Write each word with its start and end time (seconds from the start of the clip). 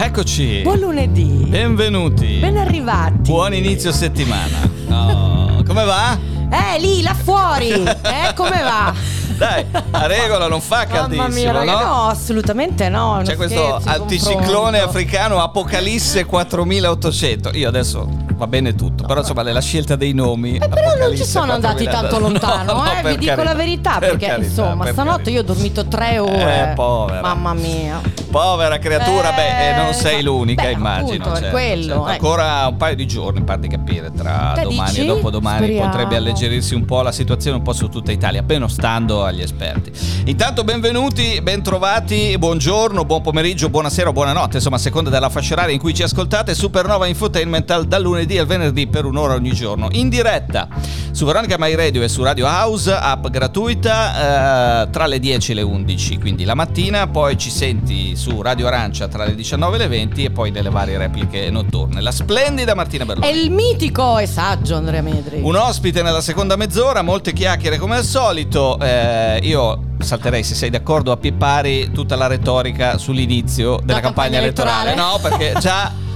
Eccoci. 0.00 0.60
Buon 0.62 0.78
lunedì. 0.78 1.44
Benvenuti. 1.48 2.38
Ben 2.38 2.56
arrivati. 2.56 3.32
Buon 3.32 3.52
inizio 3.52 3.90
settimana. 3.90 4.70
Oh, 4.90 5.64
come 5.64 5.84
va? 5.84 6.16
Eh, 6.48 6.78
lì, 6.78 7.02
là 7.02 7.14
fuori. 7.14 7.70
Eh, 7.70 8.32
come 8.36 8.62
va? 8.62 8.94
Dai, 9.36 9.66
la 9.90 10.06
regola 10.06 10.46
non 10.46 10.60
fa 10.60 10.86
caldissimo, 10.86 11.28
mia, 11.28 11.50
raga, 11.50 11.72
no? 11.72 11.78
no, 11.80 12.06
assolutamente 12.06 12.88
no. 12.88 13.22
C'è 13.24 13.34
questo 13.34 13.80
anticiclone 13.84 14.78
confronto. 14.78 14.84
africano 14.84 15.42
Apocalisse 15.42 16.24
4800. 16.24 17.50
Io 17.54 17.68
adesso 17.68 18.08
va 18.38 18.46
bene 18.46 18.74
tutto, 18.76 19.04
però 19.04 19.20
insomma 19.20 19.42
nella 19.42 19.60
scelta 19.60 19.96
dei 19.96 20.12
nomi. 20.14 20.56
Eh, 20.56 20.68
però 20.68 20.94
non 20.96 21.14
ci 21.16 21.24
sono 21.24 21.52
andati 21.52 21.84
4000. 21.84 21.90
tanto 22.00 22.18
lontano, 22.20 22.72
No, 22.72 22.84
no, 22.84 22.90
eh, 22.92 23.02
per 23.02 23.10
vi 23.12 23.18
dico 23.18 23.34
carità, 23.34 23.52
la 23.52 23.58
verità, 23.58 23.98
per 23.98 24.08
perché 24.10 24.26
carità, 24.26 24.46
insomma, 24.46 24.84
per 24.84 24.92
stanotte 24.92 25.16
carità. 25.24 25.30
io 25.30 25.40
ho 25.40 25.42
dormito 25.42 25.86
tre 25.86 26.18
ore. 26.18 26.70
Eh, 26.70 26.74
povera. 26.74 27.20
Mamma 27.20 27.52
mia. 27.54 28.00
Povera 28.30 28.78
creatura, 28.78 29.32
Eh, 29.32 29.34
beh, 29.34 29.68
eh, 29.70 29.76
non 29.82 29.92
sei 29.94 30.22
l'unica, 30.22 30.62
beh, 30.64 30.70
immagino. 30.72 31.24
appunto, 31.24 31.30
è 31.32 31.40
certo, 31.40 31.50
quello, 31.50 31.86
certo. 31.94 32.04
Ancora 32.04 32.66
un 32.68 32.76
paio 32.76 32.94
di 32.96 33.06
giorni, 33.06 33.42
par 33.42 33.58
di 33.58 33.68
capire, 33.68 34.10
tra 34.16 34.52
Te 34.54 34.62
domani 34.62 34.90
dici? 34.90 35.02
e 35.02 35.06
dopodomani 35.06 35.64
Speriamo. 35.64 35.90
potrebbe 35.90 36.16
alleggerirsi 36.16 36.74
un 36.74 36.84
po' 36.84 37.02
la 37.02 37.12
situazione 37.12 37.56
un 37.56 37.62
po' 37.62 37.72
su 37.72 37.88
tutta 37.88 38.12
Italia, 38.12 38.42
benostando 38.42 39.24
agli 39.24 39.40
esperti. 39.42 39.90
Intanto 40.26 40.62
benvenuti, 40.62 41.40
bentrovati, 41.42 42.36
buongiorno, 42.38 43.04
buon 43.04 43.22
pomeriggio, 43.22 43.68
buonasera 43.70 44.10
o 44.10 44.12
buonanotte, 44.12 44.56
insomma 44.56 44.76
a 44.76 44.78
seconda 44.78 45.08
della 45.10 45.28
fascia 45.30 45.54
oraria 45.54 45.72
in 45.74 45.80
cui 45.80 45.94
ci 45.94 46.02
ascoltate, 46.02 46.54
Supernova 46.54 47.06
Infotainment 47.06 47.80
dal 47.82 48.02
lunedì 48.02 48.27
al 48.36 48.46
venerdì 48.46 48.86
per 48.88 49.04
un'ora 49.06 49.34
ogni 49.34 49.52
giorno, 49.52 49.88
in 49.92 50.08
diretta 50.08 50.68
su 51.12 51.24
Veronica 51.24 51.56
My 51.58 51.74
Radio 51.74 52.02
e 52.02 52.08
su 52.08 52.22
Radio 52.22 52.46
House, 52.46 52.92
app 52.92 53.26
gratuita, 53.28 54.82
eh, 54.84 54.90
tra 54.90 55.06
le 55.06 55.18
10 55.18 55.52
e 55.52 55.54
le 55.54 55.62
11, 55.62 56.18
quindi 56.18 56.44
la 56.44 56.54
mattina, 56.54 57.06
poi 57.06 57.38
ci 57.38 57.50
senti 57.50 58.14
su 58.16 58.42
Radio 58.42 58.66
Arancia 58.66 59.08
tra 59.08 59.24
le 59.24 59.34
19 59.34 59.76
e 59.76 59.78
le 59.78 59.88
20 59.88 60.24
e 60.24 60.30
poi 60.30 60.50
nelle 60.50 60.70
varie 60.70 60.98
repliche 60.98 61.48
notturne. 61.50 62.00
La 62.00 62.12
splendida 62.12 62.74
Martina 62.74 63.04
È 63.04 63.06
Berloni. 63.06 63.40
il 63.40 63.50
mitico 63.50 64.18
e 64.18 64.26
saggio 64.26 64.76
Andrea 64.76 65.02
Medri. 65.02 65.40
Un 65.42 65.56
ospite 65.56 66.02
nella 66.02 66.20
seconda 66.20 66.56
mezz'ora, 66.56 67.02
molte 67.02 67.32
chiacchiere 67.32 67.78
come 67.78 67.96
al 67.96 68.04
solito. 68.04 68.78
Eh, 68.80 69.38
io 69.42 69.82
salterei, 69.98 70.42
se 70.42 70.54
sei 70.54 70.70
d'accordo, 70.70 71.12
a 71.12 71.16
più 71.16 71.36
pari 71.36 71.90
tutta 71.92 72.16
la 72.16 72.26
retorica 72.26 72.98
sull'inizio 72.98 73.80
della 73.82 74.00
campagna, 74.00 74.38
campagna 74.38 74.38
elettorale. 74.38 74.92
elettorale. 74.92 75.12
No, 75.12 75.18
perché 75.36 75.60
già. 75.60 75.92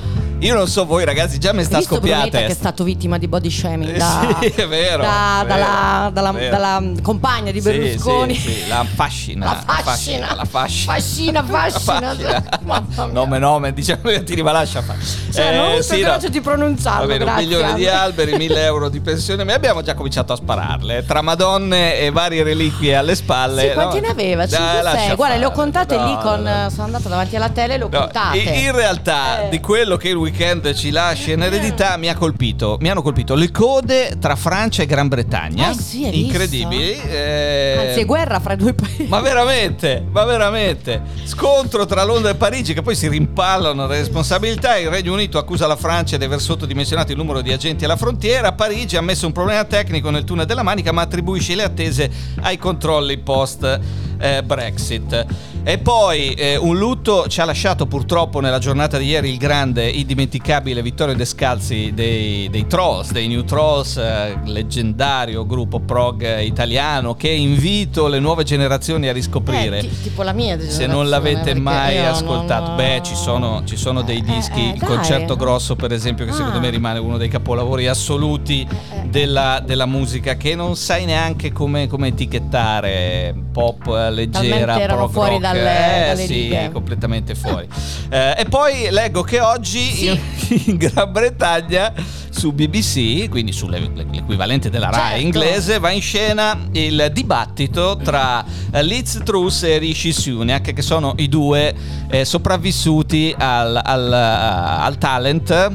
Io 0.42 0.54
non 0.54 0.66
so 0.66 0.84
voi 0.84 1.04
ragazzi, 1.04 1.38
già 1.38 1.52
mi 1.52 1.62
sta 1.62 1.80
scoppiata. 1.80 2.38
Che 2.38 2.46
è 2.46 2.52
stato 2.52 2.82
vittima 2.82 3.16
di 3.16 3.28
body 3.28 3.48
shaming 3.48 3.94
Eh, 3.94 3.98
da, 3.98 4.36
sì, 4.40 4.46
è 4.48 4.66
vero, 4.66 5.02
da- 5.02 5.44
dalla, 5.46 6.10
vero, 6.10 6.10
dalla- 6.10 6.30
è 6.30 6.32
vero. 6.32 6.50
dalla 6.50 6.82
compagna 7.00 7.52
di 7.52 7.60
Sì, 7.60 7.70
Berlusconi. 7.70 8.34
sì, 8.34 8.50
sì, 8.52 8.68
la 8.68 8.84
fascina. 8.92 9.44
La 9.64 9.82
fascina. 9.84 10.34
La 10.34 10.44
fascina. 10.44 10.92
Fascina, 10.94 11.44
fascina. 11.44 12.12
La 12.18 12.82
fascina. 12.84 13.06
Nome, 13.12 13.38
nome, 13.38 13.72
diciamo 13.72 14.00
che 14.02 14.24
ti 14.24 14.42
ma 14.42 14.50
lascia 14.50 14.82
fare. 14.82 14.98
Cioè, 15.32 15.54
non 15.56 15.80
so 15.80 15.94
veloce 15.94 16.28
di 16.28 16.40
pronunciarlo, 16.40 17.06
bene, 17.06 17.22
un 17.24 17.34
milione 17.36 17.74
di 17.74 17.86
alberi, 17.86 18.36
mille 18.36 18.64
euro 18.64 18.88
di 18.88 18.98
pensione. 19.00 19.44
Ma 19.44 19.54
abbiamo 19.54 19.80
già 19.82 19.94
cominciato 19.94 20.32
a 20.32 20.36
spararle. 20.36 21.04
Tra 21.06 21.22
madonne 21.22 21.98
e 21.98 22.10
varie 22.10 22.42
reliquie 22.42 22.96
alle 22.96 23.14
spalle. 23.14 23.68
Sì, 23.68 23.74
quanti 23.74 24.00
no? 24.00 24.06
ne 24.06 24.12
aveva? 24.12 24.46
Dai, 24.46 24.58
5 24.58 24.82
lascia 24.82 24.98
6. 25.06 25.14
Guarda, 25.14 25.36
le 25.36 25.44
ho 25.44 25.50
contate 25.52 25.96
No, 25.96 26.06
lì 26.06 26.16
con. 26.20 26.42
no, 26.42 26.62
no. 26.64 26.70
Sono 26.70 26.82
andata 26.84 27.08
davanti 27.08 27.36
alla 27.36 27.50
tele 27.50 27.74
e 27.74 27.78
le 27.78 27.84
ho 27.84 27.88
No, 27.88 27.98
contate. 28.00 28.38
in, 28.38 28.72
realtà 28.72 29.44
Eh. 29.44 29.48
di 29.50 29.60
quello 29.60 29.96
che 29.96 30.08
il 30.08 30.30
weekend 30.32 30.72
ci 30.74 30.90
lascia 30.90 31.32
in 31.32 31.42
eredità 31.42 31.96
mi 31.98 32.08
ha 32.08 32.16
colpito 32.16 32.78
mi 32.80 32.88
hanno 32.88 33.02
colpito 33.02 33.34
le 33.34 33.50
code 33.50 34.16
tra 34.18 34.34
Francia 34.34 34.82
e 34.82 34.86
Gran 34.86 35.08
Bretagna 35.08 35.70
Eh 35.70 35.74
sì, 35.74 36.06
hai 36.06 36.24
incredibili 36.24 36.98
eh, 37.02 37.86
Anzi, 37.88 38.00
è 38.00 38.04
guerra 38.06 38.40
fra 38.40 38.54
i 38.54 38.56
due 38.56 38.72
paesi. 38.72 39.04
ma 39.08 39.20
veramente, 39.20 40.04
ma 40.10 40.24
veramente. 40.24 41.02
Scontro 41.24 41.84
tra 41.84 42.04
Londra 42.04 42.30
e 42.30 42.34
Parigi 42.34 42.72
che 42.72 42.82
poi 42.82 42.94
si 42.94 43.08
rimpallano 43.08 43.86
le 43.86 43.98
responsabilità. 43.98 44.76
Il 44.78 44.88
Regno 44.88 45.12
Unito 45.12 45.38
accusa 45.38 45.66
la 45.66 45.76
Francia 45.76 46.16
di 46.16 46.24
aver 46.24 46.40
sottodimensionato 46.40 47.12
il 47.12 47.18
numero 47.18 47.40
di 47.40 47.52
agenti 47.52 47.84
alla 47.84 47.96
frontiera. 47.96 48.52
Parigi 48.52 48.96
ha 48.96 49.00
ammesso 49.00 49.26
un 49.26 49.32
problema 49.32 49.64
tecnico 49.64 50.10
nel 50.10 50.24
tunnel 50.24 50.46
della 50.46 50.62
Manica 50.62 50.92
ma 50.92 51.02
attribuisce 51.02 51.54
le 51.54 51.64
attese 51.64 52.10
ai 52.40 52.56
controlli 52.56 53.18
post 53.18 53.80
eh, 54.22 54.42
Brexit. 54.42 55.26
E 55.64 55.78
poi 55.78 56.32
eh, 56.32 56.56
un 56.56 56.76
lutto 56.76 57.28
ci 57.28 57.40
ha 57.40 57.44
lasciato 57.44 57.86
purtroppo 57.86 58.40
nella 58.40 58.58
giornata 58.58 58.98
di 58.98 59.06
ieri 59.06 59.30
il 59.30 59.36
grande, 59.36 59.88
indimenticabile 59.88 60.82
Vittorio 60.82 61.14
Descalzi 61.14 61.92
dei, 61.94 62.48
dei 62.50 62.66
Trolls, 62.66 63.12
dei 63.12 63.28
New 63.28 63.44
Trolls, 63.44 63.96
eh, 63.96 64.36
leggendario 64.44 65.46
gruppo 65.46 65.78
prog 65.78 66.22
eh, 66.22 66.44
italiano 66.44 67.14
che 67.14 67.28
invito 67.28 68.08
le 68.08 68.18
nuove 68.18 68.42
generazioni 68.42 69.06
a 69.08 69.12
riscoprire. 69.12 69.78
Eh, 69.78 69.80
ti- 69.82 70.00
tipo 70.02 70.22
la 70.24 70.32
mia 70.32 70.58
se 70.60 70.86
non 70.86 71.08
l'avete 71.08 71.54
mai 71.54 71.98
ascoltato, 71.98 72.68
non- 72.68 72.76
beh, 72.76 73.00
ci 73.04 73.14
sono, 73.14 73.62
ci 73.64 73.76
sono 73.76 74.02
dei 74.02 74.18
Eh, 74.18 74.22
dischi. 74.22 74.60
eh, 74.70 74.74
il 74.74 74.82
concerto 74.82 75.36
grosso, 75.36 75.76
per 75.76 75.92
esempio, 75.92 76.24
che 76.24 76.32
secondo 76.32 76.58
Ah. 76.58 76.60
me 76.60 76.70
rimane 76.70 76.98
uno 76.98 77.18
dei 77.18 77.28
capolavori 77.28 77.86
assoluti 77.86 78.66
Eh, 78.68 79.08
della, 79.08 79.62
della 79.64 79.86
musica, 79.86 80.34
che 80.36 80.54
non 80.56 80.74
sai 80.74 81.04
neanche 81.04 81.52
come, 81.52 81.86
come 81.86 82.08
etichettare. 82.08 83.34
Pop 83.52 83.86
eh, 83.86 84.10
leggera, 84.12 84.80
erano 84.80 85.08
fuori 85.08 85.32
rock. 85.32 85.42
dalle- 85.42 86.04
eh, 86.04 86.06
dalle 86.08 86.26
sì, 86.26 86.32
righe. 86.34 86.70
completamente 86.72 87.34
fuori. 87.34 87.68
Eh, 88.10 88.34
e 88.38 88.44
poi 88.48 88.88
leggo 88.90 89.22
che 89.22 89.40
oggi 89.40 90.06
in, 90.06 90.18
in 90.66 90.76
Gran 90.76 91.10
Bretagna 91.12 91.92
su 92.30 92.52
BBC, 92.52 93.28
quindi 93.28 93.52
sull'equivalente 93.52 94.70
della 94.70 94.88
RAI 94.90 95.00
Certo. 95.10 95.20
inglese, 95.24 95.78
va 95.78 95.90
in 95.90 96.00
scena 96.00 96.58
il 96.72 97.10
dibattito 97.12 97.98
tra 98.02 98.44
eh, 98.72 98.82
Liz 98.82 99.20
Truss 99.24 99.62
e 99.64 99.78
Rishi 99.78 100.12
Sunak, 100.12 100.72
che 100.72 100.82
sono 100.82 101.14
i 101.18 101.28
due 101.28 101.74
eh, 102.08 102.24
sopravvissuti 102.24 103.34
al, 103.36 103.78
al, 103.82 104.12
eh, 104.12 104.84
al 104.84 104.98
talent. 104.98 105.70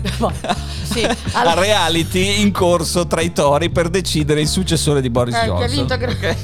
Sì, 0.82 1.04
al 1.32 1.46
al- 1.46 1.56
reality 1.56 2.40
in 2.40 2.50
corso 2.52 3.06
tra 3.06 3.20
i 3.20 3.32
tori 3.32 3.70
per 3.70 3.88
decidere 3.90 4.40
il 4.40 4.48
successore 4.48 5.00
di 5.00 5.10
Boris 5.10 5.34
Eh, 5.36 5.44
Johnson. 5.44 5.68
vinto 5.70 5.96
gra- 5.96 6.34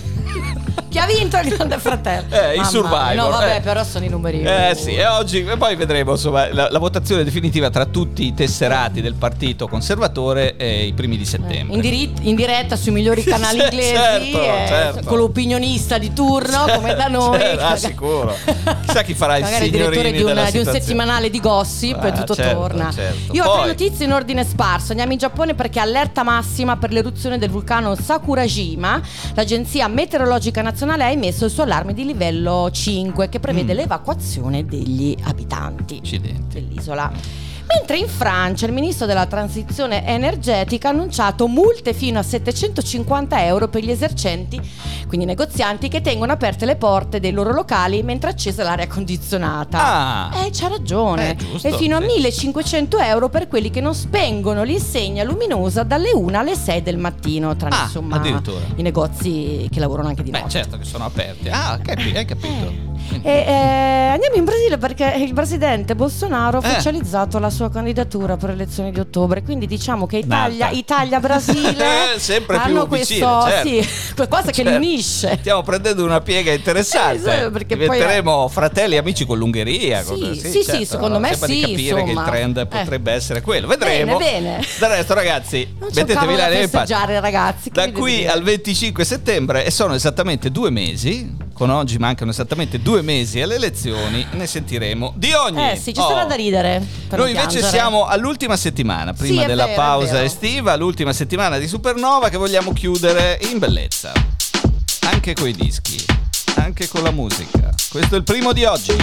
Chi 0.97 1.03
ha 1.03 1.07
vinto 1.07 1.37
il 1.37 1.49
grande 1.49 1.77
fratello? 1.79 2.35
Eh, 2.35 2.55
i 2.55 2.57
Mamma 2.57 2.69
Survivor. 2.71 3.15
No, 3.17 3.29
vabbè, 3.29 3.57
eh. 3.57 3.61
però 3.61 3.85
sono 3.85 4.07
i 4.07 4.09
numeri. 4.09 4.41
Eh 4.41 4.75
sì, 4.75 4.95
e 4.95 5.05
oggi 5.07 5.45
e 5.45 5.57
poi 5.59 5.77
vedremo 5.77 6.13
insomma 6.13 6.51
la, 6.51 6.71
la 6.71 6.79
votazione 6.79 7.23
definitiva 7.23 7.69
tra 7.69 7.85
tutti 7.85 8.25
i 8.25 8.33
tesserati 8.33 9.03
del 9.03 9.13
partito 9.13 9.69
conservatore 9.69 10.57
e 10.57 10.87
i 10.87 10.95
primi 10.95 11.19
di 11.19 11.25
Eh, 11.25 11.27
settembre. 11.27 11.75
In, 11.75 11.81
diri- 11.83 12.13
in 12.23 12.35
diretta 12.35 12.77
sui 12.77 12.93
migliori 12.93 13.23
canali 13.29 13.61
inglesi, 13.61 13.93
certo, 13.95 14.41
eh, 14.41 14.65
certo. 14.67 15.01
con 15.07 15.19
l'opinionista 15.19 15.99
di 15.99 16.15
turno, 16.15 16.65
come 16.75 16.95
da 16.95 17.09
noi. 17.09 17.25
Certo, 17.47 17.65
ah, 17.65 17.77
sicuro. 17.77 18.35
Chissà 18.87 19.03
chi 19.03 19.13
farà 19.13 19.37
il 19.37 19.43
Magari 19.45 19.67
il 19.67 19.71
direttore 19.73 20.11
di, 20.13 20.17
di 20.17 20.59
un 20.59 20.65
settimanale 20.65 21.29
di 21.29 21.41
gossip 21.41 22.03
e 22.05 22.09
Ah, 22.09 22.13
tutto 22.13 22.35
certo, 22.35 22.59
torna. 22.59 22.91
certo. 22.91 23.35
Io 23.35 23.45
ho 23.45 23.59
tre 23.59 23.67
notizie 23.67 24.07
in 24.07 24.13
ordine 24.13 24.45
sparso. 24.45 24.93
Andiamo 24.93 25.13
in 25.13 25.19
Giappone 25.19 25.55
perché 25.55 25.79
allerta 25.79 26.23
massima 26.23 26.79
per 26.79 26.91
l'eruzione 26.91 27.37
del 27.37 27.51
vulcano 27.51 27.95
Sakurajima. 27.95 29.01
L'agenzia 29.35 29.89
meteorologica 29.89 30.63
nazionale 30.63 30.85
ha 30.91 31.11
emesso 31.11 31.45
il 31.45 31.51
suo 31.51 31.63
allarme 31.65 31.93
di 31.95 32.05
livello 32.05 32.71
5 32.71 33.29
che 33.29 33.41
prevede 33.41 33.73
Mm. 33.73 33.77
l'evacuazione 33.77 34.65
degli 34.65 35.15
abitanti 35.23 35.99
Accidenti. 35.99 36.61
dell'isola. 36.61 37.11
Mentre 37.69 37.99
in 37.99 38.09
Francia 38.09 38.65
il 38.67 38.73
ministro 38.73 39.07
della 39.07 39.27
transizione 39.27 40.07
energetica 40.07 40.89
ha 40.89 40.93
annunciato 40.93 41.49
multe 41.49 41.93
fino 41.95 42.19
a 42.19 42.23
750 42.23 43.45
euro 43.45 43.69
per 43.69 43.83
gli 43.83 43.91
esercenti, 43.91 44.61
quindi 45.09 45.27
negozianti 45.27 45.89
che 45.89 46.01
tengono 46.01 46.33
aperte 46.33 46.65
le 46.65 46.77
porte 46.77 47.19
dei 47.21 47.33
loro 47.33 47.53
locali 47.53 48.03
mentre 48.03 48.31
è 48.31 48.33
accesa 48.33 48.63
l'aria 48.63 48.87
condizionata. 48.87 49.79
Ah. 50.33 50.45
Eh, 50.45 50.51
c'ha 50.53 50.69
ragione. 50.69 51.31
Eh, 51.33 51.37
giusto, 51.37 51.67
e 51.69 51.77
fino 51.77 51.97
a 51.97 52.01
sì. 52.01 52.07
1500 52.07 52.99
euro 52.99 53.29
per 53.29 53.49
quelli 53.49 53.71
che 53.71 53.81
non 53.81 53.95
spengono 53.95 54.63
l'insegna 54.63 55.25
luminosa 55.25 55.83
dalle 55.83 56.13
1 56.13 56.39
alle 56.39 56.55
6 56.55 56.83
del 56.83 56.99
mattino, 56.99 57.57
tranne 57.57 57.75
Ah, 57.77 57.83
insomma 57.85 58.23
i 58.77 58.83
negozi 58.83 59.69
che 59.71 59.81
lavorano 59.81 60.09
anche 60.09 60.23
di 60.23 60.31
Beh, 60.31 60.39
notte. 60.39 60.51
certo 60.51 60.79
che 60.79 60.85
sono 60.85 61.05
aperti. 61.05 61.49
Ah, 61.49 61.79
capi- 61.83 62.17
hai 62.17 62.25
capito. 62.25 62.86
Eh. 63.13 63.21
E, 63.23 63.45
eh, 63.47 63.53
andiamo 64.13 64.37
in 64.37 64.45
Brasile 64.45 64.79
perché 64.79 65.15
il 65.19 65.33
presidente 65.33 65.95
Bolsonaro 65.95 66.59
ha 66.59 66.67
Eh. 66.67 66.71
ufficializzato 66.73 67.39
la 67.39 67.51
sua 67.51 67.71
candidatura 67.71 68.37
per 68.37 68.51
le 68.51 68.55
elezioni 68.55 68.91
di 68.93 69.01
ottobre. 69.01 69.43
Quindi 69.43 69.67
diciamo 69.67 70.07
che 70.07 70.19
Italia, 70.19 70.67
Nata. 70.67 70.77
Italia-Brasile 70.77 71.85
Eh, 72.17 72.19
sempre 72.19 72.59
più 72.59 72.65
hanno 72.79 72.87
vicine, 72.87 73.21
questo 73.27 73.49
certo. 73.49 73.69
sì, 73.69 74.15
qualcosa 74.15 74.51
che 74.51 74.63
li 74.63 74.69
Certo. 74.71 74.85
unisce. 74.85 75.37
Stiamo 75.41 75.63
prendendo 75.63 76.05
una 76.05 76.21
piega 76.21 76.53
interessante. 76.53 77.33
Eh, 77.41 77.45
sì, 77.45 77.51
perché 77.51 77.77
poi- 77.77 77.87
Diventeremo 77.87 78.49
fratelli 78.49 78.97
amici 78.97 79.25
con 79.27 79.39
l'Ungheria. 79.39 80.03
Sì, 80.03 80.09
con- 80.09 80.35
sì, 80.35 80.51
sì, 80.51 80.65
certo, 80.65 80.85
secondo 80.85 81.19
me 81.19 81.29
sembra 81.31 81.47
di 81.49 81.55
sì, 81.55 81.61
capire 81.61 81.95
che 81.97 82.03
il 82.03 82.09
insomma. 82.09 82.25
trend 82.27 82.57
Eh. 82.59 82.67
potrebbe 82.67 83.13
essere 83.13 83.41
quello. 83.41 83.67
Vedremo. 83.67 84.17
Bene, 84.17 84.41
bene. 84.57 84.67
Del 84.79 84.89
resto, 84.89 85.15
ragazzi, 85.15 85.75
Non 85.79 85.89
mettetevi 85.95 86.33
in 86.63 86.71
pace. 86.71 87.21
ragazzi. 87.21 87.71
che 87.71 87.81
Da 87.81 87.91
qui 87.93 88.27
al 88.27 88.43
25 88.43 89.05
settembre, 89.05 89.65
e 89.65 89.71
sono 89.71 89.95
esattamente 89.95 90.51
due 90.51 90.71
mesi, 90.71 91.35
con 91.57 91.71
oggi 91.71 91.97
mancano 91.97 92.31
esattamente 92.33 92.81
due 92.83 93.01
mesi 93.01 93.41
alle 93.41 93.55
elezioni, 93.55 94.27
ne 94.33 94.47
sentiremo 94.47 95.15
di 95.17 95.33
ogni. 95.33 95.71
Eh 95.71 95.77
sì, 95.77 95.95
ci 95.95 96.01
Oh. 96.01 96.09
sarà 96.09 96.25
da 96.25 96.35
ridere. 96.35 96.85
Noi 97.11 97.31
invece 97.31 97.47
piangere. 97.49 97.69
siamo 97.69 98.05
all'ultima 98.05 98.57
settimana, 98.59 99.15
prima 99.15 99.41
Sì, 99.41 99.47
della 99.47 99.65
vero, 99.65 99.77
pausa 99.81 100.23
estiva, 100.23 100.77
l'ultima 100.77 101.15
settimana 101.15 101.57
di 101.57 101.67
Supernova 101.67 102.29
che 102.29 102.37
vogliamo 102.37 102.73
chiudere 102.75 103.39
in 103.51 103.59
bellezza. 103.59 104.13
Anche 105.11 105.33
coi 105.33 105.53
dischi, 105.55 105.97
anche 106.57 106.89
con 106.89 107.03
la 107.03 107.11
musica. 107.11 107.73
Questo 107.91 108.17
è 108.17 108.19
il 108.19 108.25
primo 108.25 108.53
di 108.53 108.65
oggi. 108.65 108.95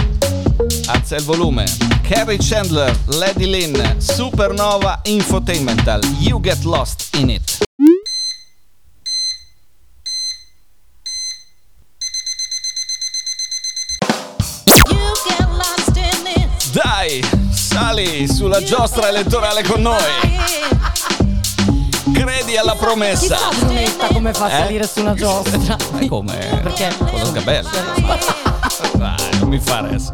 Alza 0.86 1.16
il 1.16 1.24
volume. 1.24 1.64
Carrie 2.02 2.38
Chandler, 2.38 2.96
Lady 3.06 3.46
Lynn, 3.46 3.98
Supernova 3.98 5.00
Infotainmental. 5.04 6.00
You 6.20 6.40
get 6.40 6.62
lost 6.62 7.08
in 7.16 7.30
it. 7.30 7.58
Sali 17.74 18.28
sulla 18.32 18.62
giostra 18.62 19.08
elettorale 19.08 19.64
con 19.64 19.80
noi. 19.82 20.00
Credi 22.12 22.56
alla 22.56 22.76
promessa. 22.76 23.34
Chissà 23.34 23.48
Brunetta 23.58 24.06
come 24.12 24.32
fa 24.32 24.44
a 24.44 24.48
Eh? 24.48 24.62
salire 24.62 24.86
su 24.86 25.00
una 25.00 25.14
giostra. 25.14 25.76
Ma 25.90 26.06
come? 26.06 26.36
Perché? 26.62 26.94
Con 26.96 27.18
lo 27.18 27.24
sgabello. 27.24 27.68
Dai, 28.92 29.16
non 29.40 29.48
mi 29.48 29.58
fa 29.58 29.78
adesso. 29.78 30.12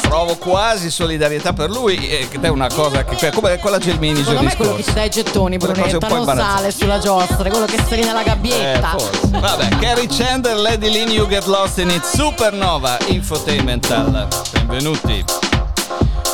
Provo 0.00 0.34
quasi 0.36 0.90
solidarietà 0.90 1.52
per 1.52 1.70
lui, 1.70 2.08
eh, 2.08 2.28
ed 2.28 2.44
è 2.44 2.48
una 2.48 2.66
cosa 2.68 3.04
che 3.04 3.30
come 3.30 3.56
quella 3.58 3.78
Gelmini 3.78 4.18
Secondo 4.18 4.42
me 4.42 4.50
è 4.52 4.56
quello 4.56 4.74
che 4.74 4.82
ti 4.82 4.92
dà 4.92 5.04
i 5.04 5.10
gettoni, 5.10 5.56
Brunetta, 5.58 6.08
non 6.08 6.26
sale 6.26 6.72
sulla 6.72 6.98
giostra, 6.98 7.44
è 7.44 7.50
quello 7.50 7.66
che 7.66 7.78
stai 7.86 8.00
nella 8.02 8.20
Eh, 8.20 8.24
gabbietta. 8.24 8.94
forse. 8.98 9.20
Vabbè, 9.30 9.68
Carrie 9.78 10.08
Chandler, 10.08 10.56
Lady 10.56 10.90
Lynn, 10.90 11.08
You 11.08 11.26
Get 11.28 11.46
Lost 11.46 11.78
in 11.78 11.88
It, 11.90 12.04
Supernova 12.04 12.98
Infotainmental. 13.06 14.26
Benvenuti. 14.50 15.24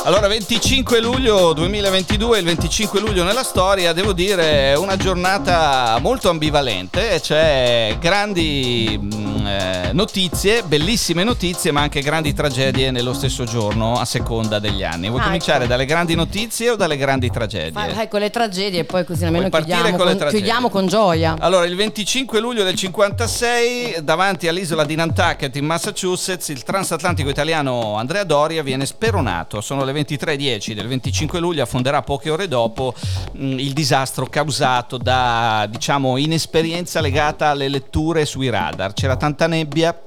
Allora, 0.05 0.27
25 0.27 1.01
luglio 1.01 1.53
2022, 1.53 2.39
il 2.39 2.45
25 2.45 2.99
luglio 2.99 3.23
nella 3.23 3.43
storia, 3.43 3.91
devo 3.93 4.13
dire, 4.13 4.71
è 4.71 4.77
una 4.77 4.95
giornata 4.97 5.97
molto 6.01 6.29
ambivalente, 6.29 7.19
c'è 7.21 7.95
grandi 7.99 8.97
mh, 8.99 9.45
eh, 9.45 9.89
notizie, 9.91 10.63
bellissime 10.63 11.23
notizie, 11.23 11.71
ma 11.71 11.81
anche 11.81 12.01
grandi 12.01 12.33
tragedie 12.33 12.89
nello 12.91 13.13
stesso 13.13 13.43
giorno, 13.43 13.99
a 13.99 14.05
seconda 14.05 14.57
degli 14.57 14.83
anni. 14.83 15.09
Vuoi 15.09 15.19
Ah, 15.21 15.25
cominciare 15.25 15.59
ecco. 15.59 15.67
dalle 15.67 15.85
grandi 15.85 16.15
notizie 16.15 16.71
o 16.71 16.75
dalle 16.75 16.97
grandi 16.97 17.29
tragedie? 17.29 17.71
Fa- 17.71 18.01
ecco 18.01 18.17
le 18.17 18.29
tragedie 18.31 18.79
e 18.79 18.83
poi 18.85 19.03
così 19.05 19.25
almeno 19.25 19.49
chiudiamo 19.49 19.95
con 19.95 20.07
le 20.07 20.17
con, 20.17 20.27
chiudiamo 20.29 20.69
con 20.69 20.87
gioia. 20.87 21.35
Allora, 21.39 21.65
il 21.65 21.75
25 21.75 22.39
luglio 22.39 22.63
del 22.63 22.75
56, 22.75 23.97
davanti 24.01 24.47
all'isola 24.47 24.85
di 24.85 24.95
Nantucket 24.95 25.55
in 25.57 25.65
Massachusetts, 25.65 26.47
il 26.47 26.63
transatlantico 26.63 27.29
italiano 27.29 27.95
Andrea 27.95 28.23
Doria 28.23 28.63
viene 28.63 28.85
speronato. 28.87 29.61
Sono 29.61 29.83
le 29.91 30.01
23.10 30.01 30.73
del 30.73 30.87
25 30.87 31.39
luglio, 31.39 31.63
affonderà 31.63 32.01
poche 32.01 32.29
ore 32.29 32.47
dopo 32.47 32.93
mh, 33.33 33.59
il 33.59 33.73
disastro 33.73 34.25
causato 34.27 34.97
da, 34.97 35.67
diciamo, 35.69 36.17
inesperienza 36.17 37.01
legata 37.01 37.47
alle 37.47 37.67
letture 37.67 38.25
sui 38.25 38.49
radar. 38.49 38.93
C'era 38.93 39.15
tanta 39.15 39.47
nebbia. 39.47 40.03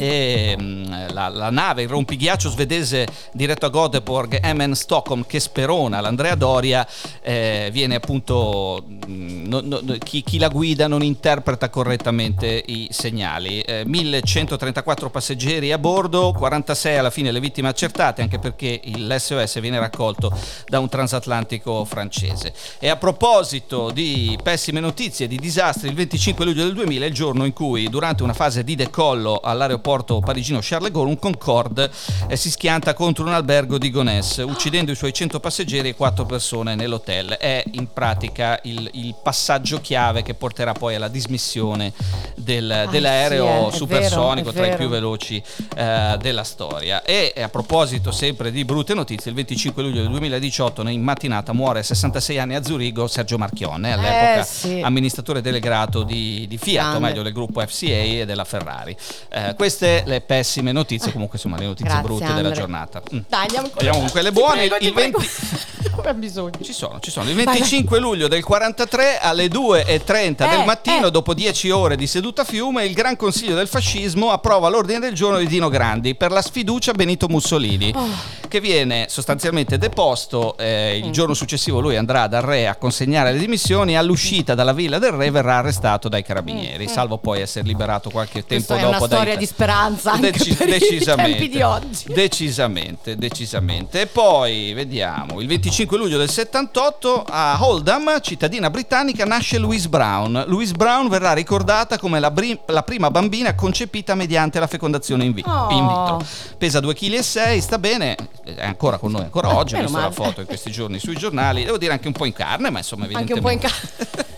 E 0.00 0.56
mh, 0.56 1.12
la, 1.12 1.28
la 1.28 1.50
nave, 1.50 1.82
il 1.82 1.88
rompighiaccio 1.88 2.50
svedese 2.50 3.04
diretto 3.32 3.66
a 3.66 3.70
Göteborg, 3.70 4.40
MN 4.54 4.72
Stockholm, 4.74 5.26
che 5.26 5.40
sperona 5.40 6.00
l'Andrea 6.00 6.36
Doria, 6.36 6.86
eh, 7.20 7.68
viene 7.72 7.96
appunto. 7.96 8.84
No- 9.08 9.60
no- 9.62 9.80
no- 9.82 9.96
chi, 9.98 10.22
chi 10.22 10.38
la 10.38 10.48
guida 10.48 10.86
non 10.86 11.02
interpreta 11.02 11.70
correttamente 11.70 12.62
i 12.66 12.88
segnali. 12.90 13.60
Eh, 13.60 13.82
1134 13.86 15.10
passeggeri 15.10 15.72
a 15.72 15.78
bordo, 15.78 16.32
46 16.32 16.96
alla 16.96 17.10
fine 17.10 17.32
le 17.32 17.40
vittime 17.40 17.68
accertate, 17.68 18.22
anche 18.22 18.38
perché 18.38 18.80
l'SOS 18.84 19.60
viene 19.60 19.78
raccolto 19.78 20.36
da 20.66 20.78
un 20.78 20.88
transatlantico 20.88 21.84
francese. 21.84 22.52
E 22.78 22.88
a 22.88 22.96
proposito 22.96 23.90
di 23.90 24.38
pessime 24.42 24.80
notizie, 24.80 25.26
di 25.26 25.36
disastri, 25.36 25.88
il 25.88 25.94
25 25.94 26.44
luglio 26.44 26.64
del 26.64 26.74
2000 26.74 27.04
è 27.04 27.08
il 27.08 27.14
giorno 27.14 27.44
in 27.44 27.52
cui, 27.52 27.88
durante 27.88 28.22
una 28.22 28.34
fase 28.34 28.64
di 28.64 28.74
decollo 28.74 29.40
all'aeroporto 29.42 30.20
parigino 30.20 30.58
Charles 30.60 30.88
de 30.88 30.94
Gaulle, 30.94 31.10
un 31.10 31.18
Concorde 31.18 31.90
eh, 32.28 32.36
si 32.36 32.50
schianta 32.50 32.94
contro 32.94 33.24
un 33.24 33.32
albergo 33.32 33.78
di 33.78 33.90
Gonesse, 33.90 34.42
uccidendo 34.42 34.92
i 34.92 34.96
suoi 34.96 35.12
100 35.12 35.40
passeggeri 35.40 35.88
e 35.90 35.94
4 35.94 36.26
persone 36.26 36.74
nell'hotel. 36.74 37.30
È 37.30 37.62
in 37.72 37.92
pratica 37.92 38.58
il, 38.64 38.88
il 38.98 39.14
passaggio 39.22 39.80
chiave 39.80 40.22
che 40.22 40.34
porterà 40.34 40.72
poi 40.72 40.94
alla 40.94 41.08
dismissione 41.08 41.92
del- 42.36 42.82
sì, 42.86 42.90
dell'aereo 42.90 43.68
è- 43.68 43.72
è 43.72 43.76
supersonico 43.76 44.50
vero, 44.50 44.50
è 44.50 44.52
tra 44.54 44.64
i 44.64 44.68
vero. 44.70 44.76
più 44.76 44.88
veloci 44.88 45.42
eh, 45.76 46.16
della 46.20 46.44
storia. 46.44 47.02
E 47.02 47.32
a 47.40 47.48
proposito 47.48 48.10
sempre 48.10 48.50
di 48.50 48.64
brutte 48.64 48.94
notizie, 48.94 49.30
il 49.30 49.36
25 49.36 49.82
luglio 49.82 50.00
del 50.02 50.10
2018 50.10 50.86
in 50.88 51.02
mattinata 51.02 51.52
muore 51.52 51.80
a 51.80 51.82
66 51.82 52.38
anni 52.38 52.54
a 52.54 52.62
Zurigo 52.62 53.06
Sergio 53.06 53.38
Marchionne, 53.38 53.92
all'epoca 53.92 54.40
Eh, 54.40 54.44
sì. 54.44 54.80
amministratore 54.82 55.40
delegato 55.40 56.02
di, 56.02 56.46
di 56.48 56.58
Fiat, 56.58 56.84
o 56.84 56.88
Grande. 56.90 57.06
meglio 57.08 57.22
del 57.22 57.32
gruppo 57.32 57.60
FCA 57.60 57.86
e 57.86 58.24
della 58.26 58.44
Ferrari. 58.44 58.96
Eh, 59.30 59.54
queste 59.56 60.02
le 60.06 60.20
pessime 60.20 60.72
notizie, 60.72 61.12
comunque 61.12 61.36
insomma 61.36 61.56
le 61.58 61.66
notizie 61.66 61.86
Grazie, 61.86 62.02
brutte 62.04 62.24
della 62.26 62.36
Andre. 62.38 62.54
giornata. 62.54 63.02
Mm. 63.14 63.18
Dai, 63.28 63.40
andiamo 63.42 63.68
con, 63.68 63.76
Andiamo 63.78 63.98
con 64.00 64.10
quelle 64.10 64.32
buone. 64.32 64.66
prego, 64.68 64.74
il 64.76 64.80
ti 64.80 64.92
prego. 64.92 65.18
20 65.18 65.96
Abbiamo 65.98 66.18
bisogno. 66.18 66.50
ci 66.62 66.72
sono, 66.72 66.98
ci 67.00 67.10
sono. 67.10 67.28
Il 67.28 67.36
25 67.36 67.98
luglio 67.98 68.28
del 68.28 68.42
43 68.42 68.87
alle 68.96 69.48
2.30 69.48 70.48
del 70.48 70.60
Eh, 70.60 70.64
mattino, 70.64 71.06
eh. 71.08 71.10
dopo 71.10 71.34
10 71.34 71.70
ore 71.70 71.96
di 71.96 72.06
seduta 72.06 72.42
a 72.42 72.44
fiume, 72.44 72.84
il 72.86 72.94
Gran 72.94 73.16
Consiglio 73.16 73.54
del 73.54 73.68
Fascismo 73.68 74.30
approva 74.30 74.68
l'ordine 74.68 74.98
del 74.98 75.12
giorno 75.14 75.38
di 75.38 75.46
Dino 75.46 75.68
Grandi 75.68 76.14
per 76.14 76.30
la 76.32 76.40
sfiducia 76.40 76.92
a 76.92 76.94
Benito 76.94 77.28
Mussolini, 77.28 77.92
Oh. 77.94 78.06
che 78.48 78.60
viene 78.60 79.06
sostanzialmente 79.10 79.76
deposto. 79.78 80.56
eh, 80.58 81.00
Mm. 81.02 81.06
il 81.06 81.12
giorno 81.12 81.34
successivo 81.34 81.80
lui 81.80 81.96
andrà 81.96 82.26
dal 82.28 82.42
re 82.42 82.66
a 82.66 82.76
consegnare 82.76 83.32
le 83.32 83.38
dimissioni. 83.38 83.96
All'uscita 83.96 84.54
dalla 84.54 84.72
villa 84.72 84.98
del 84.98 85.12
re 85.12 85.30
verrà 85.30 85.56
arrestato 85.58 86.08
dai 86.08 86.22
carabinieri, 86.22 86.88
salvo 86.88 87.18
poi 87.18 87.40
essere 87.40 87.66
liberato 87.66 88.10
qualche 88.10 88.44
tempo 88.44 88.54
Mm, 88.54 88.56
Questa 88.58 88.74
è 88.76 88.80
dopo 88.80 88.96
una 88.96 89.06
dai 89.06 89.16
storia 89.18 89.36
di 89.36 89.46
speranza 89.46 90.12
anche 90.12 90.30
Deci- 90.30 90.54
per 90.54 90.68
i 90.68 90.98
tempi 91.04 91.48
di 91.48 91.60
oggi. 91.62 92.04
Decisamente, 92.12 93.16
decisamente. 93.16 94.02
E 94.02 94.06
poi 94.06 94.72
vediamo, 94.72 95.40
il 95.40 95.46
25 95.46 95.96
luglio 95.98 96.16
del 96.18 96.30
78 96.30 97.24
a 97.28 97.58
Oldham, 97.60 98.20
cittadina 98.20 98.70
britannica, 98.70 98.77
nasce 99.24 99.58
Louise 99.58 99.88
Brown. 99.88 100.44
Louise 100.46 100.72
Brown 100.72 101.08
verrà 101.08 101.32
ricordata 101.32 101.98
come 101.98 102.20
la, 102.20 102.30
bri- 102.30 102.58
la 102.66 102.82
prima 102.82 103.10
bambina 103.10 103.54
concepita 103.54 104.14
mediante 104.14 104.58
la 104.60 104.66
fecondazione 104.66 105.24
in, 105.24 105.32
vi- 105.32 105.44
Oh. 105.46 105.68
in 105.70 105.86
vitro. 105.86 106.24
Pesa 106.58 106.78
2,6 106.80 106.94
kg, 106.94 107.58
sta 107.58 107.78
bene, 107.78 108.16
è 108.44 108.64
ancora 108.64 108.98
con 108.98 109.12
noi 109.12 109.22
ancora 109.22 109.54
oggi, 109.54 109.74
ho 109.74 109.80
visto 109.80 109.98
la 109.98 110.10
foto 110.10 110.40
in 110.40 110.46
questi 110.46 110.70
giorni 110.70 110.98
sui 110.98 111.16
giornali, 111.16 111.64
devo 111.64 111.78
dire 111.78 111.92
anche 111.92 112.06
un 112.06 112.12
po' 112.14 112.24
in 112.24 112.32
carne, 112.32 112.70
ma 112.70 112.78
insomma 112.78 113.06
Anche 113.12 113.32
un 113.34 113.40
po' 113.40 113.50
in 113.50 113.58
evidentemente... 113.58 114.36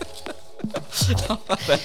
No, 1.27 1.39
vabbè. 1.45 1.79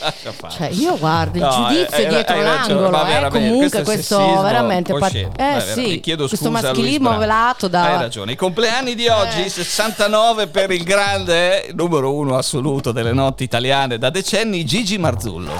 Cioè, 0.50 0.68
io 0.72 0.98
guardo 0.98 1.38
il 1.38 1.44
No, 1.44 1.50
giudizio 1.68 1.96
hai- 1.96 2.08
dietro 2.08 2.42
ragione, 2.42 2.80
l'angolo, 2.80 2.90
ma 2.90 3.26
eh, 3.26 3.30
comunque 3.30 3.82
questo 3.82 3.82
questo 4.18 4.42
veramente 4.42 4.92
osceno. 4.92 5.32
eh 5.36 5.60
sì, 5.74 6.00
chiedo 6.00 6.26
questo 6.28 6.50
maschilismo 6.50 7.16
velato 7.16 7.68
da 7.68 7.82
Hai 7.84 7.98
ragione. 8.00 8.32
I 8.32 8.36
compleanni 8.36 8.94
di 8.94 9.08
oggi, 9.08 9.44
Eh. 9.44 9.48
69 9.48 10.48
per 10.48 10.70
il 10.70 10.82
grande 10.84 11.70
numero 11.74 12.12
uno 12.14 12.36
assoluto 12.36 12.92
delle 12.92 13.12
notti 13.12 13.44
italiane 13.44 13.98
da 13.98 14.10
decenni, 14.10 14.64
Gigi 14.64 14.98
Marzullo. 14.98 15.52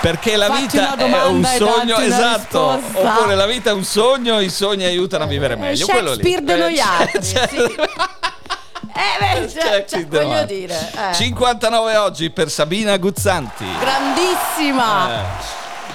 Perché 0.00 0.36
la 0.36 0.46
Fatti 0.46 0.60
vita 0.60 0.96
è 0.96 1.22
un 1.26 1.44
sogno, 1.44 1.96
esatto. 1.96 2.74
risposta. 2.74 3.08
Oppure 3.18 3.34
la 3.34 3.46
vita 3.46 3.70
è 3.70 3.72
un 3.72 3.84
sogno, 3.84 4.38
i 4.40 4.50
sogni 4.50 4.84
aiutano 4.84 5.24
a 5.24 5.26
vivere 5.26 5.54
Eh, 5.54 5.56
meglio. 5.56 5.86
quello 5.86 6.12
lì. 6.12 6.22
Shakespeare 6.22 6.44
de 6.44 7.74
Eh, 8.96 9.40
beh, 9.40 9.48
cioè, 9.48 9.84
cioè, 9.88 10.06
voglio 10.06 10.44
dire, 10.44 10.92
eh. 11.10 11.14
59 11.14 11.96
oggi 11.96 12.30
per 12.30 12.48
Sabina 12.50 12.96
Guzzanti. 12.96 13.66
grandissima. 13.80 15.10
Eh. 15.10 15.22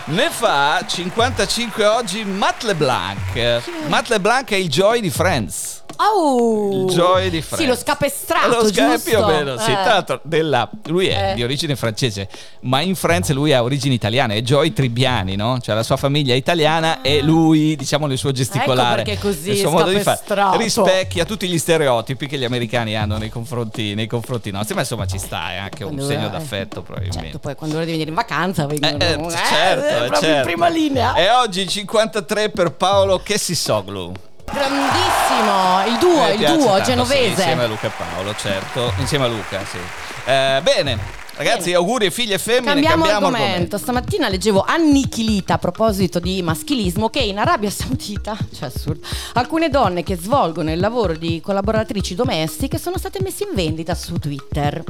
Ne 0.05 0.29
fa 0.31 0.83
55 0.85 1.85
oggi 1.85 2.23
Matt 2.25 2.63
LeBlanc. 2.63 3.61
Matt 3.87 4.09
LeBlanc 4.09 4.49
è 4.49 4.55
il 4.55 4.67
Joy 4.67 5.01
di 5.01 5.09
Friends. 5.09 5.78
Oh! 6.01 6.85
Il 6.87 6.93
Joy 6.93 7.29
di 7.29 7.41
Friends. 7.41 7.61
Sì, 7.63 7.65
lo 7.67 7.75
scapestrato, 7.75 8.47
Lo 8.47 8.67
sca- 8.67 8.91
giusto? 8.93 9.09
più 9.09 9.19
o 9.19 9.25
meno, 9.27 9.57
sì. 9.57 9.69
Eh. 9.69 9.73
Tra 9.73 9.83
l'altro, 9.93 10.19
della- 10.23 10.69
lui 10.85 11.07
è 11.07 11.31
Eh. 11.31 11.35
di 11.35 11.43
origine 11.43 11.75
francese, 11.75 12.29
ma 12.61 12.79
in 12.79 12.95
Friends 12.95 13.29
lui 13.31 13.51
ha 13.53 13.61
origini 13.61 13.95
italiane, 13.95 14.35
è 14.37 14.41
Joy 14.41 14.71
Tribbiani, 14.71 15.35
no? 15.35 15.59
Cioè 15.59 15.75
la 15.75 15.83
sua 15.83 15.97
famiglia 15.97 16.33
è 16.33 16.37
italiana 16.37 17.01
e 17.01 17.21
lui, 17.21 17.75
diciamo, 17.75 18.07
nel 18.07 18.17
suo 18.17 18.31
gesticolare, 18.31 19.01
Ecco 19.01 19.09
perché 19.09 19.11
è 19.13 19.21
così 19.21 19.49
il 19.51 19.57
suo 19.57 19.71
modo 19.71 19.89
di 19.89 19.99
fare, 19.99 20.21
rispecchia 20.57 21.25
tutti 21.25 21.47
gli 21.49 21.57
stereotipi 21.57 22.27
che 22.27 22.37
gli 22.37 22.45
americani 22.45 22.95
hanno 22.95 23.17
nei 23.17 23.29
confronti, 23.29 23.93
nei 23.93 24.07
confronti 24.07 24.51
nostri, 24.51 24.75
ma 24.75 24.81
insomma 24.81 25.05
ci 25.05 25.17
sta, 25.19 25.51
è 25.51 25.55
anche 25.57 25.83
un 25.83 25.95
Quando- 25.95 26.07
segno 26.13 26.27
eh, 26.27 26.29
d'affetto 26.29 26.81
probabilmente. 26.81 27.23
Certo, 27.23 27.39
poi 27.39 27.55
quando 27.55 27.77
di 27.79 27.85
venire 27.91 28.09
in 28.09 28.15
vacanza 28.15 28.65
vengono 28.65 28.97
Eh, 29.03 29.05
eh, 29.05 29.13
eh, 29.13 29.29
certo, 29.31 29.85
eh, 29.85 29.97
proprio 30.07 30.19
certo. 30.21 30.35
in 30.37 30.41
prima 30.43 30.69
linea. 30.69 31.13
E 31.15 31.29
oggi 31.29 31.67
53 31.67 32.49
per 32.51 32.71
Paolo 32.71 33.19
Chessisoglu. 33.21 34.13
Grandissimo, 34.51 35.85
il 35.87 35.97
duo, 35.99 36.27
il 36.29 36.37
duo 36.37 36.65
tanto, 36.65 36.77
sì, 36.77 36.83
genovese. 36.83 37.27
insieme 37.27 37.63
a 37.63 37.67
Luca 37.67 37.87
e 37.87 37.91
Paolo, 37.95 38.35
certo. 38.35 38.93
Insieme 38.97 39.25
a 39.25 39.27
Luca, 39.27 39.63
sì. 39.65 39.77
Eh, 40.25 40.59
bene, 40.63 40.97
ragazzi, 41.35 41.65
Bene. 41.65 41.75
auguri 41.75 42.05
ai 42.05 42.11
figli 42.11 42.33
e 42.33 42.37
femmine. 42.37 42.73
Cambiamo, 42.73 43.05
Cambiamo, 43.05 43.35
argomento. 43.35 43.77
Stamattina 43.77 44.27
leggevo 44.27 44.63
Annichilita 44.67 45.55
a 45.55 45.57
proposito 45.57 46.19
di 46.19 46.41
maschilismo 46.41 47.09
che 47.09 47.19
in 47.19 47.37
Arabia 47.37 47.69
Saudita, 47.71 48.37
cioè 48.53 48.67
assurdo, 48.67 49.05
alcune 49.33 49.69
donne 49.69 50.03
che 50.03 50.15
svolgono 50.15 50.71
il 50.71 50.79
lavoro 50.79 51.15
di 51.15 51.41
collaboratrici 51.41 52.15
domestiche 52.15 52.77
sono 52.77 52.97
state 52.97 53.19
messe 53.21 53.43
in 53.43 53.51
vendita 53.53 53.95
su 53.95 54.17
Twitter. 54.17 54.83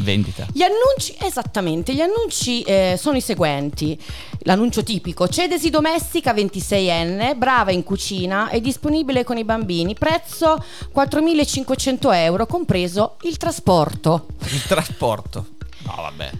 Vendita. 0.00 0.46
Gli 0.52 0.62
annunci, 0.62 1.14
esattamente, 1.20 1.94
gli 1.94 2.00
annunci 2.00 2.62
eh, 2.62 2.96
sono 2.98 3.16
i 3.16 3.20
seguenti. 3.20 3.98
L'annuncio 4.40 4.82
tipico, 4.82 5.28
Cedesi 5.28 5.70
domestica 5.70 6.32
26enne, 6.32 7.36
brava 7.36 7.70
in 7.70 7.82
cucina, 7.82 8.48
è 8.48 8.60
disponibile 8.60 9.24
con 9.24 9.36
i 9.36 9.44
bambini, 9.44 9.94
prezzo 9.94 10.62
4.500 10.94 12.14
euro, 12.14 12.46
compreso 12.46 13.16
il 13.22 13.36
trasporto. 13.36 14.26
Il 14.50 14.62
trasporto. 14.62 15.46
No, 15.84 15.94
vabbè. 15.96 16.30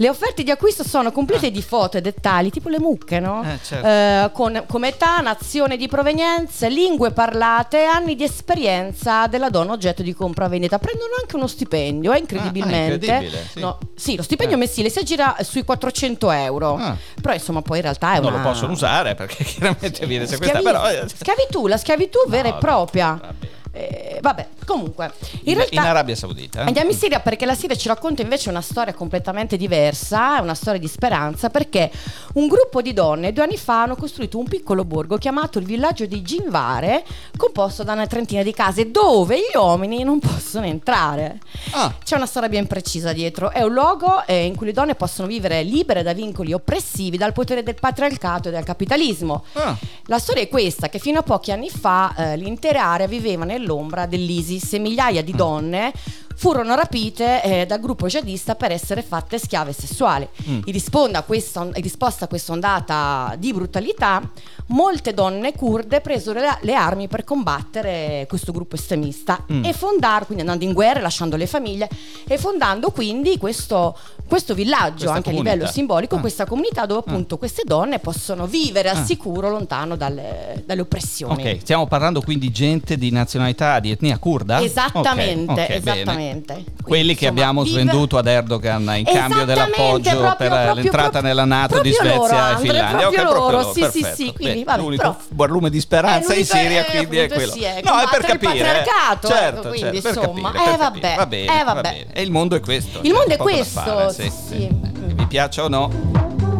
Le 0.00 0.08
offerte 0.08 0.44
di 0.44 0.50
acquisto 0.52 0.84
sono 0.84 1.10
complete 1.10 1.50
di 1.50 1.60
foto 1.60 1.96
e 1.96 2.00
dettagli, 2.00 2.50
tipo 2.50 2.68
le 2.68 2.78
mucche, 2.78 3.18
no? 3.18 3.42
Eh, 3.42 3.58
certo. 3.64 3.86
Eh, 3.88 4.30
con, 4.32 4.64
come 4.68 4.88
età, 4.88 5.18
nazione 5.18 5.76
di 5.76 5.88
provenienza, 5.88 6.68
lingue 6.68 7.10
parlate, 7.10 7.82
anni 7.84 8.14
di 8.14 8.22
esperienza 8.22 9.26
della 9.26 9.50
donna 9.50 9.72
oggetto 9.72 10.02
di 10.02 10.14
compra-vendita. 10.14 10.78
Prendono 10.78 11.14
anche 11.20 11.34
uno 11.34 11.48
stipendio, 11.48 12.12
eh, 12.12 12.18
incredibilmente. 12.18 13.10
Ah, 13.10 13.16
ah, 13.16 13.20
incredibile, 13.22 13.48
sì. 13.52 13.60
No, 13.60 13.78
sì, 13.96 14.14
lo 14.14 14.22
stipendio 14.22 14.54
Eh. 14.54 14.58
mensile 14.60 14.88
si 14.88 15.00
aggira 15.00 15.36
sui 15.40 15.64
400 15.64 16.30
euro. 16.30 16.76
Ah. 16.76 16.96
Però 17.20 17.34
insomma 17.34 17.62
poi 17.62 17.78
in 17.78 17.82
realtà 17.82 18.12
è 18.14 18.20
Non 18.20 18.32
una... 18.34 18.42
lo 18.42 18.48
possono 18.50 18.72
usare 18.72 19.16
perché 19.16 19.42
chiaramente 19.44 20.06
viene 20.06 20.26
sequestrato. 20.28 20.64
Schiavi- 20.64 20.92
Però, 20.94 21.04
eh, 21.04 21.08
Schiavitù, 21.08 21.66
la 21.66 21.76
schiavitù 21.76 22.18
vera 22.28 22.50
No, 22.50 22.54
e 22.54 22.58
propria. 22.60 23.18
vabbè. 23.20 23.46
Eh, 23.78 24.18
vabbè, 24.20 24.48
comunque, 24.66 25.12
in, 25.44 25.50
in, 25.50 25.54
realtà... 25.54 25.74
in 25.74 25.86
Arabia 25.86 26.16
Saudita. 26.16 26.62
eh? 26.62 26.66
Andiamo 26.66 26.90
in 26.90 26.96
Siria 26.96 27.20
perché 27.20 27.46
la 27.46 27.54
Siria 27.54 27.76
ci 27.76 27.86
racconta 27.86 28.22
invece 28.22 28.48
una 28.48 28.60
storia 28.60 28.92
completamente 28.92 29.56
diversa, 29.56 30.38
è 30.38 30.40
una 30.40 30.54
storia 30.54 30.80
di 30.80 30.88
speranza 30.88 31.48
perché 31.48 31.88
un 32.34 32.48
gruppo 32.48 32.82
di 32.82 32.92
donne 32.92 33.32
due 33.32 33.44
anni 33.44 33.56
fa 33.56 33.82
hanno 33.82 33.94
costruito 33.94 34.36
un 34.36 34.48
piccolo 34.48 34.84
borgo 34.84 35.16
chiamato 35.16 35.60
il 35.60 35.64
villaggio 35.64 36.06
di 36.06 36.22
Ginvare 36.22 37.04
composto 37.36 37.84
da 37.84 37.92
una 37.92 38.08
trentina 38.08 38.42
di 38.42 38.52
case 38.52 38.90
dove 38.90 39.38
gli 39.38 39.56
uomini 39.56 40.02
non 40.02 40.18
possono 40.18 40.66
entrare. 40.66 41.38
Ah. 41.70 41.94
C'è 42.02 42.16
una 42.16 42.26
storia 42.26 42.48
ben 42.48 42.66
precisa 42.66 43.12
dietro, 43.12 43.52
è 43.52 43.62
un 43.62 43.72
luogo 43.72 44.26
eh, 44.26 44.44
in 44.44 44.56
cui 44.56 44.66
le 44.66 44.72
donne 44.72 44.96
possono 44.96 45.28
vivere 45.28 45.62
libere 45.62 46.02
da 46.02 46.12
vincoli 46.12 46.52
oppressivi, 46.52 47.16
dal 47.16 47.32
potere 47.32 47.62
del 47.62 47.76
patriarcato 47.78 48.48
e 48.48 48.50
del 48.50 48.64
capitalismo. 48.64 49.44
Ah. 49.52 49.76
La 50.06 50.18
storia 50.18 50.42
è 50.42 50.48
questa, 50.48 50.88
che 50.88 50.98
fino 50.98 51.20
a 51.20 51.22
pochi 51.22 51.52
anni 51.52 51.70
fa 51.70 52.12
eh, 52.16 52.36
l'intera 52.36 52.84
area 52.84 53.06
viveva 53.06 53.44
nell'ombra 53.68 54.06
dell'ISIS 54.06 54.72
e 54.72 54.78
migliaia 54.78 55.20
Mm. 55.20 55.24
di 55.24 55.32
donne 55.32 55.92
furono 56.40 56.76
rapite 56.76 57.42
eh, 57.42 57.66
dal 57.66 57.80
gruppo 57.80 58.06
jihadista 58.06 58.54
per 58.54 58.70
essere 58.70 59.02
fatte 59.02 59.40
schiave 59.40 59.72
sessuali. 59.72 60.26
Mm. 60.48 60.60
In, 60.66 60.80
a 61.14 61.22
questa, 61.22 61.62
in 61.64 61.72
risposta 61.82 62.26
a 62.26 62.28
questa 62.28 62.52
ondata 62.52 63.34
di 63.38 63.52
brutalità, 63.52 64.22
molte 64.66 65.12
donne 65.14 65.52
kurde 65.54 66.00
presero 66.00 66.38
le, 66.38 66.58
le 66.60 66.74
armi 66.74 67.08
per 67.08 67.24
combattere 67.24 68.24
questo 68.28 68.52
gruppo 68.52 68.76
estremista 68.76 69.44
Mm. 69.50 69.64
e 69.64 69.72
fondare, 69.72 70.24
quindi 70.26 70.42
andando 70.42 70.64
in 70.64 70.72
guerra, 70.72 71.00
lasciando 71.00 71.36
le 71.36 71.46
famiglie 71.46 71.88
e 72.26 72.38
fondando 72.38 72.90
quindi 72.90 73.36
questo, 73.38 73.96
questo 74.28 74.54
villaggio 74.54 74.90
Questa 75.06 75.12
anche 75.14 75.28
a 75.30 75.32
comunità. 75.32 75.54
livello 75.54 75.70
simbolico, 75.70 76.16
Ah. 76.16 76.20
questa 76.20 76.44
comunità 76.46 76.86
dove 76.86 77.00
appunto 77.00 77.36
queste 77.38 77.62
donne 77.64 77.98
possono 77.98 78.46
vivere 78.46 78.90
al 78.90 78.98
Ah. 78.98 79.04
sicuro 79.04 79.50
lontano 79.50 79.96
dalle, 79.96 80.62
dalle 80.66 80.82
oppressioni. 80.82 81.32
Ok, 81.50 81.60
stiamo 81.62 81.86
parlando 81.88 82.20
quindi 82.20 82.46
di 82.48 82.52
gente 82.52 82.96
di 82.96 83.10
nazionalità 83.10 83.80
di 83.80 83.90
etnia 83.90 84.18
kurda? 84.18 84.60
Esattamente, 84.62 85.50
Ok, 85.52 85.58
ok, 85.58 85.70
esattamente. 85.70 86.04
bene. 86.04 86.26
Quindi, 86.30 86.64
Quelli 86.82 87.14
che 87.14 87.24
insomma, 87.26 87.30
abbiamo 87.30 87.62
vive- 87.62 87.80
svenduto 87.80 88.18
ad 88.18 88.26
Erdogan 88.26 88.80
in 88.80 88.86
cambio 88.86 89.10
Esattamente, 89.12 89.44
dell'appoggio 89.46 90.10
proprio- 90.10 90.34
per 90.36 90.48
proprio- 90.48 90.74
l'entrata 90.74 91.08
proprio- 91.10 91.22
nella 91.22 91.44
Nato 91.44 91.80
di 91.80 91.90
proprio 91.90 92.14
loro, 92.14 92.26
Svezia 92.26 92.38
e 92.38 92.52
Andre, 92.52 92.68
Finlandia. 92.68 92.98
proprio 92.98 93.22
Ok, 93.22 93.28
proprio 93.30 93.50
loro, 93.58 93.72
sì, 93.72 93.72
sì, 93.74 93.80
perfetto. 94.00 94.14
sì, 94.16 94.32
quindi, 94.34 94.58
Beh, 94.58 94.64
vabbè, 94.64 94.80
l'unico 94.82 95.02
però- 95.02 95.16
barlume 95.28 95.70
di 95.70 95.80
speranza 95.80 96.32
Eh, 96.34 96.38
in 96.38 96.44
Siria, 96.44 96.86
eh, 96.86 96.90
quindi 96.96 97.16
è 97.18 97.28
quello. 97.28 97.52
sì, 97.52 97.62
è 97.62 97.80
no, 97.84 97.98
è 98.00 98.04
per 98.10 98.20
il 98.20 98.26
capire. 98.26 98.52
eh. 98.52 98.62
patriarcato, 98.64 99.28
Certo, 99.28 99.58
ecco, 99.60 99.68
quindi, 99.68 100.02
certo, 100.02 100.18
insomma, 100.20 100.50
capire, 100.52 100.74
eh, 100.74 100.76
vabbè. 100.76 101.14
Va 101.16 101.26
bene, 101.26 101.60
eh, 101.60 101.64
va 101.64 101.72
vabbè. 101.74 102.06
E 102.12 102.22
il 102.22 102.30
mondo 102.30 102.56
è 102.56 102.60
questo. 102.60 102.98
Il 103.02 103.12
mondo 103.12 103.34
è 103.34 103.36
questo, 103.36 104.10
sì, 104.10 104.22
sì, 104.22 104.30
sì. 104.30 104.32
sì. 104.48 104.62
Eh, 104.64 105.14
Vi 105.14 105.26
piaccia 105.26 105.64
o 105.64 105.68
no? 105.68 105.90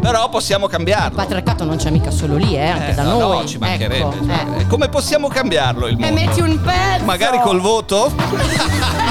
Però 0.00 0.28
possiamo 0.28 0.66
Il 0.66 0.70
cambiarlo. 0.70 1.16
patriarcato 1.16 1.64
non 1.64 1.76
c'è 1.76 1.90
mica 1.90 2.10
solo 2.12 2.36
lì, 2.36 2.54
eh, 2.56 2.66
anche 2.68 2.90
Eh, 2.90 2.94
da 2.94 3.02
no, 3.02 3.18
noi. 3.18 3.38
no, 3.40 3.46
ci 3.46 3.58
mancherebbe. 3.58 3.96
Ecco, 3.98 4.58
eh. 4.58 4.66
Come 4.68 4.88
possiamo 4.88 5.26
cambiarlo 5.28 5.86
il 5.88 5.94
E 5.94 6.10
mondo? 6.10 6.20
metti 6.20 6.40
un 6.40 6.60
pezzo. 6.62 7.04
Magari 7.04 7.40
col 7.40 7.60
voto? 7.60 8.12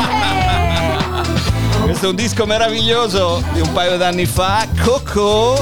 Questo 1.87 2.07
è 2.07 2.09
un 2.09 2.15
disco 2.15 2.45
meraviglioso 2.45 3.41
di 3.53 3.61
un 3.61 3.71
paio 3.71 3.95
d'anni 3.95 4.25
fa. 4.25 4.67
Coco, 4.83 5.55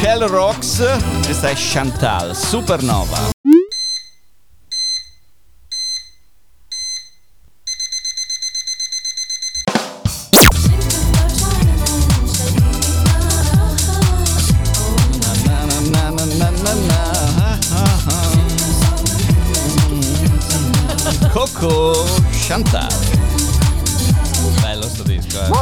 Kel 0.00 0.26
Rocks. 0.26 0.84
Questa 1.24 1.50
è 1.50 1.54
Chantal, 1.54 2.34
Supernova. 2.34 3.30
Coco, 21.32 22.04
Chantal. 22.32 22.91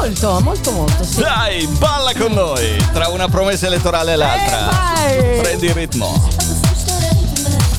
Molto, 0.00 0.40
molto, 0.40 0.70
molto, 0.72 1.04
sì. 1.04 1.20
Dai, 1.20 1.66
balla 1.78 2.14
con 2.14 2.32
noi! 2.32 2.82
Tra 2.90 3.08
una 3.08 3.28
promessa 3.28 3.66
elettorale 3.66 4.14
e 4.14 4.16
l'altra. 4.16 5.10
Eh, 5.10 5.20
vai! 5.20 5.40
Prendi 5.42 5.66
il 5.66 5.74
ritmo. 5.74 6.26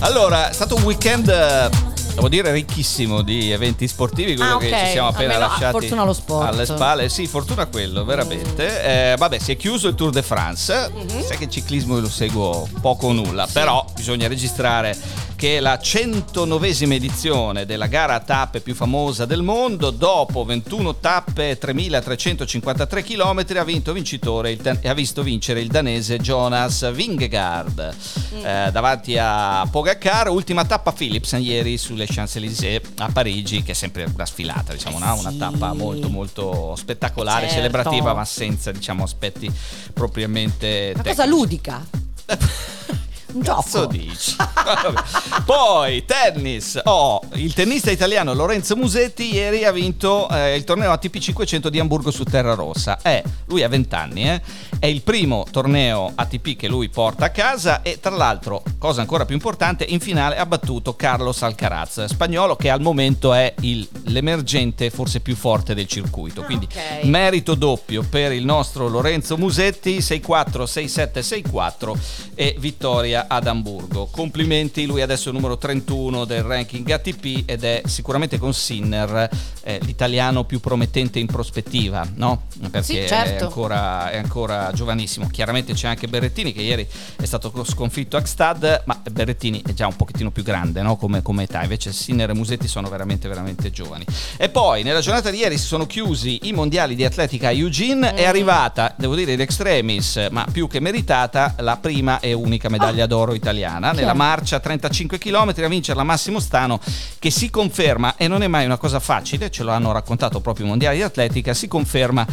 Allora, 0.02 0.52
è 0.52 0.54
stato 0.54 0.76
un 0.76 0.84
weekend, 0.84 1.28
eh, 1.30 1.70
devo 2.16 2.30
dire, 2.30 2.52
ricchissimo 2.52 3.22
di 3.22 3.52
eventi 3.52 3.88
sportivi, 3.88 4.36
quello 4.36 4.56
Ah, 4.56 4.58
che 4.58 4.70
ok. 4.72 4.80
ci 4.86 4.92
siamo 4.92 5.08
appena 5.10 5.34
Almeno, 5.34 5.50
lasciati 5.52 5.72
fortuna 5.80 6.04
lo 6.04 6.14
sport. 6.14 6.48
alle 6.48 6.66
spalle. 6.66 7.10
Sì, 7.10 7.28
fortuna 7.28 7.66
quello, 7.66 8.04
veramente. 8.04 9.12
Eh, 9.12 9.16
vabbè, 9.18 9.40
si 9.40 9.52
è 9.52 9.58
chiuso 9.58 9.88
il 9.88 9.96
Tour 9.96 10.12
de 10.12 10.22
France. 10.22 10.92
Mhm. 10.94 11.24
Sai 11.24 11.38
che 11.38 11.46
il 11.46 11.50
ciclismo 11.50 12.00
lo 12.00 12.10
seguo 12.10 12.68
poco 12.82 13.08
o 13.08 13.12
nulla, 13.14 13.48
però 13.52 13.86
bisogna 13.96 14.28
registrare 14.28 14.98
che 15.36 15.58
è 15.58 15.60
la 15.60 15.80
109esima 15.82 16.94
edizione 16.94 17.66
della 17.66 17.88
gara 17.88 18.14
a 18.14 18.20
tappe 18.20 18.60
più 18.62 18.76
famosa 18.76 19.26
del 19.26 19.42
mondo, 19.42 19.90
dopo 19.90 20.44
21 20.46 20.98
tappe 20.98 21.52
e 21.52 21.58
3353 21.58 23.04
km, 23.04 23.44
ha 23.58 23.64
vinto 23.64 23.92
vincitore 23.92 24.52
il 24.52 24.60
ha 24.84 24.94
visto 24.94 25.24
vincere 25.24 25.62
il 25.62 25.68
danese 25.70 26.18
Jonas 26.20 26.92
Vingegaard 26.92 27.96
Mm. 28.34 28.46
eh, 28.46 28.70
davanti 28.72 29.18
a 29.20 29.68
Pogacar, 29.70 30.30
ultima 30.30 30.64
tappa 30.66 30.92
Philips 30.94 31.32
ieri 31.34 31.78
sulle 31.78 32.01
Champs-Élysées 32.08 32.82
a 32.98 33.10
Parigi, 33.12 33.64
che 33.64 33.72
è 33.72 33.76
sempre 33.76 34.08
una 34.14 34.26
sfilata, 34.26 34.74
diciamo, 34.74 35.00
no? 35.00 35.18
una 35.20 35.32
sì. 35.32 35.38
tappa 35.38 35.74
molto 35.74 36.10
molto 36.10 36.76
spettacolare, 36.76 37.42
Certo. 37.48 37.56
celebrativa, 37.56 38.14
ma 38.14 38.26
senza 38.26 38.72
diciamo 38.72 39.04
aspetti 39.04 39.52
propriamente 39.94 40.92
Una 40.94 41.04
cosa 41.04 41.24
tecnici. 41.24 41.30
ludica. 41.40 41.86
Un 43.34 43.42
Cazzo 43.42 43.82
gioco. 43.82 43.92
dici? 43.94 44.36
Poi 45.46 46.06
tennis. 46.06 46.80
Oh, 46.84 47.22
il 47.34 47.54
tennista 47.54 47.92
italiano 47.92 48.34
Lorenzo 48.34 48.76
Musetti 48.76 49.34
ieri 49.34 49.64
ha 49.66 49.72
vinto 49.72 50.28
eh, 50.30 50.56
il 50.56 50.64
torneo 50.64 50.92
ATP 50.92 51.18
500 51.18 51.70
di 51.70 51.80
Hamburgo 51.80 52.12
su 52.12 52.24
terra 52.24 52.54
rossa. 52.54 53.00
È, 53.02 53.22
lui 53.46 53.64
ha 53.64 53.68
20 53.70 53.96
anni, 53.96 54.30
eh, 54.30 54.42
è 54.80 54.86
il 54.88 55.02
primo 55.02 55.46
torneo 55.50 56.12
ATP 56.14 56.56
che 56.56 56.68
lui 56.68 56.90
porta 56.90 57.26
a 57.26 57.30
casa 57.30 57.82
e 57.82 58.00
tra 58.00 58.16
l'altro, 58.16 58.64
cosa 58.78 59.02
ancora 59.02 59.26
più 59.26 59.36
importante, 59.36 59.86
in 59.88 60.00
finale 60.00 60.38
ha 60.38 60.46
battuto 60.46 60.96
Carlos 60.96 61.42
Alcaraz, 61.42 62.06
spagnolo 62.06 62.56
che 62.56 62.70
al 62.70 62.82
momento 62.82 63.34
è 63.34 63.54
il- 63.62 63.88
l'emergente 64.06 64.90
forse 64.90 65.20
più 65.22 65.36
forte 65.36 65.74
del 65.74 65.88
circuito. 65.88 66.44
Quindi 66.44 66.66
Ok. 66.66 67.04
merito 67.06 67.56
doppio 67.56 68.04
per 68.04 68.32
il 68.32 68.46
nostro 68.46 68.88
Lorenzo 68.88 69.38
Musetti 69.38 70.00
6-4, 70.00 70.66
6-7, 70.66 71.22
6-4 71.22 71.98
e 72.36 72.56
vittoria 72.60 73.21
ad 73.28 73.48
Amburgo. 73.48 74.08
Complimenti, 74.12 74.86
lui 74.86 75.02
adesso 75.02 75.30
è 75.30 75.34
numero 75.34 75.58
31 75.58 76.26
del 76.26 76.44
ranking 76.44 76.90
ATP 76.90 77.44
ed 77.46 77.64
è 77.64 77.82
sicuramente 77.86 78.38
con 78.38 78.54
Sinner 78.54 79.30
eh, 79.64 79.80
l'italiano 79.84 80.44
più 80.44 80.60
promettente 80.60 81.20
in 81.20 81.28
prospettiva, 81.28 82.08
no? 82.16 82.44
Perché 82.70 82.84
Sì, 82.84 83.08
certo. 83.08 83.44
è, 83.44 83.46
ancora, 83.46 84.10
è 84.10 84.18
ancora 84.18 84.72
giovanissimo. 84.74 85.28
Chiaramente 85.28 85.74
c'è 85.74 85.88
anche 85.88 86.08
Berrettini 86.08 86.54
che 86.54 86.62
ieri 86.62 86.88
è 87.16 87.26
stato 87.26 87.52
sconfitto 87.64 88.18
a 88.18 88.22
Gstad, 88.22 88.84
ma 88.86 89.02
Berrettini 89.12 89.62
è 89.66 89.74
già 89.74 89.88
un 89.88 89.96
pochettino 89.96 90.32
più 90.32 90.44
grande 90.44 90.82
no? 90.82 90.96
come, 90.96 91.22
come 91.22 91.44
età, 91.44 91.62
invece 91.62 91.94
Sinner 91.94 92.30
e 92.30 92.34
Musetti 92.34 92.68
sono 92.68 92.90
veramente 92.90 93.28
veramente 93.28 93.72
giovani. 93.72 94.06
E 94.38 94.50
poi 94.50 94.84
nella 94.84 95.02
giornata 95.02 95.30
di 95.30 95.38
ieri 95.38 95.58
si 95.58 95.66
sono 95.66 95.86
chiusi 95.86 96.40
i 96.44 96.54
mondiali 96.54 96.96
di 96.96 97.06
atletica 97.06 97.48
a 97.48 97.52
Eugene, 97.52 98.14
è 98.14 98.26
arrivata, 98.26 98.94
devo 98.98 99.16
dire 99.16 99.34
in 99.34 99.42
extremis, 99.42 100.28
ma 100.32 100.46
più 100.52 100.68
che 100.68 100.80
meritata, 100.80 101.56
la 101.60 101.78
prima 101.78 102.20
e 102.20 102.34
unica 102.34 102.70
medaglia 102.70 103.06
d'oro 103.06 103.34
italiana 103.34 103.92
nella 103.92 104.14
marcia 104.14 104.60
35 104.60 105.18
km 105.18 105.54
a 105.58 105.68
vincerla 105.68 106.04
Massimo 106.04 106.40
Stano 106.40 106.80
che 107.20 107.30
si 107.30 107.50
conferma 107.50 108.16
e 108.16 108.28
non 108.28 108.42
è 108.42 108.48
mai 108.48 108.66
una 108.66 108.78
cosa 108.78 109.00
facile, 109.00 109.51
ce 109.52 109.64
lo 109.64 109.72
hanno 109.72 109.92
raccontato 109.92 110.40
proprio 110.40 110.66
i 110.66 110.70
mondiali 110.70 110.98
di 110.98 111.04
atletica, 111.04 111.54
si 111.54 111.68
conferma 111.68 112.26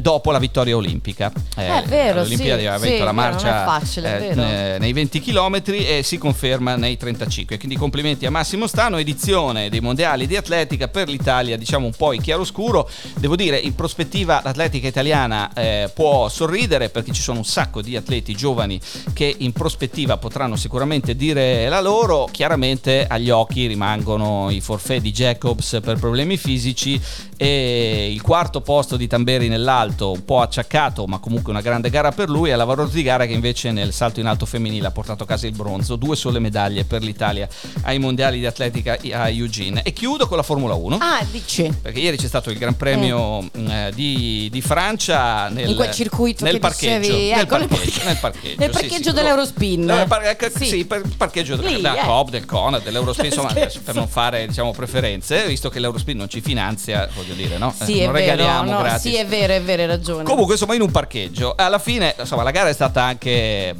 dopo 0.00 0.30
la 0.30 0.38
vittoria 0.38 0.76
olimpica. 0.76 1.30
Eh, 1.56 1.66
è 1.66 1.82
vero, 1.86 2.20
alle 2.20 2.26
Olimpiadi 2.28 2.60
sì, 2.62 2.66
aveva 2.66 2.78
sì, 2.78 2.88
vinto 2.88 3.04
la 3.04 3.10
è 3.10 3.14
vero, 3.14 3.30
marcia 3.30 3.64
facile, 3.64 4.16
eh, 4.16 4.34
vero. 4.34 4.42
eh, 4.42 4.76
nei 4.78 4.92
20 4.92 5.20
km 5.20 5.62
e 5.66 6.00
si 6.02 6.18
conferma 6.18 6.76
nei 6.76 6.96
35. 6.96 7.58
Quindi 7.58 7.76
complimenti 7.76 8.24
a 8.24 8.30
Massimo 8.30 8.66
Stano, 8.66 8.96
edizione 8.96 9.68
dei 9.68 9.80
mondiali 9.80 10.26
di 10.26 10.36
atletica 10.36 10.88
per 10.88 11.08
l'Italia, 11.08 11.56
diciamo 11.56 11.86
un 11.86 11.92
po' 11.96 12.12
in 12.12 12.22
chiaroscuro. 12.22 12.88
Devo 13.18 13.36
dire, 13.36 13.58
in 13.58 13.74
prospettiva 13.74 14.40
l'atletica 14.42 14.86
italiana 14.86 15.52
eh, 15.52 15.90
può 15.92 16.28
sorridere 16.28 16.88
perché 16.88 17.12
ci 17.12 17.22
sono 17.22 17.38
un 17.38 17.44
sacco 17.44 17.82
di 17.82 17.96
atleti 17.96 18.34
giovani 18.34 18.80
che 19.12 19.34
in 19.38 19.52
prospettiva 19.52 20.16
potranno 20.16 20.56
sicuramente 20.56 21.16
dire 21.16 21.68
la 21.68 21.80
loro. 21.80 22.28
Chiaramente 22.30 23.06
agli 23.08 23.30
occhi 23.30 23.66
rimangono 23.66 24.48
i 24.50 24.60
forfè 24.60 25.00
di 25.00 25.10
Jacobs 25.10 25.80
per 25.82 25.98
problemi 25.98 26.36
fisici 26.36 26.51
que 26.52 26.56
existir 26.56 27.00
e 27.42 28.12
il 28.12 28.22
quarto 28.22 28.60
posto 28.60 28.96
di 28.96 29.08
Tamberi 29.08 29.48
nell'alto, 29.48 30.12
un 30.12 30.24
po' 30.24 30.40
acciaccato, 30.40 31.06
ma 31.06 31.18
comunque 31.18 31.50
una 31.50 31.60
grande 31.60 31.90
gara 31.90 32.12
per 32.12 32.28
lui, 32.28 32.50
e 32.50 32.54
la 32.54 32.64
Varose 32.64 32.94
di 32.94 33.02
gara 33.02 33.26
che 33.26 33.32
invece 33.32 33.72
nel 33.72 33.92
salto 33.92 34.20
in 34.20 34.26
alto 34.26 34.46
femminile 34.46 34.86
ha 34.86 34.90
portato 34.92 35.24
a 35.24 35.26
casa 35.26 35.48
il 35.48 35.52
bronzo, 35.52 35.96
due 35.96 36.14
sole 36.14 36.38
medaglie 36.38 36.84
per 36.84 37.02
l'Italia 37.02 37.48
ai 37.82 37.98
mondiali 37.98 38.38
di 38.38 38.46
atletica 38.46 38.96
a 39.12 39.28
Eugene. 39.28 39.82
E 39.82 39.92
chiudo 39.92 40.28
con 40.28 40.36
la 40.36 40.44
Formula 40.44 40.74
1. 40.74 40.98
Ah, 41.00 41.26
dici. 41.30 41.68
Perché 41.82 41.98
ieri 41.98 42.16
c'è 42.16 42.28
stato 42.28 42.48
il 42.50 42.58
Gran 42.58 42.76
Premio 42.76 43.40
mh, 43.42 43.48
eh, 43.68 43.90
di, 43.92 44.48
di 44.52 44.60
Francia 44.60 45.48
nel, 45.48 45.68
In 45.70 45.74
quel 45.74 45.90
circuito 45.90 46.44
nel 46.44 46.54
che 46.54 46.58
parcheggio, 46.60 46.98
dicevi, 47.00 47.30
nel 47.30 47.40
ecco, 47.40 47.56
nel 47.56 47.66
parcheggio, 47.66 47.90
parche- 47.90 48.06
nel 48.06 48.18
parcheggio, 48.20 48.60
nel 48.60 48.70
parcheggio 48.70 49.08
sì, 49.08 49.14
dell'Eurospin. 49.14 49.90
Eh, 49.90 50.06
par- 50.06 50.22
eh, 50.22 50.52
Sì. 50.54 50.66
sì. 50.66 50.84
per 50.84 51.02
parcheggio 51.16 51.56
Lì, 51.56 51.74
della 51.74 51.96
eh. 52.00 52.04
Coop, 52.04 52.30
del 52.30 52.44
Conad, 52.44 52.84
dell'Eurospin, 52.84 53.24
insomma, 53.26 53.52
per 53.52 53.94
non 53.94 54.06
fare 54.06 54.46
diciamo 54.46 54.70
preferenze, 54.70 55.46
visto 55.48 55.68
che 55.68 55.80
l'Eurospin 55.80 56.16
non 56.16 56.28
ci 56.28 56.40
finanzia, 56.40 57.08
voglio 57.14 57.31
dire, 57.34 57.58
no? 57.58 57.72
Sì, 57.78 57.98
Eh, 57.98 58.02
è 58.02 58.04
non 58.04 58.12
vero, 58.14 58.30
regaliamo 58.30 58.70
no, 58.70 58.78
gratis. 58.78 59.00
sì, 59.00 59.16
è 59.16 59.26
vero, 59.26 59.52
è 59.52 59.62
vero, 59.62 59.82
hai 59.82 59.88
ragione. 59.88 60.24
Comunque, 60.24 60.54
insomma, 60.54 60.74
in 60.74 60.80
un 60.82 60.90
parcheggio. 60.90 61.54
Alla 61.56 61.78
fine, 61.78 62.14
insomma, 62.18 62.42
la 62.42 62.50
gara 62.50 62.68
è 62.68 62.72
stata 62.72 63.02
anche 63.02 63.74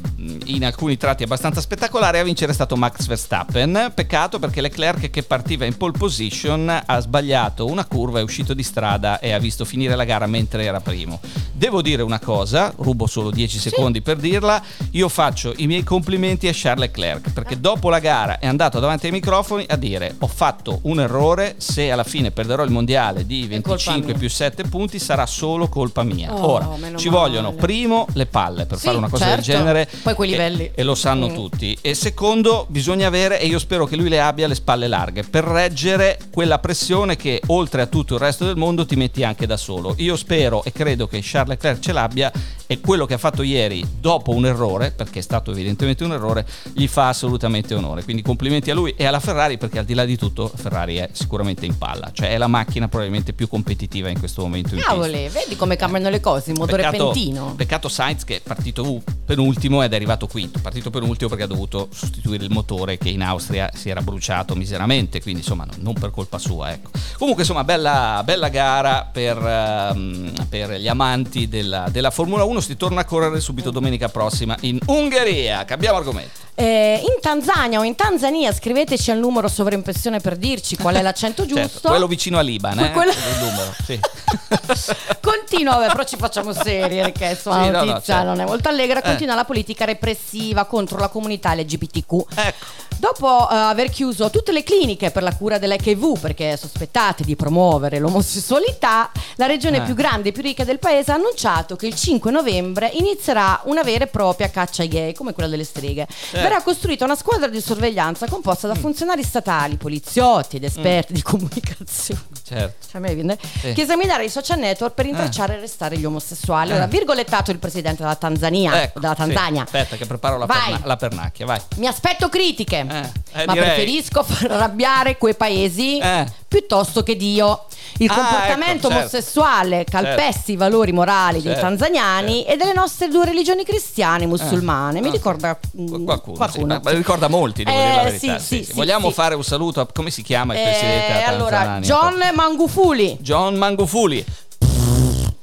in 0.45 0.63
alcuni 0.65 0.97
tratti 0.97 1.23
abbastanza 1.23 1.61
spettacolare. 1.61 2.19
A 2.19 2.23
vincere 2.23 2.51
è 2.51 2.55
stato 2.55 2.75
Max 2.75 3.05
Verstappen. 3.07 3.91
Peccato 3.93 4.39
perché 4.39 4.61
Leclerc, 4.61 5.09
che 5.09 5.23
partiva 5.23 5.65
in 5.65 5.75
pole 5.77 5.93
position, 5.97 6.81
ha 6.85 6.99
sbagliato 6.99 7.65
una 7.65 7.85
curva, 7.85 8.19
è 8.19 8.23
uscito 8.23 8.53
di 8.53 8.63
strada 8.63 9.19
e 9.19 9.31
ha 9.31 9.39
visto 9.39 9.65
finire 9.65 9.95
la 9.95 10.03
gara 10.05 10.25
mentre 10.27 10.63
era 10.63 10.79
primo. 10.79 11.19
Devo 11.51 11.81
dire 11.81 12.01
una 12.01 12.19
cosa, 12.19 12.73
rubo 12.77 13.07
solo 13.07 13.29
10 13.31 13.59
secondi 13.59 14.01
per 14.01 14.17
dirla. 14.17 14.61
Io 14.91 15.07
faccio 15.09 15.53
i 15.57 15.67
miei 15.67 15.83
complimenti 15.83 16.47
a 16.47 16.51
Charles 16.53 16.87
Leclerc 16.87 17.31
perché 17.31 17.59
dopo 17.59 17.89
la 17.89 17.99
gara 17.99 18.39
è 18.39 18.47
andato 18.47 18.79
davanti 18.79 19.05
ai 19.05 19.11
microfoni 19.11 19.65
a 19.67 19.75
dire: 19.75 20.15
Ho 20.19 20.27
fatto 20.27 20.79
un 20.83 20.99
errore. 20.99 21.55
Se 21.57 21.91
alla 21.91 22.03
fine 22.03 22.31
perderò 22.31 22.63
il 22.63 22.71
mondiale 22.71 23.25
di 23.25 23.42
È 23.45 23.61
colpa 23.61 23.69
25 23.69 24.05
mia." 24.11 24.17
più 24.17 24.29
7 24.29 24.63
punti, 24.63 24.99
sarà 24.99 25.25
solo 25.25 25.67
colpa 25.69 26.03
mia. 26.03 26.33
Oh, 26.33 26.51
Ora 26.53 26.69
ci 26.97 27.09
male. 27.09 27.09
vogliono 27.09 27.53
primo 27.53 28.07
le 28.13 28.25
palle 28.25 28.65
per 28.65 28.77
Sì, 28.77 28.85
fare 28.85 28.97
una 28.97 29.09
cosa 29.09 29.25
del 29.25 29.43
certo. 29.43 29.51
genere. 29.63 29.89
Poi 30.01 30.13
quei 30.13 30.29
e- 30.29 30.31
livelli. 30.31 30.71
E, 30.73 30.83
lo 30.83 30.95
sanno 30.95 31.29
Mm. 31.29 31.33
tutti. 31.33 31.77
E 31.81 31.93
secondo, 31.93 32.65
bisogna 32.69 33.07
avere, 33.07 33.39
e 33.39 33.45
io 33.47 33.59
spero 33.59 33.85
che 33.85 33.95
lui 33.95 34.09
le 34.09 34.19
abbia, 34.21 34.47
le 34.47 34.55
spalle 34.55 34.87
larghe 34.87 35.23
per 35.23 35.43
reggere 35.43 36.19
quella 36.31 36.59
pressione 36.59 37.15
che 37.15 37.41
oltre 37.47 37.81
a 37.81 37.85
tutto 37.87 38.15
il 38.15 38.19
resto 38.19 38.45
del 38.45 38.55
mondo 38.57 38.85
ti 38.85 38.95
metti 38.95 39.23
anche 39.23 39.45
da 39.47 39.57
solo. 39.57 39.93
Io 39.97 40.15
spero 40.15 40.63
e 40.63 40.71
credo 40.71 41.07
che 41.07 41.19
Charles 41.21 41.49
Leclerc 41.55 41.79
ce 41.79 41.91
l'abbia 41.93 42.31
e 42.67 42.79
quello 42.79 43.05
che 43.05 43.13
ha 43.13 43.17
fatto 43.17 43.43
ieri 43.43 43.85
dopo 43.99 44.31
un 44.31 44.45
errore, 44.45 44.91
perché 44.91 45.19
è 45.19 45.21
stato 45.21 45.51
evidentemente 45.51 46.03
un 46.03 46.11
errore, 46.13 46.45
gli 46.73 46.87
fa 46.87 47.07
assolutamente 47.09 47.73
onore. 47.75 48.03
Quindi 48.03 48.21
complimenti 48.21 48.71
a 48.71 48.73
lui 48.73 48.93
e 48.97 49.05
alla 49.05 49.19
Ferrari 49.19 49.57
perché 49.57 49.79
al 49.79 49.85
di 49.85 49.93
là 49.93 50.05
di 50.05 50.17
tutto 50.17 50.51
Ferrari 50.53 50.95
è 50.95 51.09
sicuramente 51.11 51.65
in 51.65 51.77
palla, 51.77 52.09
cioè 52.11 52.29
è 52.29 52.37
la 52.37 52.47
macchina 52.47 52.87
probabilmente 52.87 53.22
più 53.31 53.47
competitiva 53.47 54.09
in 54.09 54.19
questo 54.19 54.41
momento. 54.41 54.75
Cavoli, 54.75 55.29
vedi 55.29 55.55
come 55.55 55.77
cambiano 55.77 56.09
le 56.09 56.19
cose, 56.19 56.51
il 56.51 56.57
motore 56.57 56.81
Peccato, 56.83 57.11
pentino. 57.11 57.53
peccato 57.55 57.87
Sainz 57.87 58.25
che 58.25 58.37
è 58.37 58.41
partito 58.41 58.83
uh, 58.83 59.01
penultimo 59.25 59.81
ed 59.83 59.93
è 59.93 59.95
arrivato 59.95 60.27
quinto. 60.27 60.59
Partito 60.59 60.89
penultimo 60.89 61.29
perché 61.29 61.43
ha 61.43 61.47
dovuto 61.47 61.87
sostituire 61.93 62.43
il 62.43 62.51
motore 62.51 62.97
che 62.97 63.09
in 63.09 63.21
Austria 63.21 63.69
si 63.73 63.89
era 63.89 64.01
bruciato 64.01 64.55
miseramente, 64.55 65.21
quindi 65.21 65.41
insomma 65.41 65.65
non, 65.77 65.93
per 65.93 66.11
colpa 66.11 66.37
sua. 66.37 66.71
Ecco. 66.71 66.89
Comunque 67.17 67.43
insomma 67.43 67.63
bella, 67.63 68.21
bella 68.25 68.49
gara 68.49 69.07
per, 69.09 69.37
ehm, 69.37 70.33
per 70.49 70.73
gli 70.73 70.87
amanti 70.87 71.47
della, 71.47 71.87
della 71.89 72.11
Formula 72.11 72.43
1. 72.43 72.59
Si 72.59 72.75
torna 72.75 73.01
a 73.01 73.05
correre 73.05 73.39
subito 73.39 73.69
domenica 73.69 74.09
prossima 74.09 74.57
in 74.61 74.79
Ungheria. 74.87 75.63
Cambiamo 75.65 75.97
argomento. 75.97 76.41
Eh, 76.55 77.01
in 77.01 77.19
Tanzania 77.19 77.79
o 77.79 77.83
in 77.83 77.95
Tanzania 77.95 78.53
scriveteci 78.53 79.09
al 79.09 79.17
numero 79.17 79.47
sovraimpressione 79.47 80.19
per 80.19 80.37
dirci 80.37 80.77
qual 80.77 80.95
è 80.95 81.01
l'accento 81.01 81.45
giusto. 81.47 81.67
Certo, 81.67 81.89
quello 81.89 82.07
vicino 82.07 82.37
a 82.37 82.41
Liban, 82.41 82.79
eh? 82.79 82.91
Quello- 82.91 83.12
il 83.17 83.43
numero. 83.43 83.73
Sì. 83.85 83.99
Continua, 85.21 85.75
vabbè, 85.75 85.91
però 85.91 86.03
ci 86.03 86.15
facciamo 86.17 86.53
serie 86.53 87.01
perché 87.03 87.25
insomma 87.31 87.63
Sì, 87.65 87.71
la 87.71 87.79
no, 87.79 87.85
no, 87.85 87.91
notizia 87.91 88.13
certo. 88.15 88.29
non 88.29 88.39
è 88.41 88.45
molto 88.45 88.69
allegra. 88.69 88.99
Eh. 88.99 89.03
Continua 89.03 89.35
la 89.35 89.45
politica 89.45 89.85
repressiva 89.85 90.65
contro 90.65 90.97
la 90.97 91.07
comunità 91.09 91.53
LGBTQ. 91.53 92.11
Ecco. 92.35 92.65
Dopo 92.97 93.49
eh, 93.49 93.55
aver 93.55 93.89
chiuso 93.89 94.29
tutte 94.29 94.51
le 94.51 94.63
cliniche 94.63 95.11
per 95.11 95.23
la 95.23 95.35
cura 95.35 95.57
dell'HIV 95.57 96.19
perché 96.19 96.55
sospettate 96.57 97.23
di 97.23 97.35
promuovere 97.35 97.99
l'omosessualità, 97.99 99.11
la 99.35 99.45
regione 99.45 99.77
Eh. 99.77 99.81
più 99.81 99.93
grande 99.93 100.29
e 100.29 100.31
più 100.31 100.41
ricca 100.41 100.63
del 100.63 100.79
paese 100.79 101.11
ha 101.11 101.15
annunciato 101.15 101.75
che 101.75 101.87
il 101.87 101.95
5 101.95 102.31
novembre 102.31 102.89
inizierà 102.93 103.61
una 103.65 103.81
vera 103.83 104.05
e 104.05 104.07
propria 104.07 104.49
caccia 104.49 104.83
ai 104.83 104.87
gay, 104.87 105.13
come 105.13 105.33
quella 105.33 105.49
delle 105.49 105.63
streghe. 105.65 106.07
Verrà 106.31 106.61
costruita 106.61 107.03
una 107.03 107.15
squadra 107.15 107.47
di 107.47 107.59
sorveglianza 107.61 108.27
composta 108.27 108.67
Mm. 108.67 108.73
da 108.73 108.79
funzionari 108.79 109.23
statali, 109.23 109.75
poliziotti 109.75 110.55
ed 110.57 110.63
esperti 110.63 111.13
di 111.13 111.21
comunicazione. 111.21 112.21
Certo. 112.43 112.87
Cioè, 112.91 113.01
me 113.07 113.13
viene- 113.13 113.37
Sì. 113.59 113.73
che 113.73 113.81
esaminerà 113.81 114.21
i 114.23 114.29
social 114.29 114.59
network 114.59 114.93
per 114.93 115.05
intracciare 115.05 115.53
e 115.53 115.57
arrestare 115.57 115.97
gli 115.97 116.05
omosessuali. 116.05 116.71
Ora, 116.71 116.87
virgolettato 116.87 117.51
il 117.51 117.59
presidente 117.59 118.01
della 118.01 118.15
Tanzania. 118.15 118.81
Ecco, 118.83 118.99
della 118.99 119.13
sì. 119.15 119.19
Tanzania. 119.21 119.63
Aspetta 119.63 119.95
che 119.95 120.05
preparo 120.05 120.37
la, 120.37 120.45
Vai. 120.45 120.71
perna- 120.71 120.85
la 120.87 120.95
pernacchia, 120.95 121.45
vai. 121.45 121.59
Mi 121.77 121.87
aspetto 121.87 122.29
critiche, 122.29 122.79
eh, 122.79 123.45
ma 123.45 123.53
direi. 123.53 123.67
preferisco 123.67 124.23
far 124.23 124.51
arrabbiare 124.51 125.17
quei 125.17 125.35
paesi 125.35 125.99
Eh. 125.99 126.25
Piuttosto 126.57 127.01
che 127.01 127.15
Dio. 127.15 127.65
Il 127.97 128.09
Ah, 128.11 128.15
comportamento 128.15 128.87
ecco, 128.87 128.87
certo. 128.89 128.97
omosessuale 128.99 129.83
calpesta 129.89 130.51
i 130.51 130.55
valori 130.55 130.91
morali 130.91 131.41
dei 131.41 131.51
Certo, 131.53 131.61
tanzaniani 131.61 132.43
e 132.45 132.57
delle 132.57 132.73
nostre 132.73 133.07
due 133.07 133.25
religioni 133.25 133.63
cristiane 133.63 134.23
e 134.23 134.27
musulmane. 134.27 135.01
Mi 135.01 135.07
Ah. 135.09 135.11
ricorda 135.11 135.55
Qu- 135.55 135.79
mm, 135.81 136.03
Qualcuno, 136.05 136.37
qualcuno. 136.37 136.73
sì, 136.75 136.79
ma 136.83 136.91
ricorda 136.91 137.27
molti, 137.27 137.63
devo 137.63 137.77
Eh, 137.77 137.81
dire 137.81 137.95
la 137.95 138.03
verità. 138.03 138.39
sì, 138.39 138.45
sì, 138.45 138.55
sì, 138.57 138.57
sì. 138.57 138.63
sì, 138.65 138.73
Vogliamo 138.73 139.07
sì. 139.09 139.13
fare 139.13 139.35
un 139.35 139.43
saluto 139.43 139.81
a 139.81 139.87
come 139.91 140.09
si 140.11 140.21
chiama 140.21 140.53
il 140.53 140.59
Eh, 140.59 140.63
presidente 140.63 141.23
allora? 141.23 141.79
John 141.81 142.17
Mangufuli. 142.35 143.17
John 143.19 143.55
Mangufuli. 143.55 144.23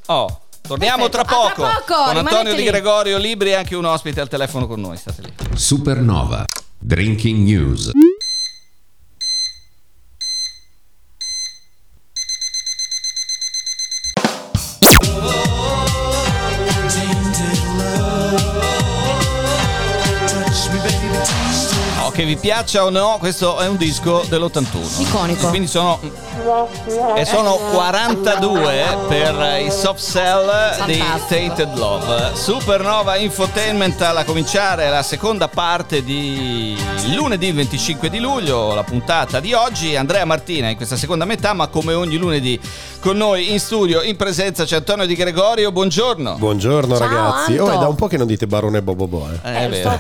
Oh, 0.07 0.41
torniamo 0.63 1.09
Perfetto. 1.09 1.09
tra 1.09 1.21
A 1.21 1.25
poco, 1.49 1.63
tra 1.63 1.83
poco, 1.87 1.95
con 2.03 2.09
rimanete 2.15 2.35
Antonio 2.37 2.55
Di. 2.55 2.65
Gregorio 2.65 3.19
Libri 3.19 3.51
e 3.51 3.55
anche 3.55 3.77
un 3.77 3.85
ospite 3.85 4.21
al 4.21 4.29
telefono 4.29 4.67
con 4.67 4.81
noi. 4.81 4.97
State 4.97 5.23
lì. 5.23 5.33
Supernova. 5.55 6.45
Drinking 6.79 7.47
News. 7.47 7.91
Che 22.21 22.27
vi 22.27 22.37
piaccia 22.37 22.85
o 22.85 22.91
no, 22.91 23.17
questo 23.19 23.59
è 23.59 23.67
un 23.67 23.79
disco 23.79 24.23
dell'81. 24.29 25.01
Iconico. 25.01 25.49
Quindi 25.49 25.67
sono 25.67 25.99
e 27.15 27.25
sono 27.25 27.57
42 27.73 28.99
per 29.09 29.63
i 29.65 29.71
soft 29.71 30.03
cell 30.03 30.85
di. 30.85 31.03
Tainted 31.29 31.77
Love. 31.77 32.33
Supernova 32.35 33.17
Infotainment 33.17 34.03
alla 34.03 34.25
cominciare 34.25 34.91
la 34.91 35.03
seconda 35.03 35.49
parte 35.49 36.03
di 36.05 36.77
lunedì 37.15 37.53
25 37.53 38.11
di 38.11 38.19
luglio, 38.19 38.75
la 38.75 38.85
puntata 38.85 39.41
di 39.41 39.55
oggi. 39.55 39.97
Andrea 39.97 40.25
Martina 40.27 40.69
in 40.69 40.77
questa 40.77 40.97
seconda 40.97 41.25
metà, 41.25 41.55
ma 41.55 41.69
come 41.69 41.95
ogni 41.95 42.17
lunedì 42.17 42.61
con 43.01 43.17
noi 43.17 43.51
in 43.53 43.61
studio, 43.61 44.03
in 44.03 44.17
presenza 44.17 44.65
c'è 44.65 44.77
Antonio 44.77 45.07
Di 45.07 45.15
Gregorio. 45.15 45.73
Buongiorno. 45.73 46.35
Buongiorno 46.35 46.97
Ciao, 46.97 47.07
ragazzi. 47.07 47.53
Anto. 47.53 47.65
Oh, 47.65 47.71
è 47.71 47.79
da 47.79 47.89
un 47.89 47.95
po' 47.95 48.09
che 48.09 48.19
non 48.19 48.27
dite 48.27 48.47
Barone 48.47 48.83
Bobobo, 48.83 49.27
eh. 49.31 49.49
Eh, 49.49 49.59
è 49.59 49.69
vero. 49.69 49.97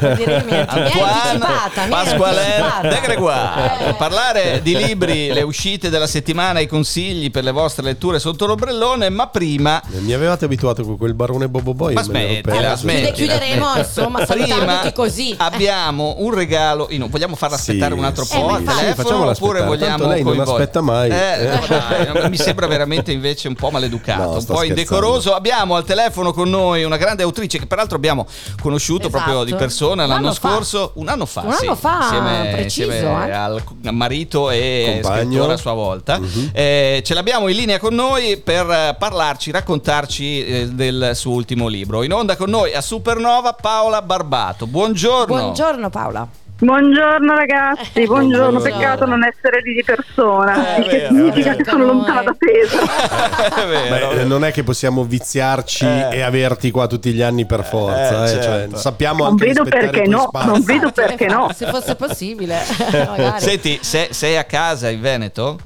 sto 2.09 2.09
Pasquale. 2.18 2.88
De 2.88 3.00
Gregoire 3.02 3.94
parlare 3.96 4.60
di 4.62 4.76
libri, 4.76 5.32
le 5.32 5.42
uscite 5.42 5.88
della 5.90 6.06
settimana, 6.06 6.60
i 6.60 6.66
consigli 6.66 7.30
per 7.30 7.44
le 7.44 7.50
vostre 7.52 7.84
letture 7.84 8.18
sotto 8.18 8.46
l'ombrellone, 8.46 9.08
ma 9.10 9.26
prima 9.28 9.80
Mi 9.88 10.12
avevate 10.12 10.44
abituato 10.44 10.82
con 10.84 10.96
quel 10.96 11.14
Barone 11.14 11.48
Bobobo. 11.48 11.88
io 11.88 11.94
ma 11.94 12.02
smettila, 12.02 12.76
smettila. 12.76 13.10
chiuderemo, 13.10 13.76
insomma, 13.76 14.24
Prima 14.24 14.46
salutandoti 14.46 14.92
così. 14.92 15.34
Abbiamo 15.36 16.16
un 16.18 16.34
regalo. 16.34 16.86
in- 16.90 17.06
vogliamo 17.08 17.36
farla 17.36 17.56
Sì, 17.56 17.70
aspettare 17.70 17.94
un 17.94 18.04
altro 18.04 18.24
sì, 18.24 18.36
po' 18.38 18.48
al 18.48 18.58
sì, 18.58 18.64
telefono 18.64 18.94
facciamola 18.94 19.30
oppure 19.32 19.62
vogliamo 19.62 19.96
Tanto 19.98 20.06
lei 20.08 20.22
non 20.22 20.34
coinvolgere- 20.34 20.58
aspetta 20.62 20.80
mai. 20.80 21.10
Eh, 21.10 21.14
Eh. 21.14 22.06
no, 22.06 22.12
dai, 22.20 22.30
mi 22.30 22.36
sembra 22.36 22.66
veramente 22.66 23.12
invece 23.12 23.48
un 23.48 23.54
po' 23.54 23.70
maleducato, 23.70 24.22
No, 24.22 24.28
un 24.28 24.34
po' 24.34 24.40
scherzando. 24.40 24.64
indecoroso. 24.66 25.34
Abbiamo 25.34 25.76
al 25.76 25.84
telefono 25.84 26.32
con 26.32 26.48
noi 26.48 26.84
una 26.84 26.96
grande 26.96 27.22
autrice 27.22 27.58
che 27.58 27.66
peraltro 27.66 27.96
abbiamo 27.96 28.26
conosciuto 28.60 29.08
Esatto. 29.08 29.22
proprio 29.22 29.44
di 29.44 29.54
persona 29.54 30.04
Un 30.04 30.08
l'anno 30.08 30.32
scorso, 30.32 30.92
un 30.94 31.08
anno 31.08 31.26
fa, 31.26 31.42
Un 31.42 31.52
sì, 31.52 31.64
anno 31.66 31.76
fa, 31.76 31.98
insieme, 32.04 32.48
preciso, 32.52 32.90
insieme 32.90 33.28
eh. 33.28 33.32
al 33.32 33.62
marito 33.90 34.50
e 34.50 35.00
Compagno. 35.02 35.24
scrittore 35.24 35.52
a 35.52 35.56
sua 35.56 35.72
volta. 35.72 36.18
Mhm. 36.18 36.50
Eh, 36.52 37.02
ce 37.04 37.14
l'abbiamo 37.14 37.48
in 37.48 37.56
linea 37.56 37.78
con 37.78 37.94
noi 37.94 38.36
per 38.38 38.96
parlarci, 38.98 39.50
raccontarci 39.50 40.44
eh, 40.44 40.68
del 40.68 41.12
suo 41.14 41.32
ultimo 41.32 41.68
libro. 41.68 42.02
In 42.02 42.12
onda 42.12 42.36
con 42.36 42.50
noi 42.50 42.74
a 42.74 42.80
Supernova 42.80 43.52
Paola 43.52 44.02
Barbato. 44.02 44.66
Buongiorno. 44.66 45.26
Buongiorno 45.26 45.90
Paola. 45.90 46.28
Buongiorno 46.62 47.34
ragazzi, 47.34 48.04
buongiorno, 48.04 48.58
Buongiorno. 48.58 48.60
peccato 48.60 49.06
non 49.06 49.24
essere 49.24 49.62
lì 49.62 49.72
di 49.72 49.82
persona, 49.82 50.76
Eh, 50.76 50.80
il 50.80 50.86
che 50.88 50.96
vero, 50.98 51.08
significa 51.14 51.54
che 51.54 51.64
sono 51.64 51.84
lontana 51.86 52.22
da 52.22 52.34
Pesaro. 52.36 52.84
Vero. 53.66 54.08
Beh, 54.10 54.20
eh, 54.20 54.24
non 54.24 54.44
è 54.44 54.52
che 54.52 54.62
possiamo 54.62 55.04
viziarci 55.04 55.86
Eh. 55.86 56.08
e 56.16 56.20
averti 56.20 56.70
qua 56.70 56.86
tutti 56.86 57.12
gli 57.12 57.22
anni 57.22 57.46
per 57.46 57.64
forza. 57.64 58.24
Eh, 58.24 58.24
eh, 58.24 58.28
certo. 58.42 58.70
cioè, 58.72 58.78
sappiamo 58.78 59.22
Non 59.24 59.32
anche 59.32 59.46
vedo 59.46 59.64
perché 59.64 60.06
no, 60.06 60.26
spazi. 60.28 60.46
non 60.46 60.62
vedo 60.62 60.90
perché 60.92 61.26
no. 61.28 61.50
Se 61.54 61.66
fosse 61.66 61.94
possibile. 61.96 62.58
Senti, 63.38 63.78
se- 63.80 64.08
sei 64.10 64.36
a 64.36 64.44
casa 64.44 64.90
in 64.90 65.00
Veneto? 65.00 65.58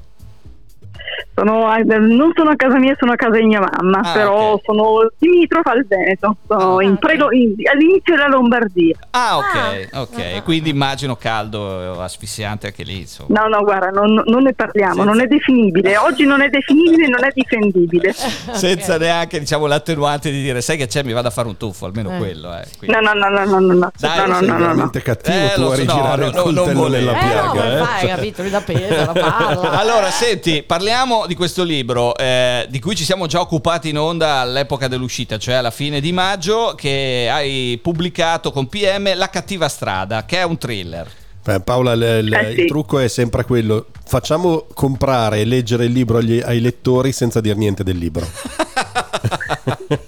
Sono 1.37 1.67
a- 1.67 1.79
non 1.79 2.31
sono 2.33 2.51
a 2.51 2.55
casa 2.55 2.77
mia, 2.79 2.95
sono 2.97 3.11
a 3.11 3.15
casa 3.17 3.35
di 3.37 3.43
mia 3.45 3.59
mamma, 3.59 3.99
Ah, 3.99 4.13
però 4.13 4.51
ok. 4.53 4.61
sono 4.63 5.11
limitrofa 5.19 5.71
al 5.71 5.85
Veneto, 5.85 6.37
sono 6.47 6.77
Ah, 6.77 6.83
in 6.83 6.91
ok. 6.93 6.99
predo- 6.99 7.31
in- 7.33 7.53
all'inizio 7.69 8.15
della 8.15 8.29
Lombardia. 8.29 8.95
Ah, 9.11 9.37
ok, 9.37 9.87
Ah. 9.91 10.01
ok. 10.01 10.43
Quindi 10.43 10.69
immagino 10.69 11.17
caldo, 11.17 11.99
asfissiante 12.01 12.67
anche 12.67 12.83
lì, 12.83 12.99
insomma. 13.01 13.41
No, 13.41 13.47
no, 13.49 13.63
guarda, 13.65 13.89
non, 13.89 14.23
non 14.27 14.43
ne 14.43 14.53
parliamo, 14.53 14.93
Senza- 14.93 15.09
non 15.11 15.19
è 15.21 15.27
definibile. 15.27 15.97
Oggi 15.97 16.25
non 16.25 16.39
è 16.41 16.47
definibile, 16.49 17.07
non 17.09 17.23
è 17.25 17.29
difendibile. 17.33 18.13
Senza 18.53 18.97
neanche, 18.97 19.37
diciamo, 19.39 19.65
l'attenuante 19.67 20.31
di 20.31 20.41
dire, 20.41 20.61
sai 20.61 20.77
che 20.77 20.87
c'è, 20.87 21.03
mi 21.03 21.11
vado 21.11 21.27
a 21.27 21.31
fare 21.31 21.49
un 21.49 21.57
tuffo, 21.57 21.85
almeno 21.85 22.15
Eh. 22.15 22.17
quello, 22.17 22.53
eh. 22.55 22.63
Quindi- 22.77 22.95
No, 22.95 23.11
no, 23.11 23.13
no, 23.13 23.27
no, 23.27 23.43
no, 23.45 23.59
no, 23.59 23.73
no, 23.73 23.91
Dai, 23.99 24.17
no, 24.19 24.25
no, 24.25 24.39
no, 24.39 24.39
no, 24.39 24.53
no. 24.53 24.57
veramente 24.59 25.01
cattivo 25.01 25.35
Eh, 25.37 25.51
tu 25.53 25.59
lo 25.61 25.67
a 25.71 25.75
so, 25.75 25.81
rigirare 25.81 26.21
no, 26.21 26.27
il 26.29 26.33
coltello 26.37 26.87
nella 26.87 27.11
Eh 27.11 27.13
no, 27.25 27.51
piaga. 27.51 27.71
eh. 27.77 27.83
fai, 27.83 28.07
capito? 28.07 28.41
Lui 28.41 28.51
da 28.51 28.61
Pesaro 28.61 29.11
parla. 29.19 29.79
Allora, 29.81 30.09
senti, 30.11 30.63
parliamo 30.65 31.23
di 31.25 31.35
questo 31.35 31.63
libro 31.63 32.15
eh, 32.15 32.65
di 32.69 32.79
cui 32.79 32.95
ci 32.95 33.03
siamo 33.03 33.25
già 33.27 33.39
occupati 33.41 33.89
in 33.89 33.97
onda 33.97 34.35
all'epoca 34.39 34.87
dell'uscita, 34.87 35.37
cioè 35.37 35.55
alla 35.55 35.71
fine 35.71 35.99
di 35.99 36.11
maggio, 36.11 36.73
che 36.75 37.27
hai 37.31 37.79
pubblicato 37.81 38.51
con 38.51 38.67
PM 38.67 39.15
La 39.15 39.29
cattiva 39.29 39.67
strada, 39.67 40.25
che 40.25 40.37
è 40.37 40.43
un 40.43 40.57
thriller. 40.57 41.07
Eh, 41.47 41.59
Paola, 41.59 41.93
il, 41.93 42.01
il- 42.25 42.33
Eh, 42.33 42.53
sì. 42.55 42.61
il 42.61 42.67
trucco 42.67 42.97
è 42.99 43.07
sempre 43.07 43.43
quello: 43.43 43.87
facciamo 44.05 44.65
comprare 44.73 45.41
e 45.41 45.45
leggere 45.45 45.85
il 45.85 45.91
libro 45.91 46.17
agli- 46.17 46.41
ai 46.43 46.59
lettori 46.59 47.11
senza 47.11 47.39
dir 47.41 47.55
niente 47.55 47.83
del 47.83 47.97
libro. 47.97 48.25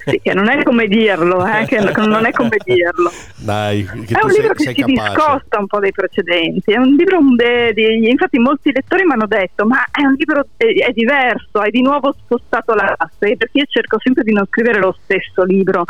Sì, 0.05 0.19
che 0.21 0.33
non 0.33 0.49
è 0.49 0.63
come 0.63 0.87
dirlo, 0.87 1.45
eh, 1.45 1.65
che 1.65 1.79
non 1.79 2.25
è 2.25 2.31
come 2.31 2.57
dirlo. 2.63 3.11
Dai, 3.35 3.83
è 3.83 3.91
un 3.93 4.05
sei, 4.29 4.39
libro 4.41 4.53
che 4.53 4.63
sei 4.63 4.73
si 4.73 4.81
capace. 4.81 5.09
discosta 5.09 5.59
un 5.59 5.67
po' 5.67 5.79
dai 5.79 5.91
precedenti. 5.91 6.71
È 6.71 6.77
un 6.77 6.95
libro 6.95 7.19
de- 7.35 7.73
di- 7.73 8.09
infatti 8.09 8.39
molti 8.39 8.71
lettori 8.71 9.03
mi 9.05 9.13
hanno 9.13 9.27
detto: 9.27 9.65
Ma 9.65 9.85
è 9.91 10.05
un 10.05 10.15
libro 10.17 10.45
è, 10.55 10.65
è 10.65 10.91
diverso, 10.91 11.59
hai 11.59 11.71
di 11.71 11.81
nuovo 11.81 12.15
spostato 12.17 12.73
l'asse. 12.73 13.35
Perché 13.37 13.49
io 13.59 13.65
cerco 13.67 13.97
sempre 13.99 14.23
di 14.23 14.33
non 14.33 14.45
scrivere 14.47 14.79
lo 14.79 14.95
stesso 15.03 15.43
libro 15.43 15.85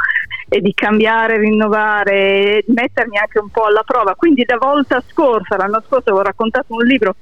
e 0.50 0.62
di 0.62 0.74
cambiare, 0.74 1.38
rinnovare, 1.38 2.14
e 2.14 2.66
mettermi 2.68 3.18
anche 3.18 3.40
un 3.40 3.50
po' 3.50 3.66
alla 3.66 3.84
prova. 3.86 4.16
Quindi 4.16 4.44
da 4.44 4.58
volta 4.58 5.04
scorsa, 5.08 5.58
l'anno 5.58 5.82
scorso, 5.86 6.10
avevo 6.10 6.24
raccontato 6.24 6.74
un 6.74 6.86
libro 6.86 7.16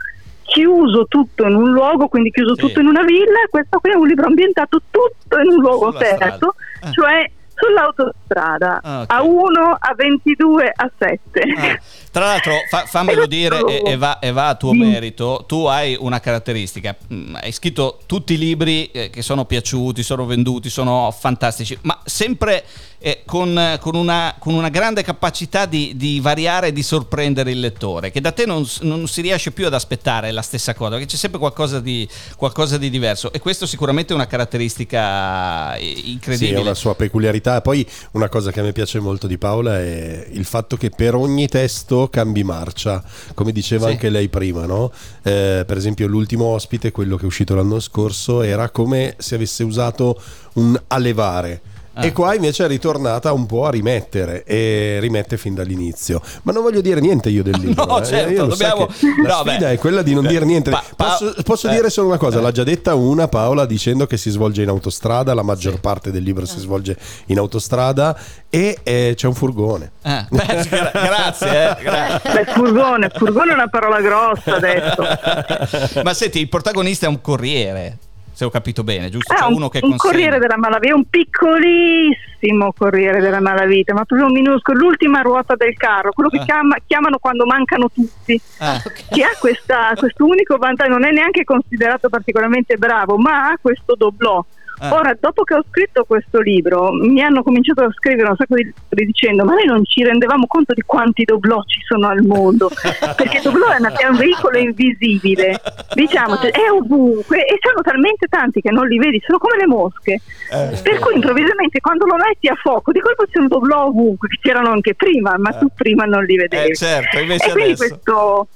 chiuso 0.45 1.05
tutto 1.07 1.45
in 1.45 1.55
un 1.55 1.71
luogo, 1.71 2.07
quindi 2.07 2.31
chiuso 2.31 2.55
Sì. 2.55 2.61
tutto 2.61 2.79
in 2.79 2.87
una 2.87 3.03
villa, 3.03 3.41
e 3.45 3.49
questo 3.49 3.79
qui 3.79 3.91
è 3.91 3.95
un 3.95 4.07
libro 4.07 4.27
ambientato 4.27 4.81
tutto 4.89 5.37
in 5.39 5.49
un 5.49 5.59
luogo 5.59 5.87
Sulla 5.91 6.05
strada. 6.05 6.25
terzo, 6.29 6.53
Eh. 6.83 6.91
cioè 6.91 7.31
sull'autostrada, 7.57 8.81
Ah, 8.83 9.01
ok. 9.01 9.11
a 9.13 9.21
1, 9.23 9.77
a 9.79 9.93
22, 9.95 10.71
a 10.75 10.91
7. 10.97 11.41
Ah, 11.57 11.79
Tra 12.11 12.25
l'altro, 12.25 12.53
fa- 12.69 12.85
fammelo 12.85 13.25
dire 13.27 13.59
e, 13.65 13.81
e 13.91 13.97
va, 13.97 14.19
e 14.19 14.31
va 14.31 14.49
a 14.49 14.55
tuo 14.55 14.71
Sì. 14.71 14.77
merito, 14.77 15.43
tu 15.47 15.65
hai 15.65 15.95
una 15.99 16.19
caratteristica, 16.19 16.95
Mm, 17.13 17.35
hai 17.41 17.51
scritto 17.51 17.99
tutti 18.05 18.33
i 18.33 18.37
libri 18.37 18.85
eh, 18.91 19.09
che 19.09 19.21
sono 19.21 19.45
piaciuti, 19.45 20.01
sono 20.03 20.25
venduti, 20.25 20.69
sono 20.69 21.11
fantastici, 21.17 21.77
ma 21.83 21.97
sempre 22.03 22.63
eh, 23.05 23.21
con, 23.23 23.77
con 23.81 23.93
una, 23.93 24.33
con 24.39 24.55
una 24.55 24.69
grande 24.69 25.03
capacità 25.03 25.67
di, 25.67 25.93
di 25.95 26.19
variare 26.19 26.69
e 26.69 26.71
di 26.73 26.81
sorprendere 26.81 27.51
il 27.51 27.59
lettore, 27.59 28.09
che 28.09 28.19
da 28.19 28.31
te 28.31 28.47
non, 28.47 28.67
non 28.81 29.07
si 29.07 29.21
riesce 29.21 29.51
più 29.51 29.67
ad 29.67 29.75
aspettare 29.75 30.31
la 30.31 30.41
stessa 30.41 30.73
cosa, 30.73 30.91
perché 30.93 31.05
c'è 31.05 31.15
sempre 31.15 31.37
qualcosa 31.37 31.79
di, 31.79 32.09
qualcosa 32.35 32.79
di 32.79 32.89
diverso 32.89 33.31
e 33.31 33.39
questo 33.39 33.67
sicuramente 33.67 34.11
è 34.13 34.15
una 34.15 34.25
caratteristica 34.25 35.75
eh, 35.75 35.93
Sì, 35.97 36.11
incredibile. 36.13 36.57
è 36.57 36.61
una 36.61 36.73
sua 36.73 36.95
peculiarità. 36.95 37.61
Poi 37.61 37.85
una 38.13 38.27
cosa 38.27 38.51
che 38.51 38.59
a 38.61 38.63
me 38.63 38.71
piace 38.71 38.99
molto 38.99 39.27
di 39.27 39.37
Paola 39.37 39.77
è 39.79 40.27
il 40.31 40.45
fatto 40.45 40.75
che 40.75 40.89
per 40.89 41.13
ogni 41.13 41.47
testo 41.47 42.07
cambi 42.09 42.43
marcia, 42.43 43.03
come 43.35 43.51
diceva 43.51 43.85
Sì. 43.85 43.91
anche 43.91 44.09
lei 44.09 44.29
prima, 44.29 44.65
no? 44.65 44.91
Eh, 45.21 45.63
per 45.67 45.77
esempio 45.77 46.07
l'ultimo 46.07 46.45
ospite, 46.45 46.91
quello 46.91 47.17
che 47.17 47.23
è 47.23 47.27
uscito 47.27 47.53
l'anno 47.53 47.79
scorso, 47.79 48.41
era 48.41 48.69
come 48.71 49.13
se 49.19 49.35
avesse 49.35 49.63
usato 49.63 50.19
un 50.53 50.75
allevare. 50.87 51.61
Ah. 51.97 52.05
E 52.05 52.11
qua 52.11 52.35
invece 52.35 52.65
è 52.65 52.67
ritornata 52.67 53.31
un 53.31 53.45
po' 53.45 53.65
a 53.65 53.69
rimettere 53.71 54.43
e 54.43 54.97
rimette 54.99 55.37
fin 55.37 55.53
dall'inizio. 55.53 56.21
Ma 56.43 56.51
non 56.51 56.61
voglio 56.61 56.81
dire 56.81 56.99
niente 56.99 57.29
io 57.29 57.41
del 57.41 57.55
libro. 57.59 57.85
No, 57.85 58.01
eh. 58.01 58.05
certo, 58.05 58.45
dobbiamo- 58.47 58.87
La 59.25 59.37
no, 59.37 59.43
beh. 59.43 59.51
sfida 59.51 59.71
è 59.71 59.77
quella 59.77 60.01
di 60.01 60.13
non 60.13 60.23
Beh, 60.23 60.29
dire 60.29 60.45
niente. 60.45 60.71
pa- 60.71 60.83
pa- 60.95 61.17
posso 61.17 61.33
posso 61.43 61.67
eh. 61.69 61.71
dire 61.71 61.89
solo 61.89 62.07
una 62.07 62.17
cosa: 62.17 62.39
Eh. 62.39 62.41
l'ha 62.41 62.51
già 62.51 62.63
detta 62.63 62.95
una 62.95 63.27
Paola 63.29 63.65
dicendo 63.65 64.05
che 64.07 64.17
si 64.17 64.29
svolge 64.29 64.61
in 64.61 64.67
autostrada, 64.69 65.33
la 65.33 65.41
maggior 65.41 65.73
Sì. 65.75 65.79
parte 65.79 66.11
del 66.11 66.23
libro 66.23 66.45
si 66.45 66.59
svolge 66.59 66.97
in 67.27 67.37
autostrada 67.37 68.17
e 68.49 68.77
eh, 68.83 69.13
c'è 69.15 69.27
un 69.27 69.33
furgone. 69.33 69.91
Eh, 70.01 70.25
beh, 70.29 70.65
gra- 70.69 70.91
grazie. 70.93 71.77
eh, 71.77 71.81
gra- 71.81 72.21
Beh, 72.23 72.45
furgone, 72.51 73.09
furgone 73.13 73.51
è 73.51 73.53
una 73.53 73.67
parola 73.69 74.01
grossa 74.01 74.55
adesso. 74.55 76.01
Ma 76.03 76.13
senti, 76.13 76.39
il 76.41 76.49
protagonista 76.49 77.05
è 77.05 77.09
un 77.09 77.21
corriere, 77.21 77.97
se 78.35 78.45
ho 78.45 78.49
capito 78.49 78.83
bene, 78.83 79.09
giusto? 79.09 79.33
Ah, 79.33 79.37
C'è 79.37 79.45
un, 79.45 79.53
uno 79.53 79.69
che 79.69 79.79
un 79.81 79.89
consegna. 79.91 80.11
corriere 80.11 80.39
della 80.39 80.57
malavita, 80.57 80.93
un 80.95 81.05
piccolissimo 81.09 82.73
corriere 82.77 83.21
della 83.21 83.39
malavita, 83.39 83.93
ma 83.93 84.03
proprio 84.05 84.29
minuscolo, 84.29 84.77
l'ultima 84.79 85.21
ruota 85.21 85.55
del 85.55 85.73
carro, 85.75 86.11
quello 86.11 86.29
che 86.29 86.39
Ah. 86.39 86.43
chiama- 86.45 86.77
chiamano 86.85 87.17
quando 87.17 87.45
mancano 87.45 87.89
tutti. 87.89 88.39
Ah, 88.59 88.81
Che 89.09 89.23
ha 89.23 89.35
questa- 89.39 89.93
questo 89.95 90.25
unico 90.25 90.57
vantaggio, 90.57 90.91
non 90.91 91.05
è 91.05 91.11
neanche 91.11 91.43
considerato 91.43 92.09
particolarmente 92.09 92.75
bravo, 92.77 93.17
ma 93.17 93.49
ha 93.49 93.57
questo 93.61 93.95
doblò. 93.95 94.43
Ah. 94.79 94.93
Ora, 94.93 95.15
dopo 95.19 95.43
che 95.43 95.53
ho 95.55 95.63
scritto 95.69 96.03
questo 96.03 96.39
libro, 96.41 96.91
mi 96.91 97.21
hanno 97.21 97.43
cominciato 97.43 97.83
a 97.83 97.91
scrivere 97.93 98.29
un 98.29 98.35
sacco 98.35 98.55
di 98.55 98.63
lettori 98.65 99.05
dicendo: 99.05 99.45
Ma 99.45 99.53
noi 99.53 99.65
non 99.65 99.85
ci 99.85 100.03
rendevamo 100.03 100.45
conto 100.47 100.73
di 100.73 100.81
quanti 100.85 101.23
doblò 101.23 101.61
ci 101.65 101.79
sono 101.87 102.07
al 102.07 102.21
mondo. 102.23 102.69
Perché 103.15 103.39
doblò 103.41 103.67
è, 103.69 103.77
una- 103.79 103.93
è 103.95 104.05
un 104.07 104.17
veicolo 104.17 104.57
invisibile, 104.57 105.59
diciamo, 105.93 106.35
cioè, 106.37 106.51
è 106.51 106.69
ovunque 106.71 107.45
e 107.45 107.57
sono 107.61 107.81
talmente 107.81 108.27
tanti 108.27 108.61
che 108.61 108.71
non 108.71 108.87
li 108.87 108.97
vedi, 108.97 109.21
sono 109.25 109.37
come 109.37 109.57
le 109.57 109.67
mosche. 109.67 110.19
Per 110.49 110.99
cui 110.99 111.15
improvvisamente 111.15 111.79
quando 111.79 112.05
lo 112.05 112.15
metti 112.15 112.47
a 112.47 112.55
fuoco, 112.55 112.91
di 112.91 112.99
colpo 112.99 113.23
c'è 113.31 113.39
un 113.39 113.47
doblò 113.47 113.85
ovunque, 113.85 114.27
che 114.27 114.37
c'erano 114.41 114.71
anche 114.71 114.93
prima, 114.95 115.35
ma 115.37 115.51
tu 115.53 115.67
prima 115.73 116.03
non 116.05 116.23
li 116.23 116.35
vedevi. 116.35 116.71
Eh, 116.71 116.75
certo, 116.75 117.19
invece 117.19 117.47
e 117.47 117.51
quindi 117.51 117.71
adesso- 117.71 117.87
questo 117.87 118.47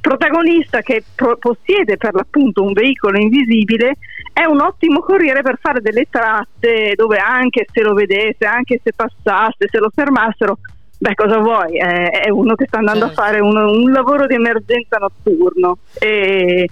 protagonista 0.00 0.80
che 0.80 1.02
pro- 1.14 1.36
possiede 1.36 1.96
per 1.96 2.14
l'appunto 2.14 2.62
un 2.62 2.72
veicolo 2.72 3.18
invisibile 3.18 3.96
è 4.32 4.44
un 4.44 4.60
ottimo 4.60 5.00
corriere 5.00 5.42
per 5.42 5.58
fare 5.60 5.80
delle 5.80 6.06
tratte 6.10 6.92
dove 6.94 7.16
anche 7.18 7.66
se 7.72 7.82
lo 7.82 7.94
vedesse, 7.94 8.44
anche 8.44 8.80
se 8.82 8.92
passasse, 8.94 9.66
se 9.70 9.78
lo 9.78 9.90
fermassero, 9.94 10.58
beh, 10.98 11.14
cosa 11.14 11.38
vuoi? 11.38 11.78
È, 11.78 12.10
è 12.24 12.30
uno 12.30 12.54
che 12.54 12.66
sta 12.66 12.78
andando 12.78 13.06
Certo. 13.06 13.20
a 13.20 13.24
fare 13.24 13.40
uno- 13.40 13.70
un 13.70 13.90
lavoro 13.90 14.26
di 14.26 14.34
emergenza 14.34 14.98
notturno. 14.98 15.78
E, 15.98 16.68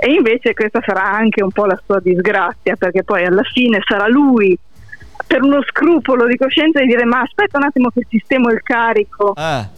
e 0.00 0.12
invece 0.12 0.54
questa 0.54 0.80
sarà 0.86 1.10
anche 1.10 1.42
un 1.42 1.50
po' 1.50 1.66
la 1.66 1.80
sua 1.84 1.98
disgrazia, 1.98 2.76
perché 2.76 3.02
poi 3.02 3.24
alla 3.24 3.42
fine 3.42 3.80
sarà 3.84 4.06
lui 4.06 4.56
per 5.26 5.42
uno 5.42 5.60
scrupolo 5.64 6.26
di 6.26 6.36
coscienza 6.36 6.78
di 6.80 6.86
dire 6.86 7.04
ma 7.04 7.20
aspetta 7.20 7.58
un 7.58 7.64
attimo 7.64 7.90
che 7.90 8.06
sistemo 8.08 8.48
il 8.50 8.62
carico 8.62 9.32
Ah. 9.34 9.68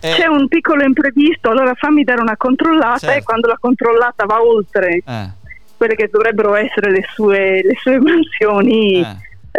Eh, 0.00 0.14
c'è 0.14 0.26
un 0.26 0.48
piccolo 0.48 0.82
imprevisto 0.82 1.50
allora 1.50 1.74
fammi 1.74 2.04
dare 2.04 2.22
una 2.22 2.36
controllata 2.36 2.98
Certo. 2.98 3.18
e 3.18 3.22
quando 3.22 3.48
la 3.48 3.58
controllata 3.60 4.24
va 4.24 4.42
oltre 4.42 5.02
eh, 5.04 5.30
quelle 5.76 5.94
che 5.94 6.08
dovrebbero 6.10 6.54
essere 6.54 6.90
le 6.90 7.04
sue, 7.12 7.62
le 7.62 7.74
sue 7.80 7.98
mansioni 8.00 9.00
eh. 9.00 9.16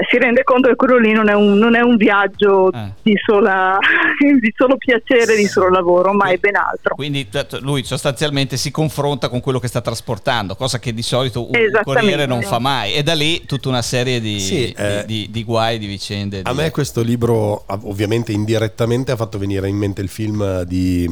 Si 0.09 0.17
rende 0.17 0.43
conto 0.43 0.69
che 0.69 0.75
quello 0.75 0.97
lì 0.97 1.11
non 1.11 1.27
è 1.29 1.33
un, 1.33 1.57
non 1.57 1.75
è 1.75 1.81
un 1.81 1.97
viaggio 1.97 2.71
Eh. 2.71 2.91
di, 3.01 3.13
sola, 3.25 3.77
di 4.39 4.53
solo 4.55 4.77
piacere, 4.77 5.35
di 5.35 5.45
solo 5.45 5.69
lavoro, 5.69 6.13
ma 6.13 6.29
è 6.29 6.37
ben 6.37 6.55
altro. 6.55 6.95
Quindi 6.95 7.27
lui 7.59 7.83
sostanzialmente 7.83 8.55
si 8.57 8.71
confronta 8.71 9.27
con 9.29 9.41
quello 9.41 9.59
che 9.59 9.67
sta 9.67 9.81
trasportando, 9.81 10.55
cosa 10.55 10.79
che 10.79 10.93
di 10.93 11.01
solito 11.01 11.45
un 11.45 11.51
corriere 11.83 12.25
non 12.25 12.41
fa 12.41 12.59
mai. 12.59 12.93
E 12.93 13.03
da 13.03 13.13
lì 13.13 13.45
tutta 13.45 13.67
una 13.69 13.81
serie 13.81 14.21
di, 14.21 14.39
Sì, 14.39 14.55
di- 14.55 14.73
eh, 14.77 15.03
di- 15.05 15.27
di 15.29 15.43
guai, 15.43 15.77
di 15.77 15.87
vicende. 15.87 16.41
A 16.43 16.51
di- 16.51 16.57
me 16.57 16.71
questo 16.71 17.01
libro, 17.01 17.63
ov- 17.67 17.85
ovviamente 17.85 18.31
indirettamente, 18.31 19.11
ha 19.11 19.15
fatto 19.17 19.37
venire 19.37 19.67
in 19.67 19.75
mente 19.75 20.01
il 20.01 20.09
film 20.09 20.63
di 20.63 21.09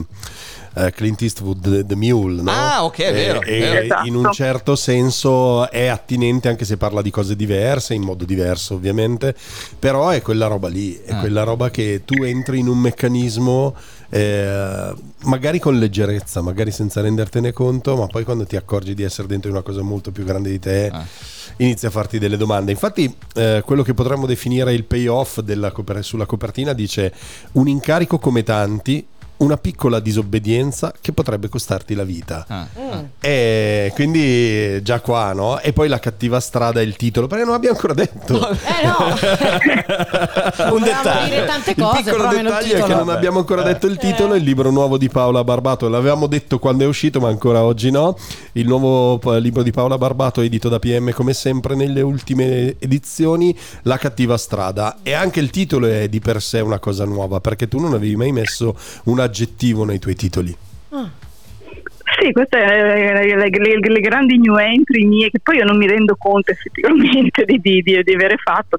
eh, 0.76 0.92
Clint 0.92 1.22
Eastwood, 1.22 1.60
The, 1.62 1.86
The 1.86 1.96
Mule. 1.96 2.42
no? 2.42 2.52
Ah, 2.52 2.84
ok, 2.84 2.98
è 3.00 3.14
vero, 3.14 3.42
E, 3.42 3.46
è 3.46 3.60
vero. 3.60 3.80
e 3.80 3.84
Esatto. 3.86 4.08
in 4.08 4.16
un 4.16 4.32
certo 4.32 4.76
senso 4.76 5.70
è 5.70 5.88
attinente 5.88 6.48
anche 6.50 6.66
se 6.66 6.78
parla 6.78 7.02
di 7.02 7.12
cose 7.12 7.36
diverse, 7.36 7.94
in 7.94 8.02
modo 8.04 8.26
diverso 8.26 8.76
ovviamente, 8.76 9.36
però 9.78 10.10
è 10.10 10.22
quella 10.22 10.48
roba 10.48 10.68
lì, 10.68 10.96
è 11.04 11.14
Ah. 11.14 11.20
quella 11.20 11.44
roba 11.44 11.70
che 11.70 12.02
tu 12.06 12.24
entri 12.24 12.60
in 12.60 12.68
un 12.68 12.78
meccanismo 12.78 13.76
eh, 14.12 14.92
magari 15.26 15.60
con 15.60 15.78
leggerezza, 15.78 16.42
magari 16.42 16.72
senza 16.72 17.00
rendertene 17.02 17.52
conto, 17.54 17.96
ma 17.96 18.08
poi 18.08 18.24
quando 18.24 18.44
ti 18.44 18.56
accorgi 18.56 18.96
di 18.96 19.04
essere 19.04 19.28
dentro 19.28 19.52
una 19.52 19.62
cosa 19.62 19.84
molto 19.84 20.12
più 20.12 20.24
grande 20.24 20.50
di 20.50 20.58
te, 20.60 20.90
Ah. 20.92 21.06
inizia 21.58 21.90
a 21.90 21.92
farti 21.92 22.18
delle 22.18 22.36
domande. 22.36 22.72
Infatti, 22.72 23.14
eh, 23.36 23.62
quello 23.64 23.84
che 23.84 23.94
potremmo 23.94 24.26
definire 24.26 24.74
il 24.74 24.86
payoff 24.86 25.42
della 25.42 25.72
sulla 26.02 26.26
copertina 26.26 26.74
dice 26.74 27.14
un 27.54 27.68
incarico 27.68 28.18
come 28.18 28.42
tanti. 28.42 29.06
Una 29.40 29.58
piccola 29.58 30.00
disobbedienza 30.00 30.94
che 31.00 31.12
potrebbe 31.12 31.50
costarti 31.50 31.96
la 31.96 32.04
vita. 32.04 32.46
Ah, 32.48 32.68
ah. 32.76 33.04
E 33.20 33.92
quindi 33.94 34.82
già 34.84 35.00
qua, 35.02 35.34
no? 35.34 35.60
E 35.60 35.74
poi 35.74 35.88
la 35.88 36.00
cattiva 36.00 36.40
strada 36.40 36.80
è 36.80 36.84
il 36.84 36.96
titolo, 36.96 37.28
perché 37.28 37.46
non 37.46 37.54
abbiamo 37.54 37.76
ancora 37.76 37.94
detto. 37.94 38.50
Eh 38.50 38.86
no! 38.86 38.98
Un 40.74 40.82
dettaglio. 40.82 41.30
dire 41.30 41.46
tante 41.46 41.70
Il 41.72 41.76
cose, 41.78 42.04
piccolo 42.04 42.24
il 42.32 42.42
dettaglio 42.42 42.76
è 42.76 42.82
che 42.84 42.94
non 42.94 43.10
abbiamo 43.10 43.40
ancora 43.40 43.62
detto 43.62 43.88
il 43.88 43.98
titolo, 43.98 44.36
il 44.36 44.44
libro 44.44 44.70
nuovo 44.72 44.98
di 44.98 45.10
Paola 45.10 45.44
Barbato, 45.44 45.88
l'avevamo 45.88 46.28
detto 46.28 46.60
quando 46.60 46.84
è 46.84 46.88
uscito 46.88 47.20
ma 47.20 47.30
ancora 47.30 47.64
oggi 47.64 47.92
no, 47.92 48.18
il 48.54 48.68
nuovo 48.68 49.20
eh, 49.36 49.40
libro 49.40 49.64
di 49.64 49.72
Paola 49.72 49.98
Barbato 49.98 50.42
edito 50.42 50.70
da 50.70 50.80
PM 50.80 51.12
come 51.12 51.34
sempre 51.34 51.76
nelle 51.76 52.02
ultime 52.02 52.76
edizioni, 52.80 53.56
La 53.84 53.98
cattiva 53.98 54.38
strada 54.38 54.98
e 55.04 55.14
anche 55.14 55.40
il 55.40 55.50
titolo 55.50 55.88
è 55.88 56.08
di 56.08 56.20
per 56.20 56.42
sé 56.42 56.60
una 56.60 56.80
cosa 56.80 57.06
nuova 57.06 57.40
perché 57.40 57.68
tu 57.68 57.80
non 57.80 57.94
avevi 57.94 58.16
mai 58.16 58.32
messo 58.32 58.76
un 59.06 59.20
aggettivo 59.30 59.86
nei 59.86 60.00
tuoi 60.00 60.16
titoli. 60.16 60.58
Sì, 62.18 62.32
queste 62.32 62.58
sono 62.58 63.36
le, 63.36 63.50
le- 63.50 63.80
le 63.80 64.00
grandi 64.00 64.38
new 64.40 64.58
entry 64.58 65.06
mie 65.06 65.30
che 65.30 65.40
poi 65.42 65.58
io 65.58 65.66
non 65.66 65.78
mi 65.78 65.88
rendo 65.88 66.16
conto 66.18 66.52
effettivamente 66.52 67.44
di, 67.46 67.60
di- 67.60 67.82
di- 67.82 68.02
di 68.04 68.14
avere 68.14 68.36
fatto, 68.38 68.78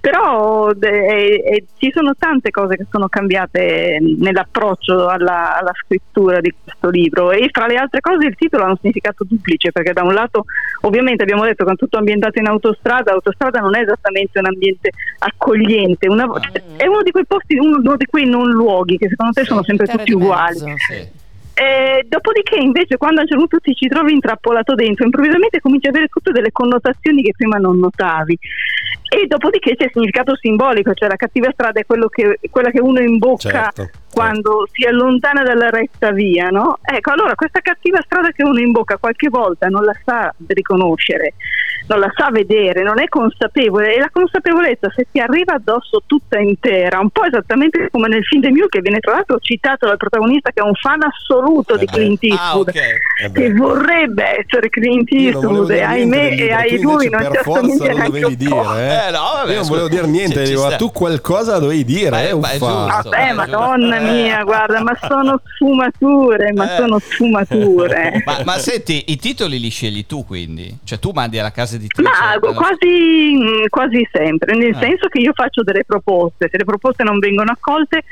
però 0.00 0.70
eh, 0.70 1.42
eh, 1.46 1.64
ci 1.78 1.90
sono 1.94 2.14
tante 2.18 2.50
cose 2.50 2.76
che 2.76 2.86
sono 2.90 3.08
cambiate 3.08 3.98
nell'approccio 4.18 5.08
alla, 5.08 5.58
alla 5.58 5.72
scrittura 5.84 6.40
di 6.40 6.52
questo 6.62 6.88
libro 6.88 7.30
e 7.32 7.48
fra 7.52 7.66
le 7.66 7.76
altre 7.76 8.00
cose 8.00 8.26
il 8.26 8.34
titolo 8.36 8.64
ha 8.64 8.68
un 8.70 8.76
significato 8.80 9.24
duplice 9.28 9.72
perché 9.72 9.92
da 9.92 10.02
un 10.02 10.14
lato 10.14 10.44
ovviamente 10.82 11.22
abbiamo 11.22 11.44
detto 11.44 11.64
che 11.64 11.72
è 11.72 11.76
tutto 11.76 11.98
ambientato 11.98 12.38
in 12.38 12.46
autostrada, 12.46 13.12
autostrada 13.12 13.60
non 13.60 13.76
è 13.76 13.82
esattamente 13.82 14.38
un 14.38 14.46
ambiente 14.46 14.90
accogliente, 15.18 16.08
una- 16.08 16.28
cioè, 16.40 16.62
è 16.76 16.86
uno 16.86 17.02
di 17.02 17.10
quei 17.10 17.26
posti, 17.26 17.56
uno, 17.56 17.76
uno 17.78 17.96
di 17.96 18.06
quei 18.06 18.26
non 18.26 18.48
luoghi 18.50 18.96
che 18.96 19.08
secondo 19.08 19.32
te 19.32 19.44
sono 19.44 19.62
sempre 19.62 19.86
tutti 19.86 20.12
uguali. 20.12 20.58
mezzo. 20.62 20.76
Sì. 20.92 21.19
Eh, 21.60 22.06
dopodiché 22.08 22.58
invece 22.58 22.96
quando 22.96 23.20
a 23.20 23.22
un 23.24 23.28
certo 23.28 23.46
punto 23.46 23.60
ti 23.62 23.74
ci 23.74 23.86
trovi 23.86 24.14
intrappolato 24.14 24.74
dentro 24.74 25.04
improvvisamente 25.04 25.60
cominci 25.60 25.88
ad 25.88 25.94
avere 25.94 26.08
tutte 26.08 26.32
delle 26.32 26.52
connotazioni 26.52 27.22
che 27.22 27.32
prima 27.36 27.58
non 27.58 27.78
notavi. 27.78 28.38
E 29.12 29.26
dopodiché 29.26 29.76
c'è 29.76 29.84
il 29.84 29.90
significato 29.92 30.34
simbolico 30.36 30.94
cioè 30.94 31.08
la 31.08 31.16
cattiva 31.16 31.50
strada 31.52 31.80
è 31.80 31.84
che, 31.84 32.38
quella 32.48 32.70
che 32.70 32.80
uno 32.80 33.00
imbocca 33.00 33.70
Certo, 33.74 33.90
quando 34.12 34.66
si 34.72 34.84
allontana 34.84 35.42
dalla 35.42 35.70
retta 35.70 36.10
via 36.10 36.48
no? 36.48 36.78
ecco 36.82 37.12
allora 37.12 37.34
questa 37.34 37.60
cattiva 37.60 38.00
strada 38.04 38.30
che 38.30 38.42
uno 38.42 38.58
imbocca 38.58 38.96
qualche 38.98 39.28
volta 39.28 39.68
non 39.68 39.84
la 39.84 39.94
sa 40.04 40.32
riconoscere 40.48 41.34
non 41.86 41.98
la 41.98 42.12
sa 42.14 42.30
vedere, 42.30 42.84
non 42.84 43.00
è 43.00 43.08
consapevole 43.08 43.94
e 43.96 43.98
la 43.98 44.10
consapevolezza 44.12 44.90
se 44.94 45.08
ti 45.10 45.18
arriva 45.18 45.54
addosso 45.54 46.02
tutta 46.06 46.38
intera, 46.38 47.00
un 47.00 47.10
po' 47.10 47.24
esattamente 47.24 47.88
come 47.90 48.06
nel 48.06 48.22
film 48.24 48.42
The 48.42 48.50
Mule 48.50 48.68
che 48.68 48.80
viene 48.80 49.00
tra 49.00 49.14
l'altro 49.14 49.38
citato 49.40 49.86
dal 49.88 49.96
protagonista 49.96 50.52
che 50.52 50.60
è 50.60 50.64
un 50.64 50.74
fan 50.74 51.00
assoluto 51.02 51.76
di 51.76 51.86
Eh. 51.86 51.88
Clint 51.88 52.22
Ah, 52.22 52.26
Eastwood. 52.54 52.68
ok. 52.68 52.76
Eh 52.76 53.28
beh. 53.30 53.40
Che 53.40 53.52
vorrebbe 53.54 54.24
essere 54.38 54.68
Clint 54.68 55.10
non 55.10 55.20
Eastwood 55.20 55.70
e 55.70 55.82
ahimè 55.82 56.30
e 56.38 56.52
ai 56.52 56.80
lui 56.80 57.08
non 57.08 57.26
assomiglia 57.26 57.90
lo 57.90 57.96
neanche 57.96 58.20
dovevi 58.20 58.36
dire, 58.36 58.54
eh. 58.76 59.08
Eh, 59.08 59.10
no, 59.10 59.18
vabbè, 59.34 59.50
Io 59.52 59.58
non 59.58 59.68
volevo 59.68 59.88
dire 59.88 60.06
niente, 60.06 60.46
Ci- 60.46 60.76
tu 60.78 60.92
qualcosa 60.92 61.52
la 61.52 61.58
dovevi 61.58 61.84
dire, 61.84 62.10
Beh, 62.10 62.22
eh, 62.22 62.30
è. 62.30 62.34
Vabbè, 62.36 63.28
Eh, 63.28 63.32
madonna. 63.32 63.98
Mia, 64.00 64.42
guarda, 64.44 64.82
ma 64.82 64.96
sono 65.06 65.40
sfumature, 65.44 66.52
ma 66.52 66.72
Eh. 66.72 66.76
sono 66.76 66.98
sfumature. 66.98 68.22
Ma, 68.26 68.42
ma 68.44 68.58
senti, 68.58 69.04
i 69.08 69.16
titoli 69.16 69.58
li 69.60 69.68
scegli 69.70 70.06
tu 70.06 70.24
quindi? 70.24 70.78
Cioè 70.84 70.98
tu 70.98 71.10
mandi 71.12 71.38
alla 71.38 71.50
casa 71.52 71.76
editrice? 71.76 72.08
Ma 72.08 72.36
gu- 72.38 72.54
quasi, 72.54 73.34
mh, 73.34 73.68
quasi 73.68 74.06
sempre, 74.12 74.56
nel 74.56 74.74
Ah. 74.74 74.78
senso 74.80 75.08
che 75.08 75.18
io 75.18 75.32
faccio 75.34 75.62
delle 75.62 75.84
proposte, 75.84 76.48
se 76.50 76.56
le 76.58 76.64
proposte 76.64 77.02
non 77.04 77.18
vengono 77.18 77.50
accolte 77.52 78.02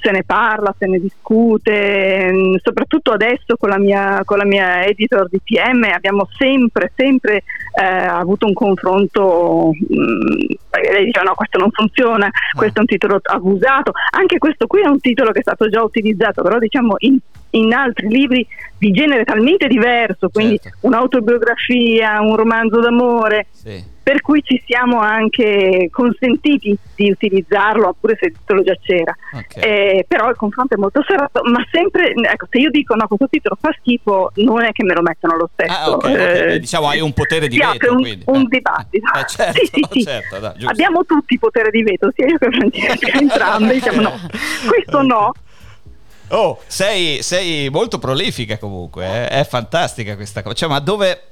se 0.00 0.10
ne 0.10 0.22
parla, 0.24 0.74
se 0.78 0.86
ne 0.86 0.98
discute, 0.98 2.30
mh, 2.32 2.56
soprattutto 2.62 3.12
adesso 3.12 3.56
con 3.58 3.68
la 3.68 3.78
mia, 3.78 4.22
con 4.24 4.38
la 4.38 4.44
mia 4.46 4.84
editor 4.84 5.28
di 5.28 5.40
PM 5.42 5.82
abbiamo 5.92 6.26
sempre, 6.38 6.92
sempre 6.96 7.42
eh, 7.80 7.84
avuto 7.84 8.46
un 8.46 8.52
confronto, 8.54 9.70
mh, 9.72 10.54
perché 10.70 10.92
lei 10.92 11.04
diceva 11.04 11.26
no 11.26 11.34
questo 11.34 11.58
non 11.58 11.70
funziona, 11.70 12.30
questo 12.54 12.78
è 12.78 12.80
un 12.80 12.86
titolo 12.86 13.20
abusato, 13.22 13.92
anche 14.12 14.38
questo 14.38 14.66
qui 14.66 14.80
è 14.82 14.88
un 14.88 15.00
titolo 15.00 15.30
che 15.32 15.40
è 15.40 15.42
stato 15.42 15.68
già 15.68 15.82
utilizzato, 15.82 16.42
però 16.42 16.58
diciamo 16.58 16.94
in, 16.98 17.18
in 17.50 17.72
altri 17.74 18.08
libri 18.08 18.46
di 18.78 18.90
genere 18.92 19.24
talmente 19.24 19.66
diverso, 19.66 20.28
quindi 20.30 20.58
Certo. 20.58 20.78
un'autobiografia, 20.86 22.20
un 22.20 22.36
romanzo 22.36 22.80
d'amore, 22.80 23.46
Sì. 23.50 23.82
Per 24.10 24.22
cui 24.22 24.42
ci 24.42 24.60
siamo 24.66 24.98
anche 24.98 25.88
consentiti 25.92 26.76
di 26.96 27.10
utilizzarlo, 27.12 27.94
pure 28.00 28.16
se 28.18 28.26
il 28.26 28.32
titolo 28.32 28.64
già 28.64 28.74
c'era. 28.82 29.14
Ok. 29.34 29.56
Eh, 29.64 30.04
però 30.08 30.28
il 30.30 30.34
confronto 30.34 30.74
è 30.74 30.78
molto 30.78 31.00
serrato, 31.06 31.42
ma 31.44 31.64
sempre, 31.70 32.12
ecco, 32.14 32.48
se 32.50 32.58
io 32.58 32.70
dico 32.70 32.96
no, 32.96 33.06
questo 33.06 33.28
titolo 33.28 33.56
fa 33.60 33.70
schifo, 33.78 34.32
non 34.34 34.64
è 34.64 34.72
che 34.72 34.82
me 34.82 34.94
lo 34.94 35.02
mettono 35.02 35.36
lo 35.36 35.48
stesso. 35.52 35.72
Ah, 35.72 35.90
ok, 35.90 36.04
ok. 36.04 36.10
Eh, 36.10 36.58
diciamo 36.58 36.88
hai 36.88 36.98
un 37.00 37.12
potere 37.12 37.46
di 37.46 37.56
veto 37.56 37.92
un, 37.92 38.00
quindi. 38.00 38.24
un 38.26 38.40
Eh, 38.40 38.46
dibattito. 38.48 39.06
eh, 39.16 39.26
certo, 39.28 39.58
Sì, 39.62 39.66
sì, 39.72 39.86
sì. 39.92 40.02
certo, 40.02 40.38
dai. 40.40 40.54
Abbiamo 40.64 41.04
tutti 41.04 41.38
potere 41.38 41.70
di 41.70 41.84
veto, 41.84 42.10
sia 42.12 42.26
io 42.26 42.36
che 42.36 42.48
Francesca, 42.50 43.06
entrambi 43.16 43.74
diciamo 43.74 44.00
no. 44.00 44.20
Questo 44.68 45.02
no, 45.02 45.32
Oh, 46.32 46.60
sei, 46.66 47.22
sei 47.22 47.68
molto 47.70 47.98
prolifica 48.00 48.58
comunque, 48.58 49.04
eh? 49.06 49.28
è 49.28 49.44
fantastica 49.44 50.16
questa 50.16 50.42
cosa. 50.42 50.54
Cioè, 50.56 50.68
ma 50.68 50.80
dove... 50.80 51.26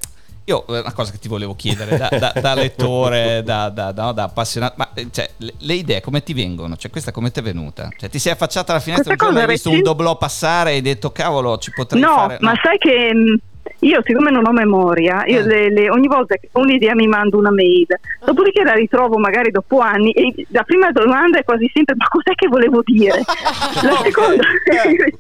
Io, 0.49 0.65
eh, 0.69 0.79
una 0.81 0.93
cosa 0.95 1.13
che 1.13 1.19
ti 1.19 1.29
volevo 1.29 1.55
chiedere, 1.55 1.99
da, 1.99 2.09
da- 2.11 2.33
da 2.41 2.55
lettore, 2.55 3.43
da, 3.45 3.69
da- 3.69 3.93
no, 3.95 4.13
da 4.13 4.23
appassionato, 4.25 4.75
ma 4.79 4.89
eh, 4.95 5.09
cioè, 5.11 5.29
le, 5.37 5.53
le 5.59 5.75
idee 5.75 6.01
come 6.01 6.23
ti 6.23 6.33
vengono? 6.33 6.75
Cioè, 6.77 6.91
questa 6.91 7.13
come 7.13 7.31
ti 7.31 7.41
è 7.41 7.43
venuta? 7.43 7.91
Cioè, 7.95 8.09
ti 8.09 8.19
sei 8.19 8.33
affacciata 8.33 8.73
alla 8.73 8.81
finestra 8.81 9.11
un 9.11 9.17
Questa 9.19 9.35
giorno, 9.35 9.47
hai 9.47 9.55
visto 9.55 9.71
un 9.71 9.83
doblò 9.83 10.17
passare 10.17 10.71
e 10.71 10.75
hai 10.77 10.81
detto, 10.81 11.11
cavolo, 11.13 11.59
ci 11.59 11.71
potrei 11.71 12.01
No, 12.01 12.15
fare... 12.15 12.39
ma 12.41 12.55
sai 12.63 12.79
che 12.79 13.13
mh, 13.13 13.37
io 13.81 14.01
siccome 14.05 14.31
non 14.31 14.47
ho 14.47 14.53
memoria, 14.53 15.23
io 15.27 15.41
Eh. 15.41 15.45
le- 15.45 15.71
le- 15.71 15.91
ogni 15.91 16.07
volta 16.09 16.35
che 16.37 16.49
ho 16.51 16.61
un'idea 16.61 16.95
mi 16.95 17.07
mando 17.07 17.37
una 17.37 17.51
mail, 17.53 17.87
dopodiché 18.25 18.63
la 18.65 18.73
ritrovo 18.73 19.19
magari 19.19 19.51
dopo 19.51 19.81
anni 19.81 20.13
e 20.13 20.47
la 20.49 20.63
prima 20.63 20.91
domanda 20.93 21.39
è 21.39 21.45
quasi 21.45 21.71
sempre 21.75 21.95
ma 21.95 22.07
cos'è 22.09 22.35
che 22.35 22.49
volevo 22.49 22.81
dire? 22.87 23.21
La 23.85 24.01
seconda, 24.03 24.45
eh. 24.65 25.13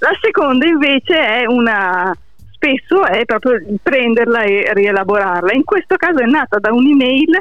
la 0.00 0.10
seconda 0.20 0.66
invece 0.66 1.14
è 1.16 1.44
una 1.46 2.12
spesso 2.58 3.04
è 3.06 3.24
proprio 3.24 3.60
prenderla 3.82 4.42
e 4.42 4.70
rielaborarla. 4.74 5.52
In 5.52 5.64
questo 5.64 5.94
caso 5.96 6.18
è 6.18 6.26
nata 6.26 6.58
da 6.58 6.72
un'email 6.72 7.38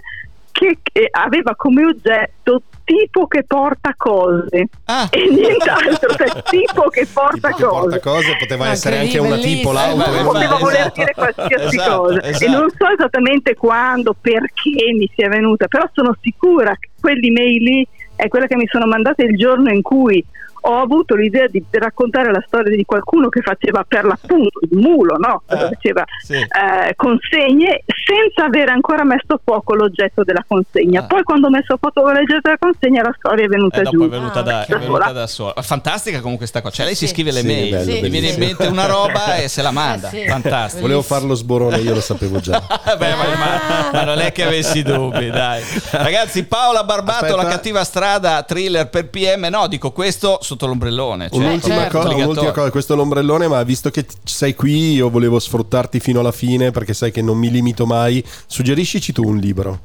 che, 0.52 0.78
che 0.82 1.08
aveva 1.12 1.56
come 1.56 1.86
oggetto 1.86 2.62
tipo 2.84 3.28
che 3.28 3.44
porta 3.44 3.94
cose 3.98 4.70
Ah. 4.86 5.08
e 5.12 5.28
nient'altro, 5.30 6.14
cioè 6.16 6.42
tipo 6.50 6.88
che 6.88 7.06
porta 7.12 7.50
Tipo 7.50 7.58
che 7.58 7.64
porta 7.64 8.00
cose. 8.00 8.00
cose, 8.00 8.36
poteva 8.40 8.66
Ah, 8.66 8.70
essere 8.70 8.98
anche 9.00 9.18
una 9.20 9.38
tipo 9.38 9.72
l'auto. 9.72 10.14
Eh, 10.14 10.24
poteva 10.24 10.56
voler 10.58 10.80
esatto. 10.80 10.94
dire 11.00 11.14
qualsiasi 11.14 11.76
Esatto, 11.76 12.02
cosa 12.02 12.24
esatto. 12.24 12.46
e 12.46 12.48
non 12.56 12.70
so 12.70 12.88
esattamente 12.90 13.56
quando, 13.56 14.16
perché 14.20 14.94
mi 14.98 15.10
sia 15.16 15.28
venuta, 15.30 15.68
però 15.68 15.88
sono 15.94 16.16
sicura 16.22 16.76
che 16.80 16.90
quell'email 17.00 17.62
lì 17.64 17.88
è 18.16 18.28
quella 18.30 18.48
che 18.48 18.56
mi 18.56 18.68
sono 18.68 18.86
mandata 18.88 19.24
il 19.24 19.36
giorno 19.38 19.70
in 19.70 19.82
cui 19.82 20.24
ho 20.62 20.80
avuto 20.82 21.16
l'idea 21.16 21.48
di 21.48 21.64
raccontare 21.72 22.32
la 22.32 22.44
storia 22.46 22.76
di 22.76 22.84
qualcuno 22.86 23.30
che 23.30 23.42
faceva 23.42 23.84
per 23.88 24.06
l'appunto 24.06 24.60
il 24.70 24.78
mulo, 24.78 25.16
no? 25.18 25.42
Eh, 25.48 25.58
faceva 25.58 26.04
sì. 26.24 26.34
eh, 26.36 26.94
consegne 26.96 27.84
senza 28.06 28.46
avere 28.46 28.72
ancora 28.72 29.04
messo 29.04 29.34
a 29.34 29.40
fuoco 29.44 29.74
l'oggetto 29.76 30.24
della 30.24 30.44
consegna. 30.48 31.02
Ah. 31.02 31.06
Poi 31.06 31.24
quando 31.24 31.48
ho 31.48 31.50
messo 31.50 31.74
a 31.74 31.78
fuoco 31.80 32.02
l'oggetto 32.12 32.40
della 32.44 32.58
consegna 32.60 33.02
la 33.04 33.14
storia 33.18 33.46
è 33.46 33.48
venuta 33.48 33.80
Eh, 33.80 33.84
dopo 33.84 33.98
giù. 33.98 34.06
è 34.06 34.10
venuta, 34.10 34.40
Ah, 34.40 34.44
da, 34.44 34.66
è 34.66 34.78
venuta 34.78 35.12
da 35.12 35.28
sola. 35.28 35.54
Fantastica 35.62 36.20
comunque 36.22 36.46
sta 36.48 36.62
cosa. 36.62 36.76
Cioè, 36.76 36.86
lei 36.86 36.96
si 36.96 37.08
Sì. 37.08 37.14
scrive 37.14 37.32
le 37.32 37.42
Sì, 37.42 37.46
mail, 37.48 37.70
bello, 37.72 37.92
gli 37.92 38.10
viene 38.10 38.28
in 38.30 38.40
mente 38.40 38.68
una 38.68 38.86
roba 38.86 39.36
e 39.36 39.48
se 39.48 39.62
la 39.62 39.72
manda. 39.72 40.10
Eh, 40.18 40.22
sì. 40.24 40.28
Fantastico. 40.28 40.82
Volevo 40.82 41.02
farlo 41.02 41.34
sborone, 41.34 41.78
io 41.78 41.94
lo 41.94 42.02
sapevo 42.02 42.40
già. 42.40 42.62
Beh, 42.98 43.16
ma, 43.16 43.24
ma- 43.38 43.90
ma 43.92 44.04
non 44.04 44.20
è 44.20 44.32
che 44.32 44.44
avessi 44.44 44.84
dubbi, 44.84 45.30
dai. 45.30 45.62
Ragazzi, 45.92 46.44
Paola 46.46 46.84
Barbato, 46.84 47.26
Aspetta. 47.26 47.36
La 47.44 47.50
cattiva 47.50 47.84
strada, 47.84 48.44
thriller 48.44 48.90
per 48.90 49.10
PM. 49.10 49.48
No, 49.50 49.68
dico 49.68 49.92
questo 49.92 50.40
sotto 50.48 50.66
l'ombrellone. 50.68 51.30
Cioè, 51.30 51.46
un'ultima, 51.46 51.76
certo. 51.76 51.98
cosa, 52.00 52.16
un'ultima 52.16 52.52
cosa, 52.52 52.72
questo 52.72 52.94
è 52.94 52.96
l'ombrellone, 52.96 53.48
ma 53.48 53.62
visto 53.64 53.90
che 53.92 54.06
sei 54.24 54.56
qui, 54.56 54.94
io 54.94 55.10
volevo 55.10 55.38
sfruttarti 55.40 56.00
fino 56.00 56.20
alla 56.22 56.32
fine 56.32 56.72
perché 56.72 56.94
sai 56.94 57.12
che 57.12 57.22
non 57.22 57.38
mi 57.38 57.52
limito 57.52 57.86
mai. 57.86 58.24
Suggeriscici 58.46 59.12
tu 59.14 59.24
un 59.28 59.38
libro. 59.38 59.80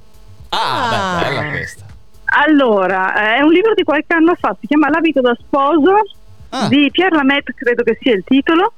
Ah, 0.51 0.89
beh, 0.91 0.97
Ah. 0.97 1.29
bella 1.31 1.51
questa. 1.51 1.85
Allora, 2.47 3.35
eh, 3.35 3.37
è 3.39 3.41
un 3.43 3.51
libro 3.53 3.75
di 3.75 3.83
qualche 3.83 4.15
anno 4.15 4.35
fa, 4.39 4.57
si 4.61 4.67
chiama 4.67 4.89
L'abito 4.89 5.21
da 5.21 5.37
sposo 5.39 5.93
Ah. 6.51 6.69
di 6.69 6.89
Pierre 6.91 7.15
Lamette, 7.17 7.53
credo 7.55 7.83
che 7.83 7.99
sia 8.01 8.13
il 8.15 8.23
titolo. 8.25 8.73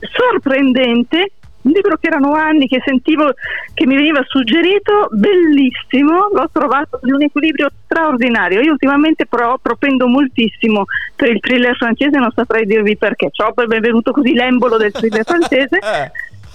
Sorprendente, 0.00 1.32
un 1.66 1.72
libro 1.72 1.96
che 1.96 2.06
erano 2.06 2.32
anni 2.32 2.68
che 2.68 2.80
sentivo 2.84 3.34
che 3.74 3.86
mi 3.86 3.96
veniva 3.96 4.22
suggerito, 4.26 5.08
bellissimo, 5.10 6.28
l'ho 6.32 6.48
trovato 6.52 7.00
di 7.02 7.10
un 7.10 7.22
equilibrio 7.22 7.68
straordinario. 7.84 8.60
Io 8.60 8.72
ultimamente 8.72 9.26
pro- 9.26 9.58
propendo 9.60 10.06
moltissimo 10.06 10.84
per 11.14 11.30
il 11.30 11.40
thriller 11.40 11.76
francese, 11.76 12.18
non 12.18 12.30
saprei 12.34 12.66
dirvi 12.66 12.96
perché. 12.96 13.30
Ciò 13.32 13.52
per 13.52 13.66
benvenuto 13.66 14.12
così 14.12 14.32
l'embolo 14.32 14.76
del 14.76 14.92
thriller 14.92 15.24
francese. 15.26 15.80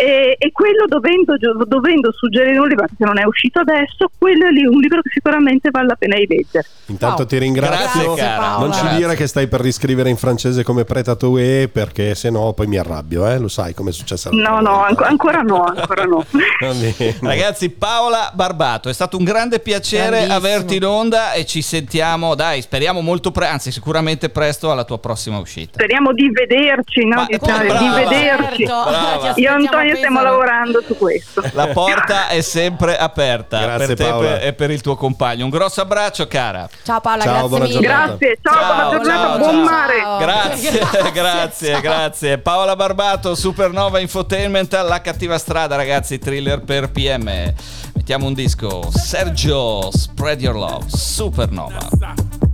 E, 0.01 0.35
e 0.39 0.51
quello 0.51 0.85
dovendo, 0.87 1.35
dovendo 1.67 2.11
suggerire 2.11 2.57
un 2.57 2.67
libro 2.67 2.85
che 2.87 3.05
non 3.05 3.19
è 3.19 3.23
uscito 3.23 3.59
adesso, 3.59 4.09
quello 4.17 4.47
è 4.47 4.49
lì 4.49 4.65
un 4.65 4.79
libro 4.79 4.99
che 5.01 5.09
sicuramente 5.13 5.69
vale 5.69 5.87
la 5.87 5.95
pena 5.95 6.15
di 6.15 6.25
leggere. 6.27 6.65
Intanto 6.87 7.19
Wow. 7.21 7.25
ti 7.27 7.37
ringrazio. 7.37 8.13
Grazie, 8.15 8.23
cara. 8.23 8.57
Non 8.57 8.73
ci 8.73 8.87
dire 8.95 9.15
che 9.15 9.27
stai 9.27 9.47
per 9.47 9.59
riscrivere 9.61 10.09
in 10.09 10.17
francese 10.17 10.63
come 10.63 10.85
Pretatoué 10.85 11.69
perché 11.71 12.15
se 12.15 12.29
no 12.31 12.53
poi 12.53 12.65
mi 12.67 12.77
arrabbio, 12.77 13.27
eh? 13.27 13.37
lo 13.37 13.47
sai 13.47 13.73
come 13.75 13.91
è 13.91 13.93
successo. 13.93 14.29
No, 14.31 14.59
no, 14.59 14.81
anco- 14.83 15.03
ancora 15.03 15.41
no, 15.41 15.65
ancora 15.65 16.03
no. 16.05 16.25
Ragazzi, 17.21 17.69
Paola 17.69 18.31
Barbato, 18.33 18.89
è 18.89 18.93
stato 18.93 19.17
un 19.17 19.23
grande 19.23 19.59
piacere 19.59 20.25
averti 20.27 20.77
in 20.77 20.85
onda 20.85 21.33
e 21.33 21.45
ci 21.45 21.61
sentiamo, 21.61 22.33
dai, 22.35 22.61
speriamo 22.61 23.01
molto 23.01 23.29
presto, 23.31 23.53
anzi 23.53 23.71
sicuramente 23.71 24.29
presto 24.29 24.71
alla 24.71 24.83
tua 24.83 24.99
prossima 24.99 25.37
uscita. 25.37 25.73
Speriamo 25.73 26.13
di 26.13 26.29
vederci, 26.31 27.05
no? 27.05 27.15
Ma 27.17 27.25
Di, 27.27 27.37
come 27.37 27.63
di 27.77 27.89
vederci. 27.93 28.65
Certo. 28.65 28.89
Brava. 28.89 29.33
Io 29.35 29.51
Antonio 29.51 29.90
a 29.91 29.95
stiamo 29.95 30.21
lavorando 30.21 30.81
su 30.85 30.97
questo. 30.97 31.43
La 31.53 31.67
porta 31.67 32.27
è 32.27 32.41
sempre 32.41 32.97
aperta 32.97 33.59
Grazie, 33.61 33.87
per 33.87 33.97
te 33.97 34.03
Paola. 34.03 34.39
e 34.39 34.53
per 34.53 34.71
il 34.71 34.81
tuo 34.81 34.95
compagno. 34.95 35.43
Un 35.45 35.49
grosso 35.49 35.81
abbraccio, 35.81 36.27
cara. 36.27 36.69
Ciao 36.83 36.99
Paola, 36.99 37.23
Ciao, 37.23 37.47
grazie. 37.47 37.79
Grazie, 37.79 38.37
ciao, 38.41 38.53
Ciao, 38.53 38.65
buona 38.65 38.89
giornata, 38.89 39.21
ciao, 39.27 39.37
buon 39.37 39.51
ciao. 39.53 39.63
mare. 39.63 39.95
Grazie, 40.19 40.71
Grazie, 40.79 41.11
grazie, 41.11 41.71
ciao. 41.71 41.81
grazie. 41.81 42.37
Paola 42.37 42.75
Barbato, 42.75 43.35
Supernova 43.35 43.99
Infotainment, 43.99 44.73
La 44.73 45.01
cattiva 45.01 45.37
strada, 45.37 45.75
ragazzi, 45.75 46.19
thriller 46.19 46.61
per 46.61 46.89
PM. 46.91 47.53
Mettiamo 47.93 48.25
un 48.27 48.33
disco. 48.33 48.89
Sergio, 48.91 49.89
Spread 49.91 50.41
Your 50.41 50.55
Love, 50.55 50.85
Supernova. 50.87 52.50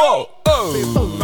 Oh. 0.00 0.28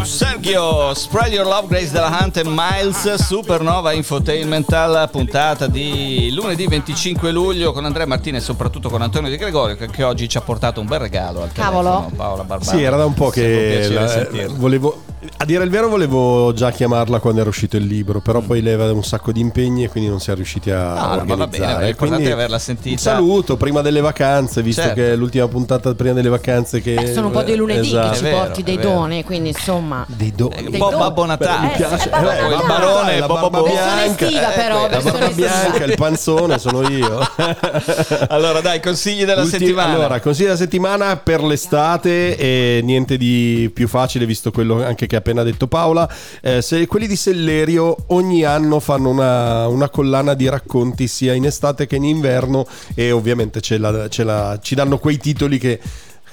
Sergio, 0.02 0.92
Spread 0.94 1.32
Your 1.32 1.46
Love, 1.46 1.68
Grace 1.68 1.92
della 1.92 2.18
Hunt 2.20 2.36
e 2.38 2.42
Miles, 2.44 3.14
Supernova 3.14 3.92
Infotainmental, 3.92 5.08
puntata 5.10 5.66
di 5.68 6.30
lunedì 6.32 6.66
25 6.66 7.30
luglio 7.30 7.72
con 7.72 7.84
Andrea 7.84 8.04
Martini 8.04 8.38
e 8.38 8.40
soprattutto 8.40 8.90
con 8.90 9.00
Antonio 9.00 9.30
Di 9.30 9.36
Gregorio 9.36 9.76
che, 9.76 9.88
che 9.88 10.02
oggi 10.02 10.28
ci 10.28 10.36
ha 10.38 10.40
portato 10.40 10.80
un 10.80 10.86
bel 10.86 10.98
regalo 10.98 11.42
al 11.42 11.52
Cavolo. 11.52 11.88
telefono, 11.88 12.16
Paola 12.16 12.42
Barbato. 12.44 12.76
Sì, 12.76 12.82
era 12.82 12.96
da 12.96 13.04
un 13.06 13.14
po' 13.14 13.30
che 13.30 13.88
la- 13.90 14.46
volevo, 14.54 15.02
a 15.44 15.46
dire 15.46 15.62
il 15.64 15.70
vero 15.70 15.88
volevo 15.88 16.52
già 16.54 16.70
chiamarla 16.70 17.20
quando 17.20 17.40
era 17.40 17.48
uscito 17.48 17.76
il 17.76 17.84
libro, 17.86 18.20
però 18.20 18.40
poi 18.40 18.60
lei 18.62 18.72
aveva 18.74 18.92
un 18.92 19.04
sacco 19.04 19.30
di 19.32 19.40
impegni 19.40 19.84
e 19.84 19.88
quindi 19.88 20.08
non 20.10 20.18
si 20.20 20.30
è 20.30 20.34
riusciti 20.34 20.70
a 20.70 20.92
Mm. 20.94 20.96
No, 20.96 21.02
no, 21.02 21.06
ma 21.06 21.14
va 21.14 21.20
organizzare. 21.44 21.72
bene, 21.74 21.84
l'importante 21.86 21.96
Quindi 22.14 22.24
è 22.28 22.32
averla 22.32 22.58
sentita. 22.58 22.90
Un 22.90 22.98
saluto 22.98 23.56
prima 23.56 23.80
delle 23.82 24.00
vacanze, 24.00 24.62
visto 24.62 24.80
Certo. 24.82 24.96
che 24.96 25.12
è 25.12 25.16
l'ultima 25.16 25.46
puntata 25.48 25.94
prima 25.94 26.14
delle 26.14 26.28
vacanze 26.28 26.80
che 26.80 26.94
Eh, 26.94 27.12
sono 27.12 27.26
un 27.28 27.32
po' 27.32 27.42
dei 27.42 27.56
lunedì 27.56 27.86
Esatto. 27.88 28.10
che 28.10 28.16
ci 28.16 28.22
vero, 28.22 28.36
porti 28.38 28.62
dei 28.62 28.78
doni, 28.78 29.24
quindi 29.24 29.48
insomma. 29.50 30.04
dei 30.08 30.32
do- 30.34 30.50
Eh, 30.50 30.60
un 30.66 30.70
po' 30.78 30.86
doni. 30.90 30.96
Babbo 30.98 31.24
Natale. 31.26 31.66
Mi 31.66 31.72
piace. 31.76 32.06
Eh, 32.06 32.10
Babbo 32.10 32.62
Eh, 32.62 32.66
Barone, 32.66 33.18
la 33.18 33.26
Babbo 33.26 33.50
barba 33.50 33.68
bianca. 33.68 34.24
estiva 34.26 34.48
però, 34.48 34.86
eh, 34.86 34.90
La 34.90 35.00
barba 35.00 35.28
bianca, 35.28 35.84
il 35.84 35.94
panzone 35.96 36.58
sono 36.58 36.88
io. 36.88 37.18
Allora, 38.28 38.60
dai, 38.60 38.80
consigli 38.80 39.24
della 39.24 39.44
settimana. 39.44 39.94
Allora, 39.94 40.20
consigli 40.20 40.44
della 40.46 40.56
settimana 40.56 41.16
per 41.16 41.42
l'estate 41.42 42.36
e 42.36 42.80
niente 42.82 43.16
di 43.16 43.70
più 43.72 43.88
facile 43.88 44.26
visto 44.26 44.50
quello 44.50 44.82
anche 44.84 45.06
che 45.06 45.16
ha 45.16 45.20
appena 45.34 45.42
detto 45.42 45.66
Paola. 45.66 46.08
Eh, 46.40 46.62
se 46.62 46.86
quelli 46.86 47.06
di 47.06 47.16
Sellerio 47.16 47.96
ogni 48.08 48.44
anno 48.44 48.80
fanno 48.80 49.10
una, 49.10 49.66
una 49.68 49.88
collana 49.90 50.34
di 50.34 50.48
racconti 50.48 51.08
sia 51.08 51.34
in 51.34 51.44
estate 51.44 51.86
che 51.86 51.96
in 51.96 52.04
inverno 52.04 52.66
e 52.94 53.10
ovviamente 53.10 53.60
ce 53.60 53.78
la- 53.78 54.08
ce 54.08 54.24
la- 54.24 54.58
ci 54.62 54.74
danno 54.74 54.98
quei 54.98 55.18
titoli 55.18 55.58
che 55.58 55.80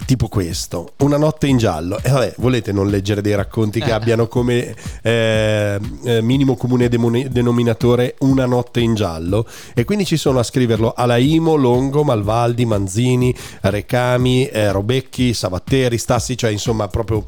tipo 0.05 0.27
questo, 0.27 0.93
Una 0.97 1.17
notte 1.17 1.47
in 1.47 1.57
giallo. 1.57 1.99
E 2.01 2.09
vabbè, 2.09 2.33
volete 2.37 2.71
non 2.71 2.89
leggere 2.89 3.21
dei 3.21 3.35
racconti 3.35 3.79
che 3.79 3.89
Eh. 3.89 3.93
abbiano 3.93 4.27
come 4.27 4.73
eh, 5.01 5.79
eh, 6.03 6.21
minimo 6.21 6.55
comune 6.55 6.87
denominatore 6.89 8.15
Una 8.19 8.45
notte 8.45 8.79
in 8.79 8.93
giallo? 8.95 9.45
E 9.73 9.83
quindi 9.85 10.05
ci 10.05 10.17
sono 10.17 10.39
a 10.39 10.43
scriverlo 10.43 10.93
Alaimo, 10.95 11.55
Longo, 11.55 12.03
Malvaldi, 12.03 12.65
Manzini, 12.65 13.33
Recami, 13.61 14.45
eh, 14.47 14.71
Robecchi, 14.71 15.33
Savatteri, 15.33 15.97
Stassi, 15.97 16.35
cioè 16.37 16.51
insomma 16.51 16.87
proprio 16.87 17.25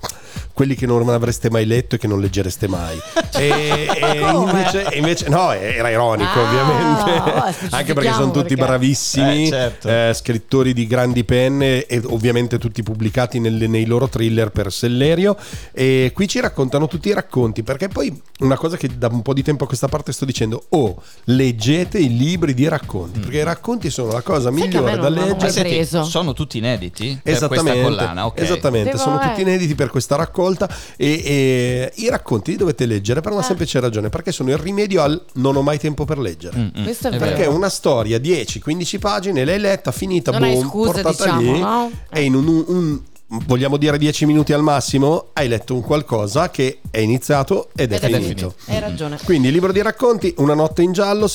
quelli 0.54 0.76
che 0.76 0.86
non 0.86 1.08
avreste 1.10 1.50
mai 1.50 1.66
letto 1.66 1.96
e 1.96 1.98
che 1.98 2.08
non 2.08 2.20
leggereste 2.20 2.68
mai. 2.68 2.98
e, 3.38 3.88
e 3.96 4.20
invece, 4.20 4.88
invece- 4.94 5.30
no, 5.30 5.52
era 5.52 5.90
ironico 5.90 6.32
Ah, 6.40 6.42
ovviamente, 6.42 7.32
oh, 7.32 7.54
anche 7.78 7.94
perché 7.94 8.12
sono 8.14 8.32
tutti 8.32 8.56
perché- 8.56 8.66
bravissimi 8.66 9.44
Eh, 9.46 9.50
certo. 9.50 9.88
eh, 9.90 10.12
scrittori 10.14 10.74
di 10.74 10.86
grandi 10.88 11.24
penne 11.24 11.86
e 11.86 12.02
ovviamente 12.06 12.58
tutti 12.64 12.82
pubblicati 12.84 13.40
nelle- 13.40 13.68
nei 13.68 13.86
loro 13.86 14.08
thriller 14.08 14.50
per 14.52 14.72
Sellerio 14.72 15.36
e 15.74 16.12
qui 16.14 16.28
ci 16.30 16.40
raccontano 16.40 16.88
tutti 16.88 17.10
i 17.10 17.14
racconti 17.14 17.62
perché 17.62 17.90
poi 17.90 18.22
una 18.40 18.56
cosa 18.56 18.78
che 18.78 18.90
da 18.98 19.10
un 19.12 19.22
po' 19.22 19.34
di 19.34 19.44
tempo 19.44 19.66
a 19.66 19.68
questa 19.68 19.88
parte 19.90 20.12
sto 20.14 20.24
dicendo 20.24 20.64
oh 20.70 21.02
leggete 21.26 21.98
i 22.00 22.16
libri 22.16 22.54
di 22.54 22.68
racconti 22.68 23.20
perché 23.20 23.38
i 23.40 23.44
racconti 23.44 23.90
sono 23.90 24.12
la 24.14 24.22
cosa 24.22 24.52
Sai 24.52 24.62
migliore 24.62 24.98
da 24.98 25.10
leggere 25.10 25.52
senti, 25.52 25.70
preso. 25.70 26.04
sono 26.06 26.32
tutti 26.34 26.58
inediti 26.60 27.20
per 27.22 27.34
Esattamente, 27.34 27.72
questa 27.82 27.88
collana, 27.90 28.26
ok. 28.28 28.40
esattamente 28.42 28.92
Devo- 28.92 29.02
sono 29.04 29.22
eh. 29.22 29.28
tutti 29.28 29.42
inediti 29.42 29.76
per 29.76 29.90
questa 29.90 30.16
raccolta 30.16 30.70
e, 30.96 31.22
e 31.26 31.92
i 31.96 32.10
racconti 32.10 32.52
li 32.52 32.58
dovete 32.58 32.86
leggere 32.86 33.20
per 33.22 33.32
una 33.34 33.42
Ah. 33.42 33.46
semplice 33.46 33.80
ragione 33.82 34.08
perché 34.10 34.32
sono 34.32 34.50
il 34.52 34.58
rimedio 34.58 35.02
al 35.02 35.22
non 35.34 35.56
ho 35.58 35.62
mai 35.62 35.78
tempo 35.80 36.06
per 36.06 36.18
leggere 36.18 36.58
Mm, 36.58 36.68
mm, 36.80 36.84
Questo 36.84 37.08
è 37.08 37.12
è 37.12 37.18
vero. 37.18 37.32
perché 37.36 37.46
una 37.48 37.70
storia 37.70 38.18
10-15 38.20 39.00
pagine 39.00 39.44
l'hai 39.46 39.60
letta, 39.60 39.92
finita, 39.92 40.32
Non 40.32 40.44
hai 40.44 40.54
boom, 40.54 40.68
scuse, 40.70 41.02
portata 41.02 41.10
diciamo, 41.24 41.54
lì 41.54 41.60
no? 41.60 41.92
e 42.12 42.22
in 42.24 42.36
un, 42.36 42.48
un- 42.54 42.66
un- 42.68 43.02
vogliamo 43.48 43.78
dire 43.78 43.98
10 43.98 44.28
minuti 44.28 44.54
al 44.54 44.62
massimo 44.62 45.30
hai 45.34 45.48
letto 45.48 45.74
un 45.74 45.82
qualcosa 45.82 46.52
che 46.52 46.80
è 46.92 47.00
iniziato 47.00 47.70
ed 47.76 47.92
è, 47.92 47.96
Ed 47.96 48.04
è 48.04 48.22
finito. 48.22 48.28
finito. 48.28 48.56
Hai 48.68 48.80
ragione. 48.80 49.18
Quindi 49.24 49.52
libro 49.52 49.72
di 49.72 49.82
racconti, 49.82 50.34
Una 50.38 50.54
notte 50.54 50.84
in 50.84 50.92
giallo, 50.92 51.28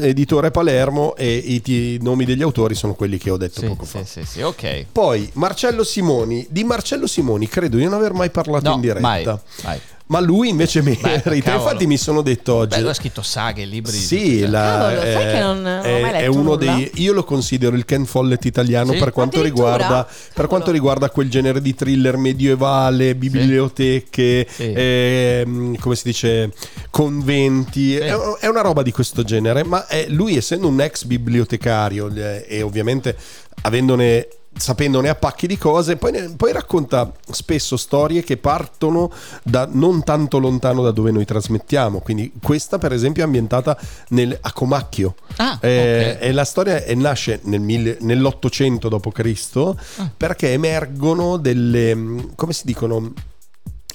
editore 0.00 0.50
Palermo 0.50 1.14
e 1.16 1.34
i, 1.34 1.60
ti- 1.60 1.98
nomi 2.00 2.24
degli 2.24 2.40
autori 2.42 2.74
sono 2.74 2.94
quelli 2.94 3.18
che 3.18 3.28
ho 3.30 3.36
detto 3.36 3.60
Sì, 3.60 3.66
poco 3.66 3.84
sì, 3.84 3.98
fa. 3.98 4.04
sì, 4.04 4.24
sì, 4.24 4.40
ok. 4.40 4.86
Poi 4.90 5.28
Marcello 5.34 5.84
Simoni, 5.84 6.46
di 6.48 6.64
Marcello 6.64 7.06
Simoni 7.06 7.46
credo 7.46 7.76
di 7.76 7.84
non 7.84 7.92
aver 7.92 8.12
mai 8.14 8.30
parlato 8.30 8.68
No, 8.70 8.74
in 8.76 8.80
diretta. 8.80 9.00
mai, 9.00 9.24
mai. 9.64 9.80
Ma 10.06 10.20
lui 10.20 10.50
invece 10.50 10.82
merita. 10.82 11.08
cavolo. 11.22 11.34
Infatti 11.34 11.86
mi 11.86 11.96
sono 11.96 12.20
detto 12.20 12.54
oggi 12.54 12.74
Beh, 12.76 12.80
lui 12.82 12.90
ha 12.90 12.94
scritto 12.94 13.22
saghe, 13.22 13.64
libri. 13.64 13.90
di 13.92 13.98
sì, 13.98 14.34
i 14.34 14.46
la- 14.46 14.60
Cavolo, 14.90 15.00
sai 15.00 15.32
che 15.32 15.40
non- 15.40 15.62
non 15.62 15.78
ho 15.78 15.82
è, 15.82 16.00
mai 16.02 16.12
letto 16.12 16.24
è 16.24 16.26
uno 16.26 16.42
nulla? 16.42 16.56
dei. 16.74 16.90
Io 16.96 17.12
lo 17.14 17.24
considero 17.24 17.74
il 17.74 17.84
Ken 17.86 18.04
Follett 18.04 18.44
italiano 18.44 18.92
Sì? 18.92 18.98
per, 18.98 19.12
quanto 19.12 19.40
riguarda, 19.40 20.06
per 20.34 20.46
quanto 20.46 20.70
riguarda 20.70 21.08
quel 21.08 21.30
genere 21.30 21.62
di 21.62 21.74
thriller 21.74 22.16
medievale, 22.18 23.14
biblioteche, 23.14 24.46
Sì. 24.48 24.72
ehm, 24.76 25.76
come 25.78 25.96
si 25.96 26.02
dice, 26.04 26.50
conventi. 26.90 27.96
È, 27.96 28.14
è 28.40 28.46
una 28.46 28.60
roba 28.60 28.82
di 28.82 28.92
questo 28.92 29.22
genere, 29.24 29.64
ma 29.64 29.86
è- 29.86 30.06
lui, 30.08 30.36
essendo 30.36 30.68
un 30.68 30.80
ex 30.80 31.04
bibliotecario 31.04 32.10
eh, 32.14 32.44
e 32.48 32.62
ovviamente 32.62 33.16
avendone 33.62 34.28
sapendone 34.56 35.08
a 35.08 35.14
pacchi 35.14 35.46
di 35.46 35.58
cose, 35.58 35.96
poi, 35.96 36.34
poi 36.36 36.52
racconta 36.52 37.12
spesso 37.30 37.76
storie 37.76 38.22
che 38.22 38.36
partono 38.36 39.10
da 39.42 39.68
non 39.70 40.02
tanto 40.04 40.38
lontano 40.38 40.82
da 40.82 40.90
dove 40.90 41.10
noi 41.10 41.24
trasmettiamo. 41.24 42.00
Quindi 42.00 42.32
questa, 42.42 42.78
per 42.78 42.92
esempio, 42.92 43.22
è 43.22 43.26
ambientata 43.26 43.76
nel- 44.08 44.36
a 44.40 44.52
Comacchio. 44.52 45.14
Ah, 45.36 45.58
Eh, 45.60 46.14
ok. 46.18 46.22
E 46.22 46.32
la 46.32 46.44
storia 46.44 46.82
è- 46.84 46.94
nasce 46.94 47.40
nel 47.44 47.60
mille- 47.60 47.98
nell'800 48.00 48.88
d.C. 48.88 49.74
Ah. 49.98 50.10
perché 50.16 50.52
emergono 50.52 51.36
delle, 51.36 51.96
come 52.34 52.52
si 52.52 52.62
dicono, 52.64 53.12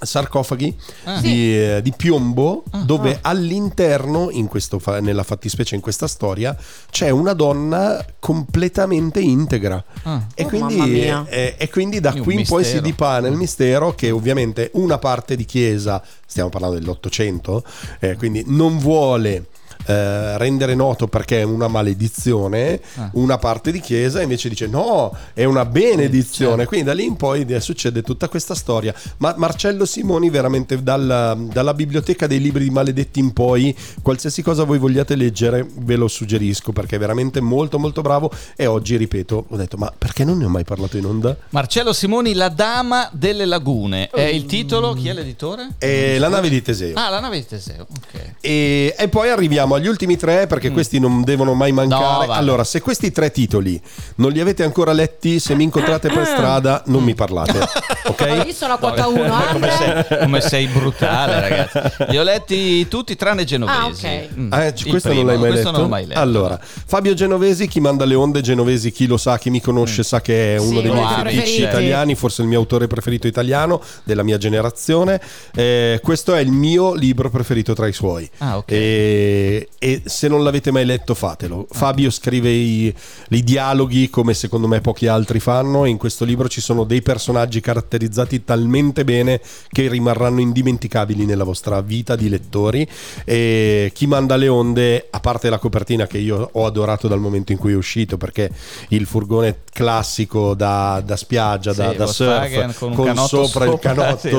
sarcofagi 0.01 0.75
Ah. 1.03 1.19
di, 1.19 1.55
eh, 1.57 1.81
di 1.81 1.91
piombo 1.95 2.63
dove 2.85 3.19
all'interno, 3.21 4.29
in 4.31 4.47
questo 4.47 4.79
fa- 4.79 4.99
nella 4.99 5.23
fattispecie 5.23 5.75
in 5.75 5.81
questa 5.81 6.07
storia, 6.07 6.55
c'è 6.89 7.09
una 7.09 7.33
donna 7.33 8.03
completamente 8.19 9.19
integra. 9.19 9.83
Ah. 10.03 10.25
E, 10.33 10.43
Oh, 10.43 10.47
quindi, 10.47 11.01
eh, 11.01 11.55
e 11.57 11.69
quindi 11.69 11.99
da 11.99 12.13
qui 12.13 12.35
in 12.39 12.45
poi 12.47 12.63
si 12.63 12.81
dipana 12.81 13.27
il 13.27 13.35
mistero 13.35 13.93
che 13.93 14.11
ovviamente 14.11 14.71
una 14.73 14.97
parte 14.97 15.35
di 15.35 15.45
chiesa, 15.45 16.01
stiamo 16.25 16.49
parlando 16.49 16.77
dell'Ottocento, 16.79 17.63
eh, 17.99 18.15
quindi 18.15 18.43
non 18.47 18.77
vuole 18.77 19.45
eh, 19.89 20.37
rendere 20.37 20.75
noto 20.75 21.07
perché 21.07 21.39
è 21.39 21.43
una 21.43 21.67
maledizione, 21.67 22.79
Ah. 22.95 23.09
una 23.13 23.37
parte 23.37 23.71
di 23.71 23.79
chiesa 23.79 24.21
invece 24.21 24.49
dice 24.49 24.67
no, 24.67 25.15
è 25.33 25.43
una 25.45 25.65
benedizione. 25.65 26.55
certo. 26.57 26.67
Quindi 26.69 26.85
da 26.87 26.93
lì 26.93 27.05
in 27.05 27.15
poi 27.15 27.45
eh, 27.47 27.59
succede 27.59 28.01
tutta 28.03 28.27
questa 28.27 28.53
storia. 28.55 28.93
Ma 29.17 29.33
Marcello 29.37 29.85
Simoni 29.85 30.29
veramente 30.29 30.81
dalla, 30.83 31.35
dalla 31.39 31.73
biblioteca 31.73 32.27
dei 32.27 32.39
libri 32.39 32.65
di 32.65 32.69
maledetti 32.69 33.19
in 33.19 33.33
poi, 33.33 33.75
qualsiasi 34.01 34.41
cosa 34.41 34.63
voi 34.63 34.77
vogliate 34.77 35.15
leggere, 35.15 35.65
ve 35.79 35.95
lo 35.95 36.07
suggerisco 36.07 36.71
perché 36.71 36.95
è 36.97 36.99
veramente 36.99 37.39
molto 37.41 37.79
molto 37.79 38.01
bravo 38.01 38.31
e 38.55 38.65
oggi 38.65 38.95
ripeto, 38.97 39.45
ho 39.49 39.55
detto 39.57 39.77
ma 39.77 39.91
perché 39.97 40.23
non 40.23 40.37
ne 40.37 40.45
ho 40.45 40.49
mai 40.49 40.63
parlato 40.63 40.97
in 40.97 41.05
onda? 41.05 41.35
Marcello 41.49 41.93
Simoni, 41.93 42.33
La 42.33 42.49
Dama 42.49 43.09
delle 43.11 43.45
Lagune. 43.45 44.09
È 44.09 44.21
il 44.21 44.45
titolo? 44.45 44.93
Chi 44.93 45.09
è 45.09 45.13
l'editore? 45.13 45.69
E 45.79 46.17
la 46.19 46.27
nave 46.29 46.49
di 46.49 46.61
Teseo. 46.61 46.95
Ah, 46.95 47.09
la 47.09 47.19
nave 47.19 47.37
di 47.39 47.45
Teseo. 47.47 47.87
Ok. 47.89 48.33
E, 48.41 48.95
e 48.97 49.07
poi 49.07 49.29
arriviamo 49.29 49.75
agli 49.79 49.87
ultimi 49.87 50.15
tre 50.17 50.47
perché 50.47 50.71
questi 50.71 50.99
non 50.99 51.23
devono 51.23 51.53
mai 51.53 51.71
mancare. 51.71 52.25
Mm. 52.25 52.29
No, 52.29 52.33
allora, 52.33 52.63
se 52.63 52.81
questi 52.81 53.11
tre 53.11 53.31
titoli 53.31 53.79
non 54.15 54.31
li 54.31 54.39
avete 54.39 54.63
ancora 54.63 54.91
letti, 54.91 55.39
se 55.39 55.55
mi 55.55 55.63
incontrate 55.63 56.09
per 56.09 56.25
strada, 56.25 56.83
non 56.87 57.03
mi 57.03 57.15
parlate, 57.15 57.59
ok? 58.05 58.43
Io 58.45 58.53
sono 58.53 58.73
a 58.73 58.77
quota 58.77 59.07
1, 59.07 59.17
Come 59.51 59.69
Andre. 59.69 60.05
sei, 60.07 60.19
come 60.19 60.41
sei 60.41 60.67
brutale, 60.67 61.39
ragazzi. 61.49 62.03
Li 62.11 62.17
ho 62.17 62.23
letti 62.23 62.87
tutti 62.87 63.15
tranne 63.15 63.43
genovesi. 63.45 64.05
Ah, 64.05 64.09
ok. 64.11 64.27
Mm. 64.37 64.53
Ah, 64.53 64.65
Il 64.65 64.85
questo 64.87 65.09
primo, 65.09 65.23
non 65.23 65.31
l'hai 65.33 65.49
mai 65.49 65.51
letto? 65.57 65.71
non 65.71 65.81
l'ho 65.81 65.87
mai 65.87 66.05
letto. 66.05 66.19
Allora, 66.19 66.59
Fabio 66.61 67.13
Genovesi, 67.13 67.67
chi 67.67 67.79
manda 67.79 68.05
le 68.05 68.15
onde, 68.15 68.41
Genovesi, 68.41 68.91
chi 68.91 69.07
lo 69.07 69.17
sa, 69.17 69.37
chi 69.37 69.49
mi 69.49 69.61
conosce 69.61 70.03
sa 70.03 70.21
che 70.21 70.55
è 70.55 70.59
uno 70.59 70.77
Sì, 70.77 70.81
dei 70.81 70.91
miei 70.91 71.05
preferiti. 71.21 71.61
italiani, 71.61 72.15
forse 72.15 72.41
il 72.41 72.47
mio 72.47 72.59
autore 72.59 72.87
preferito 72.87 73.27
italiano 73.27 73.81
della 74.03 74.23
mia 74.23 74.37
generazione. 74.37 75.19
Eh, 75.55 75.99
questo 76.03 76.33
è 76.35 76.39
il 76.39 76.51
mio 76.51 76.93
libro 76.93 77.29
preferito 77.29 77.73
tra 77.73 77.87
i 77.87 77.93
suoi. 77.93 78.29
Ah, 78.39 78.57
ok. 78.57 78.71
E, 78.71 79.58
e 79.77 80.01
se 80.05 80.27
non 80.27 80.43
l'avete 80.43 80.71
mai 80.71 80.85
letto, 80.85 81.13
fatelo. 81.13 81.67
Fabio 81.69 82.09
scrive 82.09 82.49
i, 82.49 82.93
i 83.29 83.43
dialoghi 83.43 84.09
come 84.09 84.33
secondo 84.33 84.67
me 84.67 84.81
pochi 84.81 85.07
altri 85.07 85.39
fanno. 85.39 85.85
E 85.85 85.89
in 85.89 85.97
questo 85.97 86.25
libro 86.25 86.47
ci 86.47 86.61
sono 86.61 86.83
dei 86.83 87.01
personaggi 87.01 87.59
caratterizzati 87.59 88.43
talmente 88.43 89.03
bene 89.03 89.41
che 89.69 89.87
rimarranno 89.87 90.39
indimenticabili 90.39 91.25
nella 91.25 91.43
vostra 91.43 91.81
vita 91.81 92.15
di 92.15 92.29
lettori. 92.29 92.87
E 93.25 93.91
chi 93.93 94.07
manda 94.07 94.35
le 94.35 94.47
onde, 94.47 95.07
a 95.09 95.19
parte 95.19 95.49
la 95.49 95.59
copertina 95.59 96.07
che 96.07 96.17
io 96.17 96.49
ho 96.51 96.65
adorato 96.65 97.07
dal 97.07 97.19
momento 97.19 97.51
in 97.51 97.57
cui 97.57 97.73
è 97.73 97.75
uscito, 97.75 98.17
perché 98.17 98.49
il 98.89 99.05
furgone 99.05 99.57
classico 99.83 100.53
da, 100.55 101.01
da 101.05 101.15
spiaggia, 101.15 101.71
da, 101.71 101.91
Sì, 101.91 101.95
da 101.95 102.03
Volkswagen 102.03 102.71
surf, 102.73 102.79
con 102.79 102.93
con, 103.15 103.27
sopra, 103.27 103.63
il 103.65 103.79
canotto, 103.79 104.17
sì, 104.19 104.29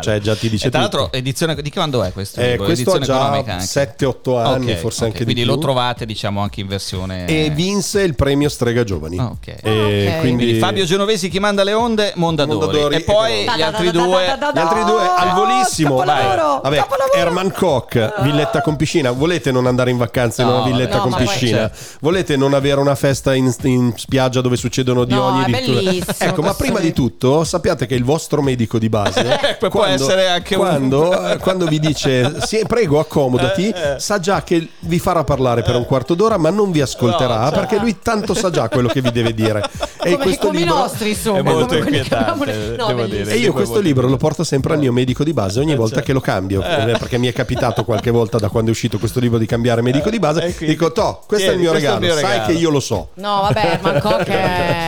cioè 0.00 0.18
già 0.20 0.34
ti 0.34 0.48
dice 0.48 0.68
E 0.68 0.70
tra 0.70 0.84
tutto. 0.84 0.96
l'altro, 0.96 1.18
edizione 1.18 1.54
di 1.54 1.62
che 1.68 1.70
quando 1.76 2.02
è 2.02 2.12
questo? 2.12 2.40
Eh, 2.40 2.56
questo 2.56 2.92
ha 2.92 2.94
Edizione 2.96 3.04
economica 3.04 3.56
già 3.58 3.82
anche. 3.82 3.96
7-8 4.24 4.38
anni, 4.38 4.72
Ok, 4.72 4.78
forse 4.78 5.00
ok, 5.00 5.06
anche 5.08 5.18
di 5.18 5.24
Quindi 5.24 5.42
più. 5.42 5.50
lo 5.52 5.58
trovate, 5.58 6.06
diciamo, 6.06 6.40
anche 6.40 6.60
in 6.62 6.66
versione. 6.66 7.26
E 7.26 7.50
vinse 7.50 8.00
il 8.02 8.14
premio 8.14 8.48
Strega 8.48 8.84
Giovani. 8.84 9.18
Ah, 9.18 9.26
ok. 9.26 9.46
E 9.46 10.06
Ah, 10.08 10.12
ok. 10.14 10.20
quindi, 10.20 10.44
Quindi 10.44 10.58
Fabio 10.58 10.84
Genovesi 10.86 11.28
chi 11.28 11.38
manda 11.40 11.62
le 11.62 11.74
onde, 11.74 12.12
Mondadori. 12.16 12.58
Mondadori 12.58 12.94
E 12.96 13.00
poi 13.02 13.42
gli 13.54 13.62
altri 13.62 13.90
due. 13.90 14.24
gli 14.54 14.58
altri 14.58 14.84
due 14.84 15.02
al 15.14 15.34
volissimo. 15.34 15.96
capolavoro, 15.98 16.60
Vabbè, 16.62 16.76
capolavoro. 16.76 17.12
Herman 17.18 17.52
Koch, 17.52 18.22
villetta 18.22 18.62
con 18.62 18.76
piscina. 18.76 19.10
Volete 19.10 19.52
non 19.52 19.66
andare 19.66 19.90
in 19.90 19.98
vacanza 19.98 20.40
in 20.42 20.48
una 20.48 20.62
villetta 20.62 20.98
con 21.00 21.14
piscina? 21.14 21.70
Volete 22.00 22.36
non 22.36 22.54
avere 22.54 22.80
una 22.80 22.94
festa 22.94 23.34
in, 23.34 23.52
spiaggia 23.96 24.40
dove 24.40 24.56
succedono 24.86 25.04
di 25.04 25.14
No, 25.14 25.24
ogni 25.24 25.44
è 25.44 25.50
bellissimo 25.50 26.14
Ecco, 26.18 26.42
ma 26.42 26.54
prima 26.54 26.78
di 26.78 26.92
tutto, 26.92 27.42
sappiate 27.44 27.86
che 27.86 27.94
il 27.94 28.04
vostro 28.04 28.42
medico 28.42 28.78
di 28.78 28.88
base 28.88 29.56
Può 29.68 29.84
essere 29.84 30.28
anche 30.28 30.54
un- 30.54 30.60
quando, 30.60 31.26
eh, 31.30 31.38
quando 31.38 31.66
vi 31.66 31.80
dice 31.80 32.36
sì, 32.46 32.62
prego 32.66 33.00
accomodati, 33.00 33.68
Eh, 33.68 33.94
sa 33.98 34.20
già 34.20 34.42
che 34.42 34.68
vi 34.80 34.98
farà 34.98 35.24
parlare 35.24 35.62
per 35.62 35.74
un 35.74 35.84
quarto 35.84 36.14
d'ora, 36.14 36.36
ma 36.36 36.50
non 36.50 36.70
vi 36.70 36.80
ascolterà 36.80 37.36
No, 37.36 37.42
certo. 37.44 37.58
perché 37.60 37.78
lui 37.78 37.98
tanto 38.00 38.34
sa 38.34 38.50
già 38.50 38.68
quello 38.68 38.88
che 38.88 39.00
vi 39.00 39.10
deve 39.10 39.34
dire. 39.34 39.62
E 40.06 40.12
Come, 40.12 40.22
questo 40.22 40.46
come 40.46 40.58
libro 40.60 40.74
i 40.74 40.78
nostri, 40.78 41.08
insomma. 41.08 41.38
È 41.38 41.42
molto 41.42 41.74
inquietante, 41.76 42.76
No, 42.78 42.86
devo 42.86 43.06
dire. 43.06 43.32
E 43.32 43.38
io 43.38 43.52
questo 43.52 43.80
libro 43.80 44.06
lo 44.06 44.16
porto 44.16 44.44
sempre 44.44 44.74
al 44.74 44.78
mio 44.78 44.92
medico 44.92 45.24
di 45.24 45.32
base 45.32 45.58
ogni 45.58 45.74
volta 45.74 45.94
certo. 45.96 46.06
che 46.06 46.12
lo 46.12 46.20
cambio, 46.20 46.62
eh, 46.62 46.94
perché 46.96 47.18
mi 47.18 47.26
è 47.26 47.32
capitato 47.32 47.82
qualche 47.84 48.12
volta 48.12 48.38
da 48.38 48.48
quando 48.48 48.70
è 48.70 48.72
uscito 48.72 48.98
questo 48.98 49.18
libro 49.18 49.36
di 49.38 49.46
cambiare 49.46 49.82
medico 49.82 50.08
di 50.08 50.20
base. 50.20 50.54
Eh, 50.56 50.66
Dico, 50.66 50.92
Toh, 50.92 51.22
questo 51.26 51.50
è 51.50 51.54
il 51.54 51.58
mio 51.58 51.72
è 51.72 51.74
il 51.74 51.80
regalo, 51.80 52.06
sai 52.06 52.14
regalo." 52.22 52.46
che 52.46 52.52
io 52.52 52.70
lo 52.70 52.78
so. 52.78 53.08
No, 53.14 53.40
vabbè, 53.50 53.80
Manco 53.82 54.16
che 54.18 54.32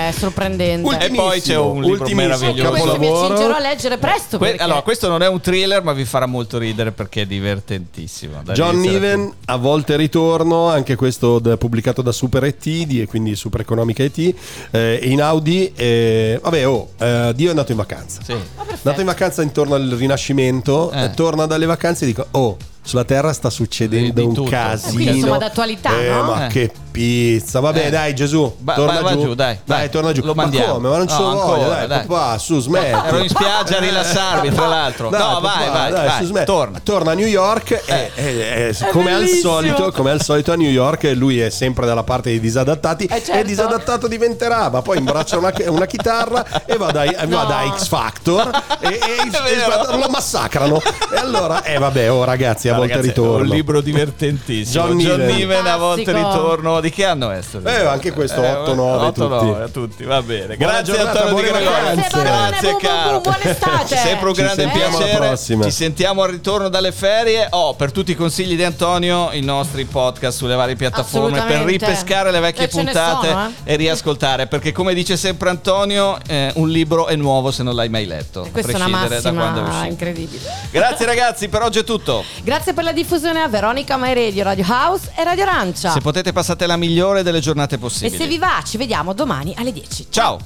è 0.08 0.12
sorprendente. 0.12 0.98
E 0.98 1.10
poi 1.10 1.40
c'è 1.40 1.56
un 1.56 1.82
libro 1.82 2.02
ultimissimo, 2.04 2.20
meraviglioso. 2.20 2.70
Questo 2.70 2.86
mi 2.86 2.92
capolavoro. 3.06 3.24
accingerò 3.32 3.54
a 3.54 3.60
leggere 3.60 3.98
presto. 3.98 4.38
Que- 4.38 4.48
perché- 4.48 4.62
allora, 4.62 4.82
questo 4.82 5.08
non 5.08 5.22
è 5.22 5.28
un 5.28 5.40
thriller, 5.40 5.82
ma 5.82 5.92
vi 5.92 6.04
farà 6.04 6.26
molto 6.26 6.58
ridere 6.58 6.92
perché 6.92 7.22
è 7.22 7.26
divertentissimo. 7.26 8.40
Da 8.44 8.52
John 8.52 8.78
Niven, 8.80 9.32
a 9.46 9.56
volte 9.56 9.96
ritorno, 9.96 10.68
anche 10.68 10.96
questo 10.96 11.38
da- 11.38 11.56
pubblicato 11.56 12.02
da 12.02 12.12
Super 12.12 12.44
ET, 12.44 12.62
di- 12.62 13.00
e 13.00 13.06
quindi 13.06 13.34
Super 13.36 13.60
Economica 13.60 14.02
ET, 14.02 14.34
eh, 14.70 15.00
in 15.04 15.22
Audi. 15.22 15.72
eh, 15.74 16.38
vabbè, 16.42 16.66
oh, 16.66 16.90
eh, 16.98 17.32
Dio 17.34 17.46
è 17.46 17.50
andato 17.50 17.70
in 17.72 17.78
vacanza. 17.78 18.20
Sì. 18.22 18.32
Ah, 18.32 18.64
È 18.66 18.72
andato 18.72 19.00
in 19.00 19.06
vacanza 19.06 19.42
intorno 19.42 19.74
al 19.74 19.88
Rinascimento, 19.88 20.90
eh, 20.92 21.10
torna 21.14 21.46
dalle 21.46 21.66
vacanze 21.66 22.04
e 22.04 22.06
dico, 22.08 22.26
oh, 22.32 22.56
sulla 22.88 23.04
Terra 23.04 23.34
sta 23.34 23.50
succedendo 23.50 24.26
un 24.26 24.32
tutto. 24.32 24.48
casino. 24.50 24.88
Eh, 24.88 24.94
quindi, 24.94 25.16
insomma, 25.18 25.36
d'attualità, 25.36 25.90
Eh, 26.00 26.08
no? 26.08 26.22
Ma 26.22 26.46
Eh. 26.46 26.48
che 26.48 26.72
pizza. 26.90 27.60
Vabbè, 27.60 27.86
Eh. 27.86 27.90
dai, 27.90 28.14
Gesù, 28.14 28.56
Va- 28.60 28.74
torna 28.74 28.94
vai- 28.94 29.02
vai 29.02 29.12
giù. 29.14 29.20
giù, 29.26 29.34
dai, 29.34 29.58
vai. 29.66 29.90
torna 29.90 30.12
giù. 30.12 30.22
Lo 30.24 30.34
ma 30.34 30.42
mandiamo. 30.42 30.72
come? 30.74 30.88
Ma 30.88 30.96
non 30.96 31.08
ci 31.08 31.14
No, 31.18 31.22
voglia, 31.30 31.40
ancora, 31.42 31.68
dai, 31.76 31.86
dai. 31.86 32.06
papà, 32.06 32.38
su, 32.38 32.58
smetti. 32.60 32.86
Ero 33.08 33.18
in 33.18 33.28
spiaggia 33.28 33.76
a 33.76 33.80
rilassarmi, 33.80 34.50
tra 34.54 34.66
l'altro. 34.68 35.08
Dai, 35.10 35.20
No, 35.20 35.40
vai, 35.40 35.52
papà, 35.66 35.70
vai, 35.78 35.92
dai, 35.92 36.06
vai, 36.06 36.18
su, 36.18 36.24
smetti. 36.24 36.46
torna. 36.46 36.80
Torna 36.82 37.10
a 37.10 37.14
New 37.14 37.26
York 37.26 37.82
e, 37.86 38.10
e- 38.14 38.22
e- 38.70 38.74
come, 38.90 39.12
al 39.12 39.18
bellissimo. 39.20 39.50
solito, 39.52 39.92
come 39.92 40.10
al 40.10 40.22
solito 40.22 40.52
a 40.52 40.56
New 40.56 40.70
York 40.70 41.12
lui 41.14 41.38
è 41.40 41.50
sempre 41.50 41.84
dalla 41.86 42.02
parte 42.04 42.30
dei 42.30 42.40
disadattati 42.40 43.04
Eh, 43.04 43.22
certo. 43.22 43.32
e 43.32 43.44
disadattato 43.44 44.08
diventerà, 44.08 44.70
ma 44.70 44.80
poi 44.82 44.96
imbraccia 44.98 45.36
una, 45.36 45.52
una 45.68 45.86
chitarra 45.86 46.64
e 46.64 46.76
va 46.78 46.90
da, 46.90 47.04
va 47.04 47.24
No. 47.26 47.44
da 47.44 47.74
X 47.76 47.86
Factor 47.88 48.50
e, 48.80 48.88
e 48.88 49.30
vero. 49.30 49.70
Factor 49.70 49.98
lo 49.98 50.08
massacrano. 50.08 50.80
E 51.12 51.16
allora, 51.16 51.62
eh 51.64 51.78
vabbè, 51.78 52.10
oh 52.10 52.24
ragazzi, 52.24 52.68
a 52.68 52.77
Ragazzi, 52.80 52.98
È 52.98 53.02
ritorno. 53.02 53.36
un 53.38 53.46
libro 53.54 53.80
divertentissimo. 53.80 54.84
John 54.94 54.96
Niven. 54.96 55.66
a 55.66 55.76
volte 55.76 56.04
Fantastico. 56.04 56.40
ritorno. 56.40 56.80
Di 56.80 56.90
che 56.90 57.04
anno 57.04 57.30
è 57.30 57.40
libro? 57.42 57.68
Eh, 57.68 57.86
anche 57.86 58.12
questo, 58.12 58.40
8-9 58.40 59.12
8-9 59.12 59.12
tutti. 59.12 59.60
a 59.62 59.68
tutti. 59.68 60.04
Va 60.04 60.22
bene. 60.22 60.56
Buona 60.56 60.72
Grazie 60.82 60.94
giornata, 60.94 61.22
Antonio 61.24 61.42
Di 61.42 61.48
Gregorio. 61.50 61.94
Grazie, 62.22 62.76
caro. 62.80 63.16
bu- 63.16 63.20
buona 63.22 63.42
estate. 63.42 63.96
Sempre 63.96 64.28
un 64.28 64.34
Ci 64.34 64.40
grande 64.42 64.68
piacere. 64.68 65.16
prossima. 65.16 65.64
Ci 65.64 65.70
sentiamo 65.70 66.22
al 66.22 66.30
ritorno 66.30 66.68
dalle 66.68 66.92
ferie. 66.92 67.46
Oh, 67.50 67.74
per 67.74 67.92
tutti 67.92 68.10
i 68.12 68.14
consigli 68.14 68.56
di 68.56 68.64
Antonio, 68.64 69.30
i 69.32 69.40
nostri 69.40 69.84
podcast 69.84 70.36
sulle 70.38 70.54
varie 70.54 70.76
piattaforme 70.76 71.42
per 71.42 71.62
ripescare 71.62 72.30
le 72.30 72.40
vecchie 72.40 72.64
E 72.64 72.70
ne 72.72 72.82
puntate 72.84 73.28
sono, 73.28 73.52
eh. 73.64 73.72
e 73.72 73.76
riascoltare. 73.76 74.46
Perché, 74.46 74.72
come 74.72 74.94
dice 74.94 75.16
sempre 75.16 75.48
Antonio, 75.50 76.18
eh, 76.26 76.50
un 76.54 76.68
libro 76.68 77.06
è 77.06 77.16
nuovo 77.16 77.50
se 77.50 77.62
non 77.62 77.74
l'hai 77.74 77.88
mai 77.88 78.06
letto. 78.06 78.42
a 78.42 78.48
Questa 78.50 78.72
è 78.72 78.74
una 78.74 78.84
prescindere 78.84 79.20
da 79.20 79.32
quando 79.32 79.60
è 79.60 79.68
uscito. 79.68 79.84
incredibile. 79.86 80.42
Grazie 80.70 81.06
ragazzi, 81.06 81.48
per 81.48 81.62
oggi 81.62 81.78
è 81.80 81.84
tutto. 81.84 82.24
Grazie 82.42 82.67
per 82.74 82.84
la 82.84 82.92
diffusione 82.92 83.40
a 83.40 83.48
Veronica 83.48 83.96
My 83.96 84.12
Radio, 84.14 84.44
Radio 84.44 84.64
House 84.68 85.10
e 85.16 85.24
Radio 85.24 85.44
Arancia. 85.44 85.90
Se 85.90 86.00
potete 86.00 86.32
passate 86.32 86.66
la 86.66 86.76
migliore 86.76 87.22
delle 87.22 87.40
giornate 87.40 87.76
E 87.76 87.78
possibili. 87.78 88.16
se 88.16 88.26
vi 88.26 88.38
va, 88.38 88.62
ci 88.64 88.76
vediamo 88.76 89.12
domani 89.12 89.54
alle 89.56 89.72
10. 89.72 90.06
Ciao. 90.10 90.38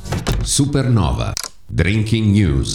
Supernova. 0.42 1.32
Drinking 1.66 2.30
News. 2.34 2.70